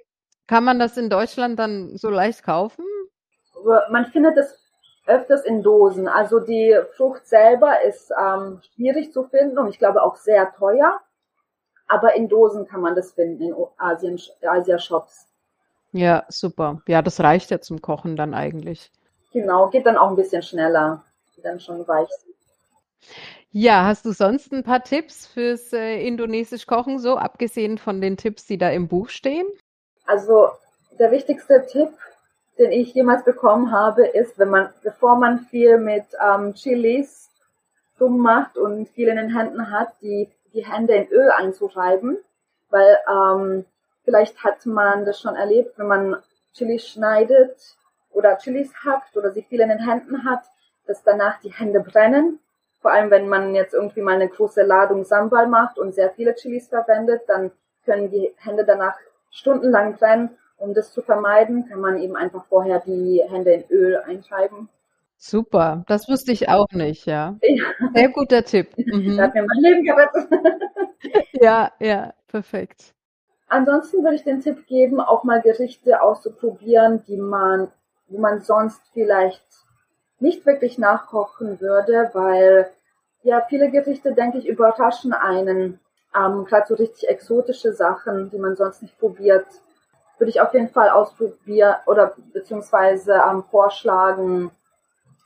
kann 0.52 0.64
man 0.64 0.78
das 0.78 0.98
in 0.98 1.08
Deutschland 1.08 1.58
dann 1.58 1.96
so 1.96 2.10
leicht 2.10 2.42
kaufen? 2.42 2.84
Man 3.90 4.04
findet 4.04 4.36
es 4.36 4.54
öfters 5.06 5.46
in 5.46 5.62
Dosen. 5.62 6.08
Also 6.08 6.40
die 6.40 6.78
Frucht 6.94 7.26
selber 7.26 7.80
ist 7.80 8.12
ähm, 8.22 8.60
schwierig 8.74 9.14
zu 9.14 9.24
finden 9.24 9.56
und 9.56 9.70
ich 9.70 9.78
glaube 9.78 10.02
auch 10.02 10.16
sehr 10.16 10.52
teuer. 10.52 11.00
Aber 11.88 12.16
in 12.16 12.28
Dosen 12.28 12.66
kann 12.66 12.82
man 12.82 12.94
das 12.94 13.12
finden 13.12 13.44
in 13.44 13.54
Asien, 13.78 14.20
Asia-Shops. 14.42 15.26
Ja, 15.92 16.24
super. 16.28 16.82
Ja, 16.86 17.00
das 17.00 17.20
reicht 17.20 17.50
ja 17.50 17.62
zum 17.62 17.80
Kochen 17.80 18.14
dann 18.14 18.34
eigentlich. 18.34 18.90
Genau, 19.32 19.70
geht 19.70 19.86
dann 19.86 19.96
auch 19.96 20.10
ein 20.10 20.16
bisschen 20.16 20.42
schneller, 20.42 21.02
die 21.34 21.40
dann 21.40 21.60
schon 21.60 21.88
weich 21.88 22.10
sind. 22.10 22.34
Ja, 23.52 23.86
hast 23.86 24.04
du 24.04 24.12
sonst 24.12 24.52
ein 24.52 24.64
paar 24.64 24.84
Tipps 24.84 25.26
fürs 25.26 25.72
äh, 25.72 26.06
indonesisch 26.06 26.66
Kochen, 26.66 26.98
so 26.98 27.16
abgesehen 27.16 27.78
von 27.78 28.02
den 28.02 28.18
Tipps, 28.18 28.44
die 28.44 28.58
da 28.58 28.68
im 28.68 28.86
Buch 28.86 29.08
stehen? 29.08 29.46
Also 30.06 30.50
der 30.98 31.10
wichtigste 31.10 31.66
Tipp, 31.66 31.90
den 32.58 32.72
ich 32.72 32.94
jemals 32.94 33.24
bekommen 33.24 33.72
habe, 33.72 34.06
ist, 34.06 34.38
wenn 34.38 34.50
man, 34.50 34.68
bevor 34.82 35.16
man 35.16 35.40
viel 35.40 35.78
mit 35.78 36.04
ähm, 36.20 36.54
Chilis 36.54 37.30
dumm 37.98 38.18
macht 38.18 38.58
und 38.58 38.88
viel 38.90 39.08
in 39.08 39.16
den 39.16 39.36
Händen 39.36 39.70
hat, 39.70 39.92
die, 40.00 40.28
die 40.52 40.66
Hände 40.66 40.94
in 40.94 41.08
Öl 41.08 41.30
einzureiben, 41.30 42.18
weil 42.70 42.98
ähm, 43.08 43.64
vielleicht 44.04 44.42
hat 44.42 44.66
man 44.66 45.04
das 45.04 45.20
schon 45.20 45.36
erlebt, 45.36 45.78
wenn 45.78 45.86
man 45.86 46.16
Chilis 46.52 46.86
schneidet 46.86 47.76
oder 48.10 48.36
Chilis 48.38 48.72
hackt 48.84 49.16
oder 49.16 49.30
sie 49.30 49.42
viel 49.42 49.60
in 49.60 49.70
den 49.70 49.78
Händen 49.78 50.24
hat, 50.24 50.42
dass 50.86 51.02
danach 51.02 51.40
die 51.40 51.52
Hände 51.52 51.80
brennen. 51.80 52.40
Vor 52.80 52.90
allem, 52.90 53.10
wenn 53.10 53.28
man 53.28 53.54
jetzt 53.54 53.74
irgendwie 53.74 54.02
mal 54.02 54.14
eine 54.14 54.28
große 54.28 54.62
Ladung 54.62 55.04
Sambal 55.04 55.46
macht 55.46 55.78
und 55.78 55.94
sehr 55.94 56.10
viele 56.10 56.34
Chilis 56.34 56.68
verwendet, 56.68 57.22
dann 57.28 57.52
können 57.84 58.10
die 58.10 58.34
Hände 58.36 58.64
danach 58.64 58.96
stundenlang 59.32 59.96
brennen. 59.96 60.30
Um 60.56 60.74
das 60.74 60.92
zu 60.92 61.02
vermeiden, 61.02 61.68
kann 61.68 61.80
man 61.80 62.00
eben 62.00 62.14
einfach 62.14 62.44
vorher 62.44 62.80
die 62.86 63.20
Hände 63.28 63.52
in 63.52 63.64
Öl 63.68 63.96
einschreiben. 64.06 64.68
Super, 65.16 65.84
das 65.88 66.08
wusste 66.08 66.30
ich 66.30 66.48
auch 66.48 66.68
nicht, 66.72 67.06
ja. 67.06 67.36
ja. 67.42 67.64
Sehr 67.94 68.08
guter 68.10 68.44
Tipp. 68.44 68.76
Mhm. 68.76 69.08
Das 69.08 69.18
hat 69.18 69.34
mir 69.34 69.44
mein 69.44 69.58
Leben 69.60 69.84
gerettet. 69.84 70.28
ja, 71.32 71.72
ja, 71.80 72.14
perfekt. 72.28 72.94
Ansonsten 73.48 74.02
würde 74.02 74.16
ich 74.16 74.24
den 74.24 74.40
Tipp 74.40 74.66
geben, 74.66 75.00
auch 75.00 75.24
mal 75.24 75.40
Gerichte 75.40 76.00
auszuprobieren, 76.00 77.04
die 77.06 77.16
man, 77.16 77.68
wo 78.08 78.18
man 78.18 78.40
sonst 78.40 78.80
vielleicht 78.92 79.44
nicht 80.20 80.46
wirklich 80.46 80.78
nachkochen 80.78 81.60
würde, 81.60 82.10
weil 82.14 82.70
ja 83.22 83.44
viele 83.48 83.70
Gerichte, 83.70 84.14
denke 84.14 84.38
ich, 84.38 84.48
überraschen 84.48 85.12
einen. 85.12 85.80
Ähm, 86.16 86.44
Gerade 86.44 86.66
so 86.66 86.74
richtig 86.74 87.08
exotische 87.08 87.72
Sachen, 87.72 88.30
die 88.30 88.38
man 88.38 88.56
sonst 88.56 88.82
nicht 88.82 88.98
probiert, 88.98 89.46
würde 90.18 90.30
ich 90.30 90.40
auf 90.40 90.52
jeden 90.54 90.68
Fall 90.68 90.90
ausprobieren 90.90 91.76
oder 91.86 92.14
beziehungsweise 92.32 93.22
ähm, 93.28 93.44
vorschlagen, 93.50 94.50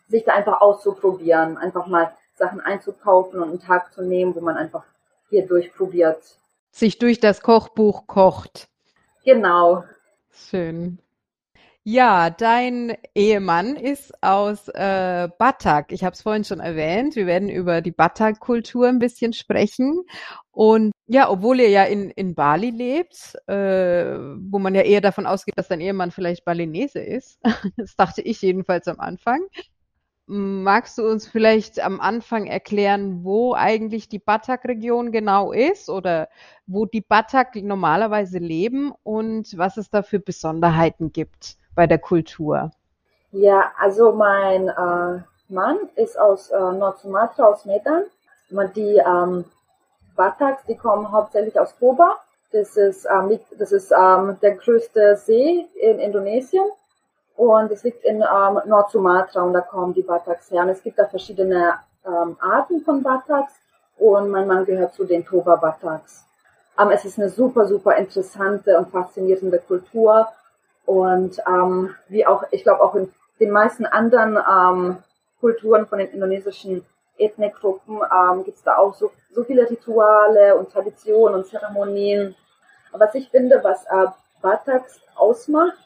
sich 0.09 0.25
da 0.25 0.35
einfach 0.35 0.61
auszuprobieren, 0.61 1.57
einfach 1.57 1.87
mal 1.87 2.13
Sachen 2.37 2.61
einzukaufen 2.61 3.41
und 3.41 3.49
einen 3.49 3.61
Tag 3.61 3.93
zu 3.93 4.03
nehmen, 4.03 4.35
wo 4.35 4.41
man 4.41 4.57
einfach 4.57 4.85
hier 5.29 5.47
durchprobiert 5.47 6.23
sich 6.77 6.99
durch 6.99 7.21
das 7.21 7.41
Kochbuch 7.41 8.07
kocht. 8.07 8.69
Genau. 9.25 9.85
Schön. 10.31 10.99
Ja, 11.89 12.31
dein 12.31 12.97
Ehemann 13.15 13.77
ist 13.77 14.13
aus 14.21 14.67
äh, 14.67 15.29
Batak. 15.39 15.93
Ich 15.93 16.03
habe 16.03 16.15
es 16.15 16.23
vorhin 16.23 16.43
schon 16.43 16.59
erwähnt. 16.59 17.15
Wir 17.15 17.27
werden 17.27 17.49
über 17.49 17.81
die 17.81 17.93
Batak-Kultur 17.93 18.89
ein 18.89 18.99
bisschen 18.99 19.33
sprechen. 19.33 20.03
Und 20.51 20.91
ja, 21.07 21.31
obwohl 21.31 21.61
ihr 21.61 21.69
ja 21.69 21.85
in, 21.85 22.11
in 22.11 22.35
Bali 22.35 22.71
lebt, 22.71 23.37
äh, 23.47 24.19
wo 24.51 24.59
man 24.59 24.75
ja 24.75 24.81
eher 24.83 25.01
davon 25.01 25.27
ausgeht, 25.27 25.57
dass 25.57 25.69
dein 25.69 25.81
Ehemann 25.81 26.11
vielleicht 26.11 26.45
Balinese 26.45 26.99
ist, 26.99 27.39
das 27.77 27.95
dachte 27.95 28.21
ich 28.21 28.43
jedenfalls 28.43 28.89
am 28.89 28.99
Anfang, 28.99 29.43
Magst 30.29 30.99
du 30.99 31.09
uns 31.09 31.29
vielleicht 31.29 31.79
am 31.79 32.01
Anfang 32.01 32.49
erklären, 32.49 33.23
wo 33.23 33.55
eigentlich 33.55 34.09
die 34.09 34.19
Batak-Region 34.19 35.13
genau 35.13 35.53
ist 35.53 35.89
oder 35.89 36.29
wo 36.67 36.85
die 36.85 37.01
Batak 37.01 37.55
normalerweise 37.55 38.39
leben 38.39 38.93
und 39.05 39.57
was 39.57 39.77
es 39.77 39.89
da 39.89 40.03
für 40.03 40.19
Besonderheiten 40.19 41.13
gibt 41.13 41.59
bei 41.77 41.87
der 41.87 41.99
Kultur? 41.99 42.73
Ja, 43.31 43.71
also 43.79 44.13
mein 44.13 44.69
äh, 44.69 45.23
Mann 45.49 45.79
ist 45.95 46.19
aus 46.19 46.51
äh, 46.51 46.59
Nord-Sumatra, 46.59 47.45
aus 47.45 47.65
Medan. 47.65 48.05
Die 48.75 48.97
ähm, 48.97 49.45
Bataks, 50.17 50.65
die 50.67 50.77
kommen 50.77 51.13
hauptsächlich 51.13 51.59
aus 51.61 51.77
Toba. 51.79 52.17
Das 52.53 52.77
ist, 52.77 53.07
ähm, 53.07 53.39
das 53.59 53.73
ist 53.73 53.93
ähm, 53.93 54.39
der 54.41 54.57
größte 54.57 55.17
See 55.17 55.67
in 55.81 55.99
Indonesien 55.99 56.65
und 57.37 57.71
es 57.71 57.83
liegt 57.83 58.05
in 58.05 58.23
ähm, 58.23 58.61
Nord-Sumatra 58.65 59.43
und 59.43 59.53
da 59.53 59.61
kommen 59.61 59.93
die 59.95 60.03
Bataks 60.03 60.51
her. 60.51 60.63
Und 60.63 60.71
es 60.71 60.83
gibt 60.83 60.99
da 60.99 61.07
verschiedene 61.07 61.75
ähm, 62.07 62.37
Arten 62.41 62.81
von 62.81 63.03
Bataks 63.03 63.53
und 63.99 64.31
mein 64.31 64.47
Mann 64.47 64.65
gehört 64.65 64.95
zu 64.95 65.05
den 65.05 65.25
Toba 65.25 65.57
Bataks. 65.57 66.25
Ähm, 66.79 66.91
es 66.91 67.05
ist 67.05 67.19
eine 67.19 67.29
super, 67.29 67.67
super 67.67 67.97
interessante 67.97 68.79
und 68.79 68.91
faszinierende 68.91 69.59
Kultur 69.59 70.29
und 70.87 71.41
ähm, 71.47 71.95
wie 72.09 72.27
auch, 72.27 72.45
ich 72.53 72.63
glaube 72.63 72.83
auch 72.83 72.95
in 72.95 73.13
den 73.41 73.51
meisten 73.51 73.85
anderen 73.85 74.39
ähm, 74.39 74.99
Kulturen 75.41 75.87
von 75.87 75.99
den 75.99 76.09
indonesischen 76.09 76.85
Ethnikgruppen 77.19 78.01
ähm, 78.13 78.45
gibt 78.45 78.59
es 78.59 78.63
da 78.63 78.77
auch 78.77 78.95
so, 78.95 79.11
so 79.33 79.45
viele 79.45 79.69
Rituale 79.69 80.57
und 80.57 80.71
Traditionen 80.71 81.37
und 81.37 81.47
Zeremonien. 81.47 82.35
Was 82.93 83.15
ich 83.15 83.29
finde, 83.31 83.61
was 83.63 83.85
äh, 83.87 84.07
Bataks 84.41 85.01
ausmacht, 85.17 85.77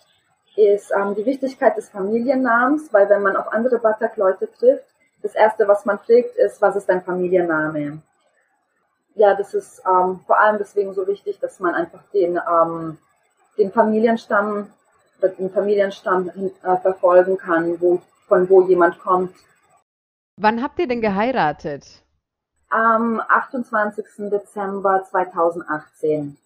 ist 0.57 0.93
ähm, 0.93 1.15
die 1.15 1.25
Wichtigkeit 1.25 1.77
des 1.77 1.89
Familiennamens, 1.89 2.93
weil 2.93 3.09
wenn 3.09 3.23
man 3.23 3.37
auf 3.37 3.53
andere 3.53 3.79
Batak-Leute 3.79 4.51
trifft, 4.53 4.85
das 5.23 5.35
erste, 5.35 5.69
was 5.69 5.85
man 5.85 5.99
fragt, 5.99 6.37
ist, 6.37 6.61
was 6.61 6.77
ist 6.77 6.89
dein 6.89 7.03
Familienname? 7.03 8.03
Ja, 9.15 9.35
das 9.35 9.55
ist 9.55 9.83
ähm, 9.87 10.21
vor 10.27 10.39
allem 10.39 10.59
deswegen 10.59 10.95
so 10.95 11.07
wichtig, 11.07 11.39
dass 11.41 11.61
man 11.61 11.75
einfach 11.75 12.01
den, 12.13 12.41
ähm, 12.51 12.99
den 13.59 13.71
Familienstamm 13.73 14.73
den 15.29 15.51
Familienstamm 15.51 16.29
äh, 16.29 16.77
verfolgen 16.79 17.37
kann, 17.37 17.81
wo, 17.81 18.01
von 18.27 18.49
wo 18.49 18.63
jemand 18.63 18.99
kommt. 18.99 19.35
Wann 20.37 20.63
habt 20.63 20.79
ihr 20.79 20.89
denn 20.89 21.01
geheiratet? 21.01 22.03
Am 22.71 23.21
28. 23.21 24.05
Dezember 24.31 25.05
2018. 25.11 26.37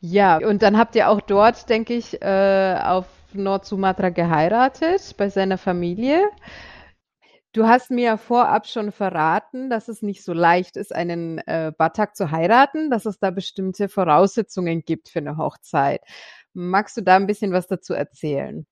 Ja, 0.00 0.38
und 0.38 0.62
dann 0.62 0.78
habt 0.78 0.96
ihr 0.96 1.08
auch 1.08 1.20
dort, 1.20 1.68
denke 1.68 1.94
ich, 1.94 2.20
äh, 2.22 2.78
auf 2.82 3.06
Nord-Sumatra 3.32 4.08
geheiratet, 4.08 5.14
bei 5.16 5.28
seiner 5.28 5.58
Familie. 5.58 6.28
Du 7.52 7.66
hast 7.66 7.90
mir 7.90 8.04
ja 8.04 8.16
vorab 8.16 8.66
schon 8.66 8.92
verraten, 8.92 9.70
dass 9.70 9.88
es 9.88 10.02
nicht 10.02 10.24
so 10.24 10.32
leicht 10.32 10.76
ist, 10.76 10.94
einen 10.94 11.38
äh, 11.38 11.72
Batak 11.76 12.14
zu 12.14 12.30
heiraten, 12.30 12.90
dass 12.90 13.06
es 13.06 13.18
da 13.18 13.30
bestimmte 13.30 13.88
Voraussetzungen 13.88 14.84
gibt 14.84 15.08
für 15.08 15.18
eine 15.18 15.36
Hochzeit. 15.36 16.00
Magst 16.52 16.96
du 16.96 17.02
da 17.02 17.16
ein 17.16 17.26
bisschen 17.26 17.52
was 17.52 17.66
dazu 17.66 17.94
erzählen? 17.94 18.66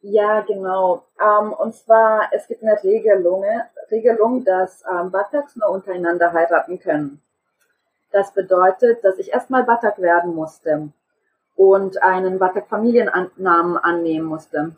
Ja, 0.00 0.42
genau. 0.42 1.06
Ähm, 1.18 1.52
und 1.54 1.74
zwar, 1.74 2.28
es 2.32 2.46
gibt 2.46 2.62
eine 2.62 2.82
Regelung, 2.82 3.44
Regelung 3.90 4.44
dass 4.44 4.84
ähm, 4.90 5.10
Bataks 5.10 5.56
nur 5.56 5.70
untereinander 5.70 6.32
heiraten 6.32 6.78
können. 6.78 7.22
Das 8.12 8.32
bedeutet, 8.32 9.02
dass 9.02 9.18
ich 9.18 9.32
erstmal 9.32 9.64
Batak 9.64 9.98
werden 9.98 10.34
musste 10.34 10.90
und 11.56 12.02
einen 12.02 12.38
Batak-Familiennamen 12.38 13.76
annehmen 13.78 14.26
musste. 14.26 14.76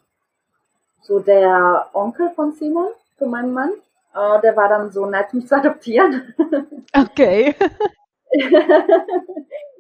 So 1.02 1.20
der 1.20 1.90
Onkel 1.92 2.30
von 2.30 2.52
Simon, 2.52 2.88
für 3.18 3.26
meinen 3.26 3.52
Mann, 3.52 3.72
äh, 4.14 4.40
der 4.40 4.56
war 4.56 4.68
dann 4.68 4.90
so 4.90 5.06
nett, 5.06 5.34
mich 5.34 5.46
zu 5.46 5.56
adoptieren. 5.56 6.34
Okay. 6.96 7.54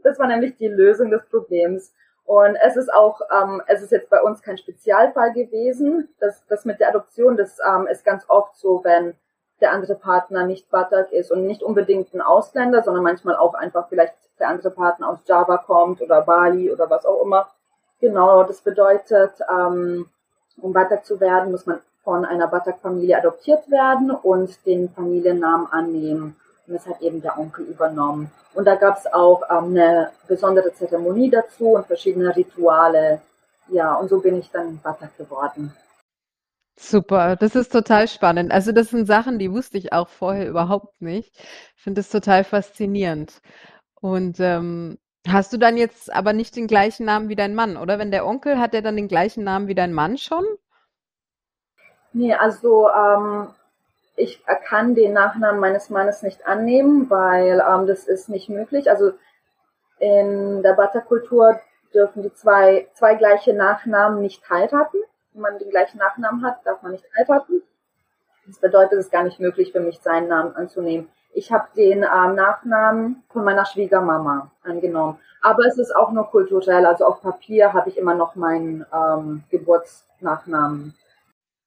das 0.02 0.18
war 0.18 0.26
nämlich 0.26 0.56
die 0.56 0.68
Lösung 0.68 1.10
des 1.10 1.24
Problems. 1.26 1.94
Und 2.26 2.56
es 2.56 2.76
ist 2.76 2.92
auch, 2.92 3.20
ähm, 3.32 3.62
es 3.66 3.82
ist 3.82 3.92
jetzt 3.92 4.10
bei 4.10 4.20
uns 4.20 4.42
kein 4.42 4.58
Spezialfall 4.58 5.32
gewesen. 5.32 6.08
Das, 6.18 6.44
das 6.48 6.64
mit 6.64 6.80
der 6.80 6.88
Adoption, 6.88 7.36
das 7.36 7.58
ähm, 7.66 7.86
ist 7.86 8.04
ganz 8.04 8.24
oft 8.28 8.56
so, 8.56 8.82
wenn 8.82 9.14
der 9.60 9.72
andere 9.72 9.94
Partner 9.94 10.44
nicht 10.44 10.68
Batak 10.70 11.12
ist 11.12 11.30
und 11.30 11.46
nicht 11.46 11.62
unbedingt 11.62 12.12
ein 12.12 12.20
Ausländer, 12.20 12.82
sondern 12.82 13.04
manchmal 13.04 13.36
auch 13.36 13.54
einfach 13.54 13.88
vielleicht 13.88 14.14
der 14.38 14.48
andere 14.48 14.70
Partner 14.70 15.08
aus 15.08 15.20
Java 15.24 15.56
kommt 15.58 16.02
oder 16.02 16.20
Bali 16.22 16.70
oder 16.70 16.90
was 16.90 17.06
auch 17.06 17.22
immer. 17.22 17.48
Genau, 18.00 18.42
das 18.42 18.60
bedeutet, 18.60 19.32
ähm, 19.48 20.10
um 20.60 20.72
Batak 20.72 21.06
zu 21.06 21.20
werden, 21.20 21.52
muss 21.52 21.64
man 21.64 21.80
von 22.02 22.24
einer 22.24 22.48
Batak-Familie 22.48 23.18
adoptiert 23.18 23.70
werden 23.70 24.10
und 24.10 24.64
den 24.66 24.90
Familiennamen 24.90 25.66
annehmen. 25.72 26.36
Und 26.66 26.74
das 26.74 26.86
hat 26.86 27.00
eben 27.00 27.22
der 27.22 27.38
Onkel 27.38 27.66
übernommen. 27.66 28.30
Und 28.54 28.64
da 28.66 28.74
gab 28.74 28.98
es 28.98 29.06
auch 29.12 29.42
ähm, 29.50 29.70
eine 29.70 30.10
besondere 30.26 30.72
Zeremonie 30.74 31.30
dazu 31.30 31.70
und 31.70 31.86
verschiedene 31.86 32.34
Rituale. 32.34 33.20
Ja, 33.68 33.94
und 33.94 34.08
so 34.08 34.20
bin 34.20 34.38
ich 34.38 34.50
dann 34.50 34.78
Batak 34.78 35.16
geworden. 35.16 35.74
Super, 36.78 37.36
das 37.36 37.54
ist 37.54 37.72
total 37.72 38.06
spannend. 38.06 38.52
Also 38.52 38.70
das 38.72 38.90
sind 38.90 39.06
Sachen, 39.06 39.38
die 39.38 39.50
wusste 39.50 39.78
ich 39.78 39.92
auch 39.92 40.08
vorher 40.08 40.48
überhaupt 40.48 41.00
nicht. 41.00 41.34
Ich 41.76 41.82
finde 41.82 42.00
das 42.00 42.10
total 42.10 42.44
faszinierend. 42.44 43.40
Und 44.00 44.38
ähm, 44.40 44.98
hast 45.26 45.52
du 45.52 45.56
dann 45.56 45.76
jetzt 45.78 46.12
aber 46.12 46.32
nicht 46.34 46.54
den 46.54 46.66
gleichen 46.66 47.06
Namen 47.06 47.28
wie 47.28 47.36
dein 47.36 47.54
Mann, 47.54 47.76
oder? 47.76 47.98
Wenn 47.98 48.10
der 48.10 48.26
Onkel, 48.26 48.58
hat 48.58 48.74
er 48.74 48.82
dann 48.82 48.96
den 48.96 49.08
gleichen 49.08 49.42
Namen 49.42 49.68
wie 49.68 49.74
dein 49.74 49.92
Mann 49.94 50.18
schon? 50.18 50.44
Nee, 52.12 52.34
also 52.34 52.88
ähm, 52.90 53.48
ich 54.16 54.42
kann 54.64 54.94
den 54.94 55.12
Nachnamen 55.12 55.60
meines 55.60 55.90
Mannes 55.90 56.22
nicht 56.22 56.46
annehmen, 56.46 57.08
weil 57.10 57.62
ähm, 57.66 57.86
das 57.86 58.04
ist 58.04 58.28
nicht 58.28 58.48
möglich. 58.48 58.90
Also 58.90 59.12
in 59.98 60.62
der 60.62 60.72
Bata-Kultur 60.72 61.60
dürfen 61.94 62.22
die 62.22 62.32
zwei, 62.32 62.88
zwei 62.94 63.14
gleiche 63.14 63.54
Nachnamen 63.54 64.20
nicht 64.20 64.48
heiraten. 64.48 64.98
Wenn 65.32 65.42
man 65.42 65.58
den 65.58 65.70
gleichen 65.70 65.98
Nachnamen 65.98 66.44
hat, 66.44 66.64
darf 66.64 66.82
man 66.82 66.92
nicht 66.92 67.04
heiraten. 67.16 67.62
Das 68.46 68.58
bedeutet, 68.58 68.92
es 68.92 69.06
ist 69.06 69.12
gar 69.12 69.24
nicht 69.24 69.40
möglich 69.40 69.72
für 69.72 69.80
mich, 69.80 70.00
seinen 70.00 70.28
Namen 70.28 70.54
anzunehmen. 70.54 71.08
Ich 71.34 71.52
habe 71.52 71.68
den 71.76 72.02
ähm, 72.02 72.34
Nachnamen 72.34 73.22
von 73.30 73.44
meiner 73.44 73.66
Schwiegermama 73.66 74.50
angenommen. 74.62 75.18
Aber 75.42 75.64
es 75.66 75.76
ist 75.76 75.94
auch 75.94 76.10
nur 76.10 76.30
kulturell. 76.30 76.86
Also 76.86 77.04
auf 77.04 77.20
Papier 77.20 77.72
habe 77.74 77.90
ich 77.90 77.98
immer 77.98 78.14
noch 78.14 78.34
meinen 78.34 78.86
ähm, 78.92 79.44
Geburtsnachnamen. 79.50 80.94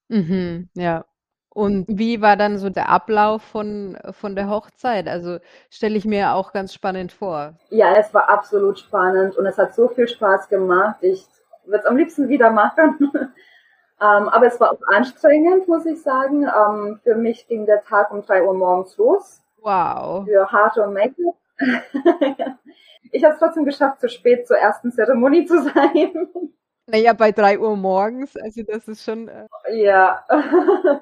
Mhm, 0.07 0.69
ja. 0.73 1.05
Und 1.51 1.85
wie 1.87 2.21
war 2.21 2.37
dann 2.37 2.57
so 2.57 2.69
der 2.69 2.89
Ablauf 2.89 3.41
von, 3.41 3.97
von 4.11 4.35
der 4.35 4.49
Hochzeit? 4.49 5.07
Also 5.07 5.39
stelle 5.69 5.97
ich 5.97 6.05
mir 6.05 6.33
auch 6.33 6.53
ganz 6.53 6.73
spannend 6.73 7.11
vor. 7.11 7.53
Ja, 7.69 7.93
es 7.95 8.13
war 8.13 8.29
absolut 8.29 8.79
spannend 8.79 9.35
und 9.35 9.45
es 9.45 9.57
hat 9.57 9.73
so 9.73 9.87
viel 9.87 10.07
Spaß 10.07 10.47
gemacht. 10.49 10.97
Ich 11.01 11.25
würde 11.65 11.79
es 11.79 11.85
am 11.85 11.97
liebsten 11.97 12.29
wieder 12.29 12.51
machen. 12.51 12.97
ähm, 13.13 14.29
aber 14.29 14.45
es 14.45 14.59
war 14.59 14.73
auch 14.73 14.81
anstrengend, 14.87 15.67
muss 15.67 15.85
ich 15.85 16.01
sagen. 16.01 16.43
Ähm, 16.43 16.99
für 17.03 17.15
mich 17.15 17.47
ging 17.47 17.65
der 17.65 17.83
Tag 17.83 18.11
um 18.11 18.21
drei 18.21 18.43
Uhr 18.43 18.53
morgens 18.53 18.95
los. 18.97 19.41
Wow. 19.61 20.25
Für 20.25 20.51
Haare 20.51 20.83
und 20.83 20.93
Make-up. 20.93 21.35
ich 23.11 23.23
habe 23.23 23.33
es 23.33 23.39
trotzdem 23.39 23.65
geschafft, 23.65 23.99
zu 23.99 24.07
spät 24.07 24.47
zur 24.47 24.57
ersten 24.57 24.91
Zeremonie 24.91 25.45
zu 25.45 25.63
sein. 25.63 26.29
Naja, 26.85 27.13
bei 27.13 27.31
drei 27.31 27.59
Uhr 27.59 27.75
morgens, 27.75 28.35
also 28.37 28.63
das 28.63 28.87
ist 28.87 29.03
schon. 29.03 29.27
Äh 29.27 29.47
ja. 29.71 30.23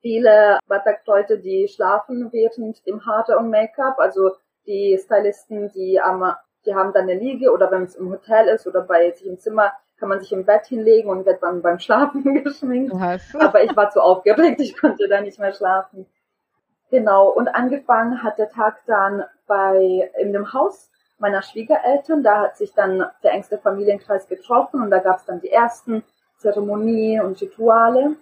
viele 0.00 0.58
Batak-Leute, 0.66 1.38
die 1.38 1.68
schlafen 1.68 2.30
während 2.32 2.86
dem 2.86 3.04
Haare 3.06 3.38
und 3.38 3.50
Make-up. 3.50 3.98
Also 3.98 4.32
die 4.66 4.98
Stylisten, 5.02 5.70
die, 5.72 6.00
am, 6.00 6.34
die 6.66 6.74
haben 6.74 6.92
dann 6.92 7.08
eine 7.08 7.18
Liege 7.18 7.52
oder 7.52 7.70
wenn 7.70 7.84
es 7.84 7.96
im 7.96 8.10
Hotel 8.10 8.48
ist 8.48 8.66
oder 8.66 8.82
bei 8.82 9.10
sich 9.10 9.26
im 9.26 9.38
Zimmer, 9.38 9.72
kann 9.98 10.08
man 10.08 10.20
sich 10.20 10.32
im 10.32 10.46
Bett 10.46 10.66
hinlegen 10.66 11.10
und 11.10 11.26
wird 11.26 11.42
dann 11.42 11.62
beim 11.62 11.78
Schlafen 11.78 12.22
geschminkt. 12.44 12.92
Aber 13.38 13.62
ich 13.62 13.76
war 13.76 13.90
zu 13.90 14.02
aufgeregt, 14.02 14.60
ich 14.60 14.78
konnte 14.78 15.08
da 15.08 15.20
nicht 15.20 15.38
mehr 15.38 15.52
schlafen. 15.52 16.06
Genau, 16.90 17.28
und 17.28 17.48
angefangen 17.48 18.22
hat 18.22 18.38
der 18.38 18.48
Tag 18.48 18.80
dann 18.86 19.24
bei 19.46 20.10
in 20.18 20.32
dem 20.32 20.52
Haus 20.52 20.90
meiner 21.18 21.42
Schwiegereltern. 21.42 22.22
Da 22.22 22.40
hat 22.40 22.56
sich 22.56 22.72
dann 22.74 23.04
der 23.22 23.32
engste 23.32 23.58
Familienkreis 23.58 24.26
getroffen 24.26 24.82
und 24.82 24.90
da 24.90 24.98
gab 24.98 25.18
es 25.18 25.26
dann 25.26 25.40
die 25.40 25.50
ersten 25.50 26.02
Zeremonien 26.38 27.24
und 27.24 27.40
Rituale. 27.40 28.16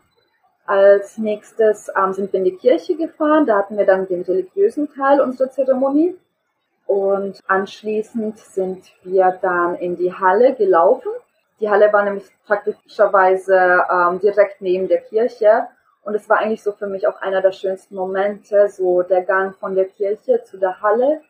Als 0.68 1.16
nächstes 1.16 1.90
ähm, 1.96 2.12
sind 2.12 2.30
wir 2.30 2.40
in 2.40 2.44
die 2.44 2.56
Kirche 2.58 2.94
gefahren. 2.94 3.46
Da 3.46 3.56
hatten 3.56 3.78
wir 3.78 3.86
dann 3.86 4.06
den 4.06 4.20
religiösen 4.20 4.92
Teil 4.92 5.18
unserer 5.18 5.50
Zeremonie. 5.50 6.14
Und 6.86 7.42
anschließend 7.46 8.38
sind 8.38 8.84
wir 9.02 9.38
dann 9.40 9.76
in 9.76 9.96
die 9.96 10.12
Halle 10.12 10.54
gelaufen. 10.54 11.10
Die 11.58 11.70
Halle 11.70 11.90
war 11.90 12.04
nämlich 12.04 12.26
praktischerweise 12.44 13.82
ähm, 13.90 14.20
direkt 14.20 14.60
neben 14.60 14.88
der 14.88 15.00
Kirche. 15.00 15.68
Und 16.02 16.14
es 16.14 16.28
war 16.28 16.40
eigentlich 16.40 16.62
so 16.62 16.72
für 16.72 16.86
mich 16.86 17.06
auch 17.08 17.18
einer 17.22 17.40
der 17.40 17.52
schönsten 17.52 17.94
Momente, 17.94 18.68
so 18.68 19.00
der 19.00 19.22
Gang 19.22 19.56
von 19.56 19.74
der 19.74 19.86
Kirche 19.86 20.44
zu 20.44 20.58
der 20.58 20.82
Halle, 20.82 21.22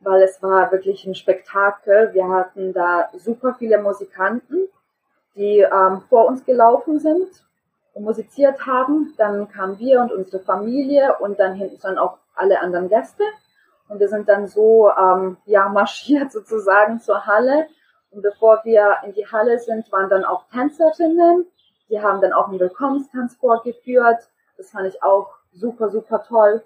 weil 0.00 0.22
es 0.22 0.42
war 0.42 0.72
wirklich 0.72 1.04
ein 1.04 1.14
Spektakel. 1.14 2.14
Wir 2.14 2.26
hatten 2.30 2.72
da 2.72 3.10
super 3.12 3.56
viele 3.58 3.76
Musikanten, 3.76 4.68
die 5.34 5.58
ähm, 5.58 6.00
vor 6.08 6.28
uns 6.28 6.46
gelaufen 6.46 6.98
sind 6.98 7.45
musiziert 8.00 8.66
haben. 8.66 9.14
Dann 9.16 9.48
kamen 9.48 9.78
wir 9.78 10.00
und 10.00 10.12
unsere 10.12 10.42
Familie 10.42 11.16
und 11.18 11.38
dann 11.38 11.54
hinten 11.54 11.78
dann 11.82 11.98
auch 11.98 12.18
alle 12.34 12.60
anderen 12.60 12.88
Gäste. 12.88 13.24
Und 13.88 14.00
wir 14.00 14.08
sind 14.08 14.28
dann 14.28 14.48
so 14.48 14.90
ähm, 14.90 15.36
ja 15.44 15.68
marschiert 15.68 16.32
sozusagen 16.32 17.00
zur 17.00 17.26
Halle. 17.26 17.66
Und 18.10 18.22
bevor 18.22 18.60
wir 18.64 18.96
in 19.04 19.12
die 19.12 19.26
Halle 19.26 19.58
sind, 19.58 19.90
waren 19.92 20.08
dann 20.08 20.24
auch 20.24 20.48
Tänzerinnen. 20.50 21.46
Die 21.88 22.00
haben 22.00 22.20
dann 22.20 22.32
auch 22.32 22.48
einen 22.48 22.60
Willkommenstanz 22.60 23.36
vorgeführt. 23.36 24.28
Das 24.56 24.70
fand 24.70 24.88
ich 24.88 25.02
auch 25.02 25.34
super, 25.52 25.90
super 25.90 26.22
toll. 26.22 26.62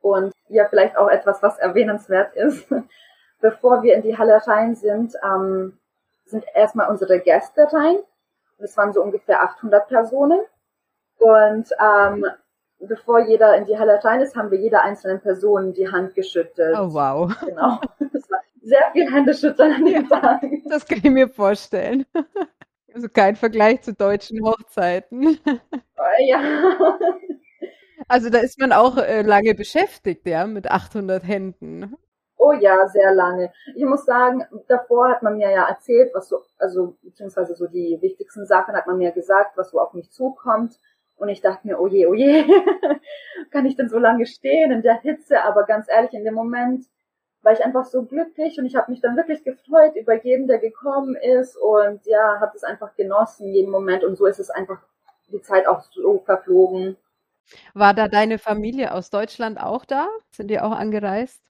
Und 0.00 0.32
ja, 0.48 0.66
vielleicht 0.68 0.96
auch 0.96 1.08
etwas, 1.08 1.42
was 1.42 1.58
erwähnenswert 1.58 2.34
ist. 2.34 2.66
Bevor 3.40 3.82
wir 3.82 3.94
in 3.94 4.02
die 4.02 4.16
Halle 4.16 4.40
rein 4.46 4.74
sind, 4.74 5.14
ähm, 5.22 5.78
sind 6.24 6.44
erstmal 6.54 6.90
unsere 6.90 7.20
Gäste 7.20 7.66
rein. 7.72 7.98
Das 8.58 8.76
waren 8.76 8.92
so 8.92 9.02
ungefähr 9.02 9.42
800 9.42 9.88
Personen. 9.88 10.40
Und 11.18 11.68
ähm, 11.80 12.26
bevor 12.78 13.20
jeder 13.26 13.56
in 13.56 13.66
die 13.66 13.78
Halle 13.78 14.02
rein 14.02 14.20
ist, 14.20 14.36
haben 14.36 14.50
wir 14.50 14.58
jeder 14.58 14.82
einzelnen 14.82 15.20
Person 15.20 15.72
die 15.72 15.90
Hand 15.90 16.14
geschüttet. 16.14 16.74
Oh 16.78 16.92
wow. 16.92 17.32
Genau. 17.44 17.80
Das 18.12 18.30
war 18.30 18.40
sehr 18.62 18.84
viel 18.92 19.12
Händeschütteln 19.12 19.72
an 19.74 19.84
dem 19.84 20.08
ja, 20.08 20.20
Tag. 20.20 20.42
Das 20.66 20.86
kann 20.86 20.98
ich 20.98 21.10
mir 21.10 21.28
vorstellen. 21.28 22.06
Also 22.92 23.08
kein 23.08 23.36
Vergleich 23.36 23.82
zu 23.82 23.92
deutschen 23.92 24.44
Hochzeiten. 24.44 25.38
Ja. 26.26 26.40
Also 28.06 28.30
da 28.30 28.38
ist 28.38 28.58
man 28.60 28.72
auch 28.72 28.98
äh, 28.98 29.22
lange 29.22 29.54
beschäftigt, 29.54 30.26
ja, 30.26 30.46
mit 30.46 30.70
800 30.70 31.24
Händen. 31.24 31.96
Oh 32.36 32.52
ja, 32.52 32.86
sehr 32.88 33.14
lange. 33.14 33.52
Ich 33.74 33.84
muss 33.84 34.04
sagen, 34.04 34.44
davor 34.68 35.08
hat 35.08 35.22
man 35.22 35.36
mir 35.36 35.50
ja 35.50 35.68
erzählt, 35.68 36.10
was 36.14 36.28
so, 36.28 36.42
also 36.58 36.96
beziehungsweise 37.02 37.54
so 37.54 37.66
die 37.66 37.98
wichtigsten 38.00 38.44
Sachen 38.46 38.74
hat 38.74 38.86
man 38.86 38.98
mir 38.98 39.12
gesagt, 39.12 39.56
was 39.56 39.70
so 39.70 39.80
auf 39.80 39.94
mich 39.94 40.10
zukommt. 40.10 40.78
Und 41.16 41.28
ich 41.28 41.40
dachte 41.40 41.66
mir, 41.66 41.80
oh 41.80 41.86
je, 41.86 42.06
oh 42.06 42.14
je, 42.14 42.44
kann 43.50 43.66
ich 43.66 43.76
denn 43.76 43.88
so 43.88 43.98
lange 43.98 44.26
stehen 44.26 44.72
in 44.72 44.82
der 44.82 45.00
Hitze? 45.00 45.42
Aber 45.44 45.64
ganz 45.64 45.88
ehrlich, 45.88 46.12
in 46.12 46.24
dem 46.24 46.34
Moment 46.34 46.86
war 47.42 47.52
ich 47.52 47.64
einfach 47.64 47.84
so 47.84 48.02
glücklich 48.02 48.58
und 48.58 48.64
ich 48.64 48.74
habe 48.74 48.90
mich 48.90 49.00
dann 49.00 49.16
wirklich 49.16 49.44
gefreut 49.44 49.94
über 49.96 50.22
jeden, 50.24 50.48
der 50.48 50.58
gekommen 50.58 51.14
ist 51.14 51.56
und 51.56 52.04
ja, 52.06 52.40
habe 52.40 52.52
es 52.56 52.64
einfach 52.64 52.94
genossen, 52.96 53.48
jeden 53.52 53.70
Moment. 53.70 54.02
Und 54.02 54.16
so 54.16 54.26
ist 54.26 54.40
es 54.40 54.50
einfach 54.50 54.80
die 55.28 55.42
Zeit 55.42 55.66
auch 55.66 55.82
so 55.82 56.20
verflogen. 56.24 56.96
War 57.74 57.94
da 57.94 58.08
deine 58.08 58.38
Familie 58.38 58.92
aus 58.92 59.10
Deutschland 59.10 59.60
auch 59.60 59.84
da? 59.84 60.08
Sind 60.30 60.48
die 60.48 60.60
auch 60.60 60.72
angereist? 60.72 61.42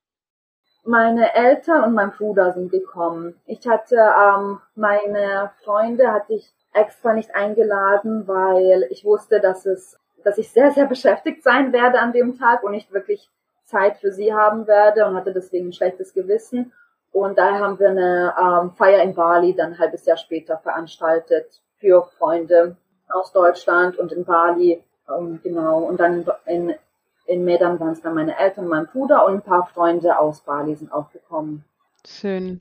Meine 0.84 1.34
Eltern 1.34 1.82
und 1.84 1.94
mein 1.94 2.10
Bruder 2.12 2.52
sind 2.52 2.70
gekommen. 2.70 3.40
Ich 3.46 3.66
hatte 3.66 3.96
ähm, 3.96 4.60
meine 4.74 5.50
Freunde 5.64 6.12
hatte 6.12 6.34
ich 6.34 6.52
extra 6.74 7.14
nicht 7.14 7.34
eingeladen, 7.34 8.28
weil 8.28 8.86
ich 8.90 9.04
wusste, 9.04 9.40
dass 9.40 9.64
es, 9.64 9.98
dass 10.24 10.36
ich 10.36 10.50
sehr, 10.50 10.72
sehr 10.72 10.86
beschäftigt 10.86 11.42
sein 11.42 11.72
werde 11.72 12.00
an 12.00 12.12
dem 12.12 12.38
Tag 12.38 12.62
und 12.62 12.72
nicht 12.72 12.92
wirklich 12.92 13.30
Zeit 13.64 13.96
für 13.96 14.12
sie 14.12 14.34
haben 14.34 14.66
werde 14.66 15.06
und 15.06 15.14
hatte 15.14 15.32
deswegen 15.32 15.68
ein 15.68 15.72
schlechtes 15.72 16.12
Gewissen. 16.12 16.72
Und 17.12 17.38
daher 17.38 17.60
haben 17.60 17.78
wir 17.78 17.90
eine 17.90 18.34
ähm, 18.38 18.72
Feier 18.72 19.02
in 19.02 19.14
Bali 19.14 19.54
dann 19.54 19.72
ein 19.72 19.78
halbes 19.78 20.04
Jahr 20.04 20.16
später 20.16 20.58
veranstaltet 20.58 21.62
für 21.78 22.02
Freunde 22.18 22.76
aus 23.08 23.32
Deutschland 23.32 23.96
und 23.98 24.12
in 24.12 24.24
Bali. 24.24 24.82
Ähm, 25.08 25.40
genau. 25.42 25.78
Und 25.78 26.00
dann 26.00 26.26
in 26.46 26.74
in 27.26 27.44
Medan 27.44 27.80
waren 27.80 27.92
es 27.92 28.02
dann 28.02 28.14
meine 28.14 28.38
Eltern, 28.38 28.68
mein 28.68 28.86
Bruder 28.86 29.26
und 29.26 29.34
ein 29.34 29.42
paar 29.42 29.66
Freunde 29.66 30.18
aus 30.18 30.40
Bali 30.42 30.74
sind 30.74 30.92
auch 30.92 31.10
gekommen. 31.10 31.64
Schön. 32.06 32.60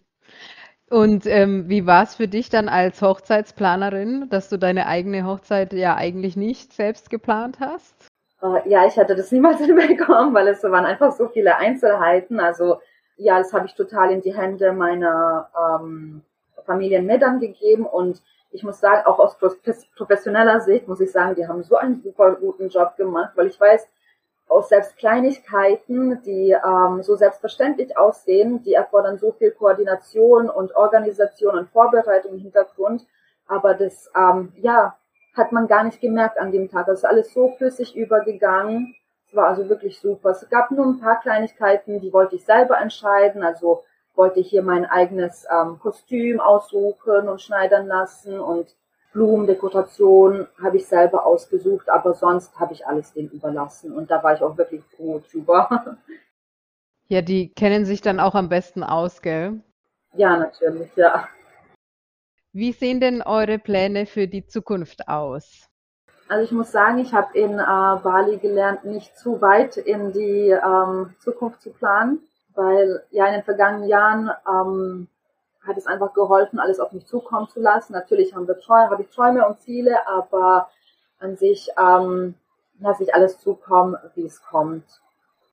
Und 0.90 1.26
ähm, 1.26 1.70
wie 1.70 1.88
war 1.88 2.04
es 2.04 2.16
für 2.16 2.28
dich 2.28 2.50
dann 2.50 2.70
als 2.70 3.02
Hochzeitsplanerin, 3.02 4.28
dass 4.30 4.50
du 4.50 4.58
deine 4.58 4.86
eigene 4.86 5.26
Hochzeit 5.26 5.74
ja 5.74 5.96
eigentlich 5.96 6.38
nicht 6.38 6.72
selbst 6.74 7.10
geplant 7.10 7.60
hast? 7.60 7.96
Äh, 8.42 8.70
ja, 8.70 8.86
ich 8.86 8.98
hatte 8.98 9.16
das 9.16 9.32
niemals 9.32 9.60
hinbekommen, 9.66 10.34
weil 10.34 10.48
es 10.48 10.64
waren 10.64 10.86
einfach 10.86 11.12
so 11.12 11.30
viele 11.30 11.58
Einzelheiten. 11.58 12.40
Also 12.40 12.78
ja, 13.18 13.38
das 13.38 13.54
habe 13.54 13.66
ich 13.66 13.74
total 13.76 14.12
in 14.12 14.22
die 14.22 14.36
Hände 14.36 14.72
meiner 14.74 15.50
ähm, 15.58 16.22
Familienmedern 16.66 17.40
gegeben 17.40 17.86
und 17.86 18.22
ich 18.52 18.64
muss 18.64 18.80
sagen, 18.80 19.06
auch 19.08 19.18
aus 19.18 19.38
professioneller 19.96 20.62
Sicht 20.62 20.88
muss 20.88 21.02
ich 21.02 21.12
sagen, 21.12 21.36
die 21.36 21.48
haben 21.48 21.64
so 21.64 21.76
einen 21.76 22.02
super 22.04 22.36
guten 22.36 22.70
Job 22.70 22.96
gemacht, 22.98 23.32
weil 23.36 23.48
ich 23.48 23.60
weiß, 23.60 23.88
aus 24.54 24.70
selbst 24.70 24.98
Kleinigkeiten, 24.98 26.22
die 26.24 26.52
ähm, 26.52 27.04
so 27.04 27.16
selbstverständlich 27.16 27.98
aussehen, 27.98 28.64
die 28.64 28.74
erfordern 28.74 29.18
so 29.18 29.32
viel 29.32 29.52
Koordination 29.52 30.50
und 30.50 30.76
Organisation 30.76 31.58
und 31.58 31.70
Vorbereitung 31.70 32.34
im 32.34 32.40
Hintergrund. 32.40 33.06
Aber 33.48 33.74
das, 33.74 34.10
ähm, 34.16 34.54
ja, 34.58 34.96
hat 35.36 35.52
man 35.52 35.68
gar 35.68 35.84
nicht 35.84 36.00
gemerkt 36.00 36.40
an 36.40 36.52
dem 36.52 36.70
Tag. 36.70 36.86
Das 36.86 37.00
ist 37.00 37.06
alles 37.06 37.34
so 37.34 37.50
flüssig 37.58 37.96
übergegangen. 37.96 38.96
Es 39.28 39.36
war 39.36 39.48
also 39.48 39.68
wirklich 39.68 40.00
super. 40.00 40.30
Es 40.30 40.48
gab 40.50 40.72
nur 40.72 40.86
ein 40.86 41.00
paar 41.00 41.20
Kleinigkeiten, 41.20 42.00
die 42.00 42.14
wollte 42.14 42.36
ich 42.36 42.46
selber 42.46 42.78
entscheiden. 42.78 43.44
Also 43.44 43.84
wollte 44.16 44.40
ich 44.40 44.50
hier 44.50 44.62
mein 44.62 44.86
eigenes 44.86 45.46
ähm, 45.52 45.80
Kostüm 45.80 46.40
aussuchen 46.40 47.28
und 47.28 47.42
schneidern 47.42 47.88
lassen 47.88 48.40
und 48.40 48.76
Blumendekoration 49.14 50.48
habe 50.62 50.78
ich 50.78 50.88
selber 50.88 51.26
ausgesucht, 51.26 51.90
aber 51.90 52.14
sonst 52.14 52.60
habe 52.60 52.74
ich 52.74 52.86
alles 52.86 53.14
dem 53.14 53.28
überlassen 53.28 53.94
und 53.94 54.12
da 54.12 54.24
war 54.24 54.34
ich 54.34 54.42
auch 54.42 54.58
wirklich 54.58 54.84
froh 54.96 55.22
drüber. 55.32 55.98
Ja, 57.10 57.22
die 57.22 57.54
kennen 57.54 57.86
sich 57.86 58.02
dann 58.02 58.22
auch 58.22 58.34
am 58.34 58.48
besten 58.48 58.82
aus, 58.82 59.22
gell? 59.22 59.62
Ja, 60.16 60.38
natürlich, 60.38 60.96
ja. 60.96 61.28
Wie 62.54 62.72
sehen 62.72 63.02
denn 63.02 63.22
eure 63.22 63.60
Pläne 63.60 64.06
für 64.06 64.28
die 64.28 64.48
Zukunft 64.48 65.08
aus? 65.10 65.68
Also 66.30 66.46
ich 66.46 66.52
muss 66.52 66.72
sagen, 66.72 67.00
ich 67.00 67.14
habe 67.14 67.38
in 67.38 67.60
äh, 67.60 68.02
Bali 68.04 68.38
gelernt, 68.38 68.86
nicht 68.86 69.18
zu 69.18 69.42
weit 69.42 69.78
in 69.78 70.14
die 70.14 70.50
ähm, 70.50 71.14
Zukunft 71.20 71.62
zu 71.62 71.72
planen, 71.72 72.20
weil 72.56 73.04
ja 73.12 73.28
in 73.28 73.34
den 73.34 73.44
vergangenen 73.44 73.90
Jahren 73.90 74.32
ähm, 74.48 75.08
hat 75.66 75.78
es 75.78 75.88
einfach 75.88 76.14
geholfen, 76.14 76.60
alles 76.60 76.80
auf 76.80 76.92
mich 76.92 77.06
zukommen 77.06 77.48
zu 77.50 77.60
lassen. 77.60 77.94
Natürlich 77.94 78.36
haben 78.36 78.48
wir 78.48 78.60
Träume, 78.60 78.90
habe 78.90 79.04
ich 79.04 79.10
Träume 79.10 79.48
und 79.48 79.62
Ziele, 79.62 80.08
aber 80.08 80.70
an 81.20 81.38
sich 81.38 81.70
ähm, 81.80 82.36
lasse 82.80 83.04
ich 83.04 83.14
alles 83.14 83.40
zukommen, 83.40 83.96
wie 84.16 84.26
es 84.26 84.42
kommt. 84.42 84.84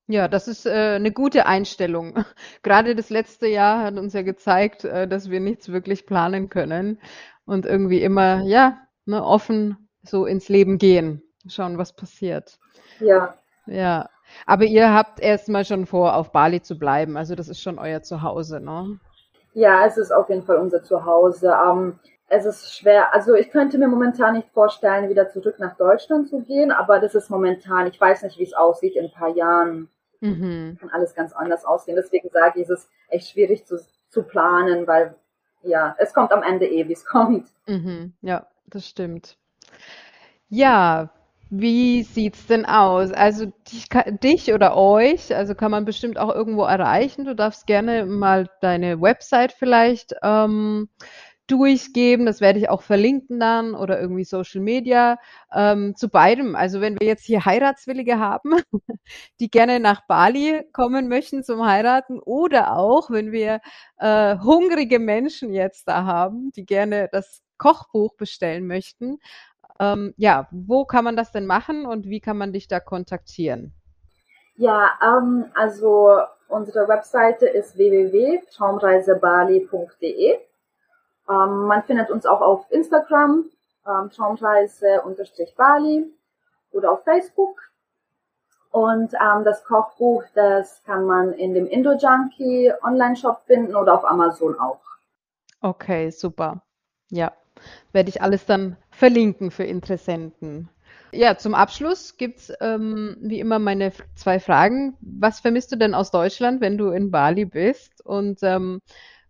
Ja, 0.07 0.27
das 0.27 0.49
ist 0.49 0.67
äh, 0.67 0.97
eine 0.97 1.13
gute 1.13 1.47
Einstellung. 1.47 2.25
Gerade 2.65 2.97
das 2.97 3.11
letzte 3.11 3.47
Jahr 3.47 3.85
hat 3.85 3.95
uns 3.97 4.13
ja 4.13 4.23
gezeigt, 4.23 4.85
äh, 4.85 5.07
dass 5.07 5.31
wir 5.31 5.39
nichts 5.39 5.71
wirklich 5.71 6.07
planen 6.07 6.49
können 6.49 7.01
und 7.47 7.65
irgendwie 7.65 8.03
immer, 8.03 8.43
ja, 8.43 8.79
ne, 9.05 9.25
offen 9.25 9.89
so 10.03 10.27
ins 10.27 10.49
Leben 10.49 10.79
gehen, 10.79 11.23
schauen, 11.47 11.79
was 11.79 11.95
passiert. 11.95 12.59
Ja. 12.99 13.35
Ja. 13.67 14.09
Aber 14.47 14.65
ihr 14.65 14.93
habt 14.93 15.21
erstmal 15.21 15.65
schon 15.65 15.87
vor, 15.87 16.17
auf 16.17 16.33
Bali 16.33 16.61
zu 16.63 16.79
bleiben. 16.79 17.17
Also 17.17 17.35
das 17.35 17.49
ist 17.49 17.61
schon 17.61 17.79
euer 17.79 18.03
Zuhause, 18.03 18.61
ne? 18.61 18.99
Ja, 19.53 19.87
es 19.87 19.97
ist 19.97 20.13
auf 20.13 20.29
jeden 20.29 20.45
Fall 20.45 20.57
unser 20.57 20.83
Zuhause. 20.83 21.55
Ähm, 21.67 21.99
es 22.29 22.45
ist 22.45 22.77
schwer. 22.77 23.13
Also 23.13 23.35
ich 23.35 23.51
könnte 23.51 23.77
mir 23.77 23.89
momentan 23.89 24.35
nicht 24.35 24.49
vorstellen, 24.53 25.09
wieder 25.09 25.29
zurück 25.29 25.57
nach 25.59 25.77
Deutschland 25.77 26.29
zu 26.29 26.41
gehen, 26.43 26.71
aber 26.71 27.01
das 27.01 27.15
ist 27.15 27.29
momentan. 27.29 27.89
Ich 27.89 28.01
weiß 28.01 28.23
nicht, 28.23 28.39
wie 28.39 28.45
es 28.45 28.55
aussieht 28.55 28.95
in 28.95 29.07
ein 29.07 29.13
paar 29.13 29.31
Jahren. 29.31 29.89
Mhm. 30.21 30.77
Kann 30.81 30.91
alles 30.91 31.15
ganz 31.15 31.33
anders 31.33 31.65
aussehen. 31.65 31.97
Deswegen 31.97 32.29
sage 32.31 32.61
ich, 32.61 32.69
es 32.69 32.81
ist 32.81 32.91
echt 33.09 33.31
schwierig 33.31 33.67
zu, 33.67 33.81
zu 34.09 34.23
planen, 34.23 34.87
weil 34.87 35.15
ja, 35.63 35.95
es 35.99 36.15
kommt 36.15 36.33
am 36.33 36.43
Ende 36.43 36.67
eh, 36.67 36.89
wie 36.89 36.93
es 36.93 37.05
kommt. 37.05 37.49
Mhm. 37.67 38.15
Ja, 38.23 38.47
das 38.67 38.87
stimmt. 38.87 39.37
Ja, 40.49 41.11
wie 41.51 42.05
sieht's 42.05 42.47
denn 42.47 42.65
aus? 42.65 43.11
Also 43.13 43.47
dich, 43.73 43.89
dich 44.23 44.55
oder 44.55 44.77
euch, 44.77 45.35
also 45.35 45.55
kann 45.55 45.73
man 45.73 45.85
bestimmt 45.85 46.19
auch 46.19 46.33
irgendwo 46.33 46.63
erreichen. 46.65 47.25
Du 47.25 47.35
darfst 47.35 47.67
gerne 47.67 48.07
mal 48.07 48.49
deine 48.61 49.01
Website 49.01 49.53
vielleicht 49.53 50.15
ähm, 50.23 50.89
durchgeben. 51.49 52.27
Das 52.27 52.41
werde 52.41 52.61
ich 52.61 52.69
auch 52.69 52.83
verlinken 52.83 53.41
dann 53.41 53.75
oder 53.75 54.01
irgendwie 54.01 54.25
Social 54.25 54.61
Media 54.61 55.19
ähm, 55.53 55.97
zu 55.97 56.09
beidem. 56.09 56.55
Also 56.55 56.81
wenn 56.81 56.99
wir 57.01 57.07
jetzt 57.07 57.25
hier 57.25 57.45
Heiratswillige 57.45 58.21
haben, 58.21 58.53
die 59.41 59.51
gerne 59.51 59.81
nach 59.81 60.07
Bali 60.07 60.63
kommen 60.73 61.09
möchten 61.09 61.43
zum 61.43 61.67
Heiraten 61.67 62.21
oder 62.21 62.77
auch 62.77 63.11
wenn 63.11 63.33
wir 63.33 63.61
äh, 63.99 64.39
hungrige 64.39 65.01
Menschen 65.01 65.53
jetzt 65.53 65.89
da 65.89 66.05
haben, 66.05 66.53
die 66.53 66.65
gerne 66.65 67.09
das 67.11 67.43
Kochbuch 67.59 68.15
bestellen 68.17 68.67
möchten, 68.67 69.19
ähm, 69.81 70.15
ja, 70.19 70.47
wo 70.51 70.85
kann 70.85 71.05
man 71.05 71.17
das 71.17 71.33
denn 71.33 71.47
machen 71.47 71.87
und 71.87 72.05
wie 72.07 72.21
kann 72.21 72.37
man 72.37 72.53
dich 72.53 72.69
da 72.69 72.81
kontaktieren? 72.81 73.73
Ja, 74.57 74.91
ähm, 75.03 75.47
also 75.55 76.19
unsere 76.49 76.87
Webseite 76.87 77.47
ist 77.47 77.79
www.traumreisebali.de. 77.79 80.33
Ähm, 80.33 80.41
man 81.67 81.83
findet 81.85 82.11
uns 82.11 82.27
auch 82.27 82.43
auf 82.43 82.71
Instagram, 82.71 83.47
ähm, 83.87 84.11
Traumreise-Bali 84.11 86.13
oder 86.73 86.93
auf 86.93 87.03
Facebook. 87.05 87.63
Und 88.71 89.15
ähm, 89.15 89.45
das 89.45 89.65
Kochbuch, 89.65 90.25
das 90.35 90.83
kann 90.85 91.07
man 91.07 91.33
in 91.33 91.55
dem 91.55 91.67
Indo-Junkie 91.67 92.75
Online-Shop 92.83 93.41
finden 93.47 93.75
oder 93.75 93.95
auf 93.95 94.05
Amazon 94.05 94.61
auch. 94.61 94.83
Okay, 95.63 96.11
super. 96.11 96.61
Ja, 97.09 97.33
werde 97.93 98.11
ich 98.11 98.21
alles 98.21 98.45
dann 98.45 98.77
verlinken 99.01 99.51
für 99.51 99.65
Interessenten. 99.65 100.69
Ja, 101.11 101.39
zum 101.39 101.55
Abschluss 101.55 102.19
gibt's 102.19 102.53
ähm, 102.61 103.17
wie 103.23 103.41
immer 103.41 103.59
meine 103.59 103.93
zwei 104.15 104.39
Fragen. 104.39 104.95
Was 105.01 105.41
vermisst 105.41 105.73
du 105.73 105.77
denn 105.77 105.95
aus 105.95 106.11
Deutschland, 106.11 106.61
wenn 106.61 106.77
du 106.77 106.91
in 106.91 107.11
Bali 107.11 107.47
bist? 107.47 108.05
Und 108.05 108.41
ähm, 108.43 108.83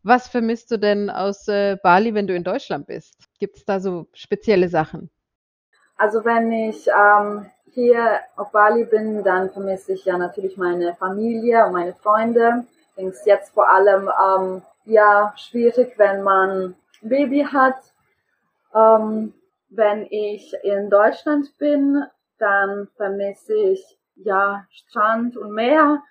was 0.03 0.27
vermisst 0.27 0.73
du 0.73 0.77
denn 0.77 1.09
aus 1.09 1.47
äh, 1.47 1.77
Bali, 1.85 2.15
wenn 2.15 2.27
du 2.27 2.35
in 2.35 2.43
Deutschland 2.43 2.89
bist? 2.89 3.15
Gibt 3.39 3.59
es 3.59 3.65
da 3.65 3.79
so 3.79 4.09
spezielle 4.13 4.69
Sachen? 4.69 5.09
Also 5.97 6.25
wenn 6.25 6.51
ich 6.51 6.89
ähm, 6.89 7.47
hier 7.73 8.19
auf 8.37 8.51
Bali 8.51 8.85
bin, 8.85 9.23
dann 9.23 9.51
vermisse 9.51 9.93
ich 9.93 10.05
ja 10.05 10.19
natürlich 10.19 10.57
meine 10.57 10.97
Familie 10.97 11.65
und 11.65 11.75
meine 11.75 11.95
Freunde. 11.95 12.65
Ich 12.89 12.95
denke 12.97 13.13
es 13.13 13.25
jetzt 13.25 13.55
vor 13.55 13.71
allem 13.71 14.11
ähm, 14.27 14.63
ja 14.85 15.33
schwierig, 15.37 15.95
wenn 15.97 16.23
man 16.25 16.75
ein 17.03 17.09
Baby 17.09 17.47
hat 17.51 17.77
ähm, 18.75 19.33
wenn 19.71 20.07
ich 20.11 20.53
in 20.63 20.91
Deutschland 20.91 21.57
bin, 21.59 22.05
dann 22.39 22.89
vermisse 22.97 23.55
ich 23.55 23.99
ja 24.17 24.67
Strand 24.71 25.37
und 25.37 25.53
Meer 25.53 26.03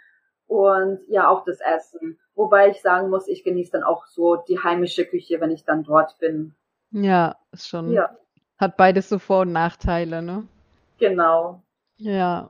und 0.48 1.00
ja 1.10 1.30
auch 1.30 1.46
das 1.46 1.60
Essen. 1.60 2.20
Wobei 2.34 2.70
ich 2.70 2.82
sagen 2.82 3.10
muss, 3.10 3.28
ich 3.28 3.44
genieße 3.44 3.72
dann 3.74 3.84
auch 3.84 4.06
so 4.08 4.38
die 4.38 4.60
heimische 4.60 5.06
Küche, 5.06 5.42
wenn 5.42 5.52
ich 5.52 5.66
dann 5.66 5.84
dort 5.84 6.18
bin. 6.20 6.56
Ja, 6.92 7.36
ist 7.52 7.68
schon. 7.68 7.92
Ja. 7.92 8.16
Hat 8.58 8.78
beides 8.78 9.10
so 9.10 9.20
Vor- 9.20 9.42
und 9.42 9.52
Nachteile, 9.52 10.22
ne? 10.22 10.48
Genau. 10.98 11.62
Ja. 11.98 12.50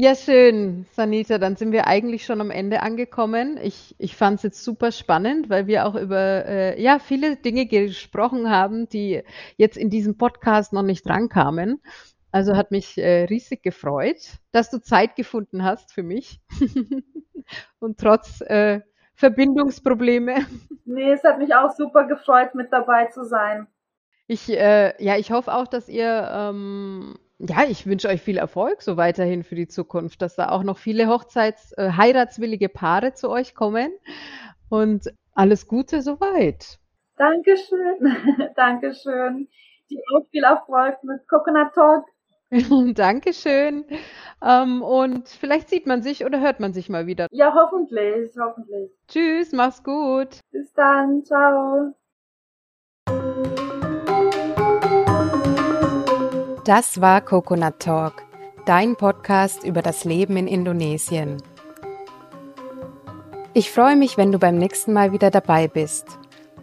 Ja, 0.00 0.14
schön, 0.14 0.86
Sanita. 0.92 1.38
Dann 1.38 1.56
sind 1.56 1.72
wir 1.72 1.88
eigentlich 1.88 2.24
schon 2.24 2.40
am 2.40 2.52
Ende 2.52 2.82
angekommen. 2.82 3.58
Ich, 3.60 3.96
ich 3.98 4.14
fand 4.14 4.36
es 4.36 4.44
jetzt 4.44 4.62
super 4.62 4.92
spannend, 4.92 5.50
weil 5.50 5.66
wir 5.66 5.86
auch 5.86 5.96
über 5.96 6.46
äh, 6.46 6.80
ja, 6.80 7.00
viele 7.00 7.34
Dinge 7.34 7.66
gesprochen 7.66 8.48
haben, 8.48 8.88
die 8.88 9.24
jetzt 9.56 9.76
in 9.76 9.90
diesem 9.90 10.16
Podcast 10.16 10.72
noch 10.72 10.84
nicht 10.84 11.04
drankamen. 11.04 11.82
Also 12.30 12.56
hat 12.56 12.70
mich 12.70 12.96
äh, 12.96 13.24
riesig 13.24 13.64
gefreut, 13.64 14.38
dass 14.52 14.70
du 14.70 14.80
Zeit 14.80 15.16
gefunden 15.16 15.64
hast 15.64 15.92
für 15.92 16.04
mich. 16.04 16.40
Und 17.80 17.98
trotz 17.98 18.40
äh, 18.42 18.82
Verbindungsprobleme. 19.14 20.46
Nee, 20.84 21.10
es 21.10 21.24
hat 21.24 21.38
mich 21.38 21.54
auch 21.54 21.74
super 21.76 22.06
gefreut, 22.06 22.54
mit 22.54 22.72
dabei 22.72 23.06
zu 23.06 23.24
sein. 23.24 23.66
Ich, 24.26 24.48
äh, 24.48 24.94
ja, 25.04 25.18
ich 25.18 25.32
hoffe 25.32 25.52
auch, 25.52 25.66
dass 25.66 25.88
ihr 25.88 26.30
ähm, 26.32 27.18
ja, 27.38 27.64
ich 27.68 27.86
wünsche 27.86 28.08
euch 28.08 28.20
viel 28.20 28.36
Erfolg 28.36 28.82
so 28.82 28.96
weiterhin 28.96 29.44
für 29.44 29.54
die 29.54 29.68
Zukunft, 29.68 30.22
dass 30.22 30.34
da 30.34 30.50
auch 30.50 30.62
noch 30.62 30.78
viele 30.78 31.06
Hochzeits-, 31.06 31.72
äh, 31.76 31.92
heiratswillige 31.92 32.68
Paare 32.68 33.14
zu 33.14 33.30
euch 33.30 33.54
kommen 33.54 33.92
und 34.68 35.12
alles 35.34 35.68
Gute 35.68 36.02
soweit. 36.02 36.78
Dankeschön, 37.16 37.98
Dankeschön. 38.56 39.48
Dir 39.90 40.02
auch 40.14 40.26
viel 40.30 40.44
Erfolg 40.44 41.02
mit 41.04 41.26
Coconut 41.28 41.72
Talk. 41.74 42.04
Dankeschön. 42.94 43.84
Ähm, 44.42 44.82
und 44.82 45.28
vielleicht 45.28 45.68
sieht 45.68 45.86
man 45.86 46.02
sich 46.02 46.24
oder 46.24 46.40
hört 46.40 46.60
man 46.60 46.72
sich 46.72 46.88
mal 46.88 47.06
wieder. 47.06 47.26
Ja, 47.30 47.54
hoffentlich, 47.54 48.32
hoffentlich. 48.38 48.90
Tschüss, 49.08 49.52
mach's 49.52 49.82
gut. 49.82 50.40
Bis 50.50 50.72
dann, 50.72 51.24
ciao. 51.24 51.94
Das 56.68 57.00
war 57.00 57.22
Coconut 57.22 57.78
Talk, 57.78 58.24
dein 58.66 58.94
Podcast 58.94 59.64
über 59.64 59.80
das 59.80 60.04
Leben 60.04 60.36
in 60.36 60.46
Indonesien. 60.46 61.42
Ich 63.54 63.70
freue 63.70 63.96
mich, 63.96 64.18
wenn 64.18 64.32
du 64.32 64.38
beim 64.38 64.58
nächsten 64.58 64.92
Mal 64.92 65.12
wieder 65.12 65.30
dabei 65.30 65.66
bist. 65.66 66.18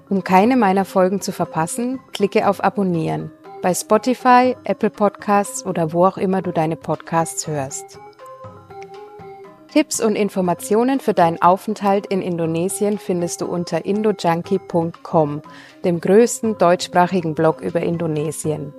Um 0.08 0.24
keine 0.24 0.58
meiner 0.58 0.86
Folgen 0.86 1.22
zu 1.22 1.32
verpassen, 1.32 2.00
klicke 2.14 2.48
auf 2.48 2.64
Abonnieren 2.64 3.32
bei 3.64 3.74
Spotify, 3.74 4.56
Apple 4.64 4.92
Podcasts 4.92 5.66
oder 5.66 5.92
wo 5.92 6.06
auch 6.06 6.20
immer 6.20 6.44
du 6.44 6.52
deine 6.52 6.76
Podcasts 6.76 7.48
hörst. 7.48 7.98
Tipps 9.74 10.00
und 10.00 10.16
Informationen 10.16 11.00
für 11.00 11.16
deinen 11.16 11.42
Aufenthalt 11.42 12.06
in 12.06 12.22
Indonesien 12.22 13.00
findest 13.00 13.42
du 13.42 13.48
unter 13.48 13.84
indojunkie.com, 13.84 15.42
dem 15.84 16.00
größten 16.00 16.60
deutschsprachigen 16.60 17.34
Blog 17.34 17.60
über 17.60 17.82
Indonesien. 17.82 18.72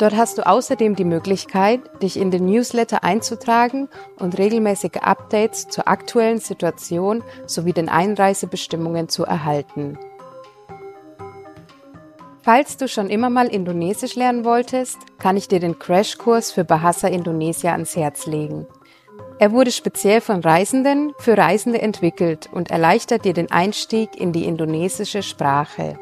Dort 0.00 0.16
hast 0.16 0.38
du 0.38 0.46
außerdem 0.46 0.96
die 0.96 1.04
Möglichkeit, 1.04 1.82
dich 2.02 2.18
in 2.18 2.30
den 2.30 2.46
Newsletter 2.46 3.04
einzutragen 3.04 3.90
und 4.18 4.38
regelmäßige 4.38 5.02
Updates 5.02 5.68
zur 5.68 5.88
aktuellen 5.88 6.38
Situation 6.38 7.22
sowie 7.44 7.74
den 7.74 7.90
Einreisebestimmungen 7.90 9.10
zu 9.10 9.26
erhalten. 9.26 9.98
Falls 12.40 12.78
du 12.78 12.88
schon 12.88 13.10
immer 13.10 13.28
mal 13.28 13.48
Indonesisch 13.48 14.16
lernen 14.16 14.46
wolltest, 14.46 14.96
kann 15.18 15.36
ich 15.36 15.48
dir 15.48 15.60
den 15.60 15.78
Crashkurs 15.78 16.50
für 16.50 16.64
Bahasa 16.64 17.06
Indonesia 17.06 17.72
ans 17.72 17.94
Herz 17.94 18.24
legen. 18.24 18.66
Er 19.38 19.52
wurde 19.52 19.70
speziell 19.70 20.22
von 20.22 20.40
Reisenden 20.40 21.12
für 21.18 21.36
Reisende 21.36 21.82
entwickelt 21.82 22.48
und 22.50 22.70
erleichtert 22.70 23.26
dir 23.26 23.34
den 23.34 23.50
Einstieg 23.50 24.18
in 24.18 24.32
die 24.32 24.46
indonesische 24.46 25.22
Sprache. 25.22 25.98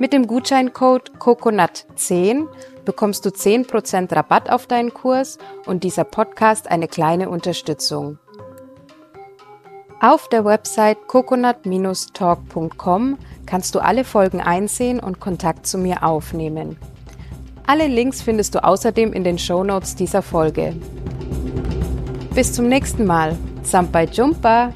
Mit 0.00 0.12
dem 0.14 0.26
Gutscheincode 0.26 1.12
COCONUT10 1.18 2.46
bekommst 2.86 3.26
du 3.26 3.28
10% 3.28 4.16
Rabatt 4.16 4.48
auf 4.48 4.66
deinen 4.66 4.94
Kurs 4.94 5.36
und 5.66 5.84
dieser 5.84 6.04
Podcast 6.04 6.70
eine 6.70 6.88
kleine 6.88 7.28
Unterstützung. 7.28 8.18
Auf 10.00 10.28
der 10.28 10.46
Website 10.46 11.06
coconut-talk.com 11.06 13.18
kannst 13.44 13.74
du 13.74 13.80
alle 13.80 14.04
Folgen 14.04 14.40
einsehen 14.40 15.00
und 15.00 15.20
Kontakt 15.20 15.66
zu 15.66 15.76
mir 15.76 16.02
aufnehmen. 16.02 16.78
Alle 17.66 17.86
Links 17.86 18.22
findest 18.22 18.54
du 18.54 18.64
außerdem 18.64 19.12
in 19.12 19.22
den 19.22 19.38
Shownotes 19.38 19.96
dieser 19.96 20.22
Folge. 20.22 20.74
Bis 22.34 22.54
zum 22.54 22.68
nächsten 22.68 23.04
Mal. 23.04 23.36
Sampai 23.64 24.06
Jumpa! 24.06 24.72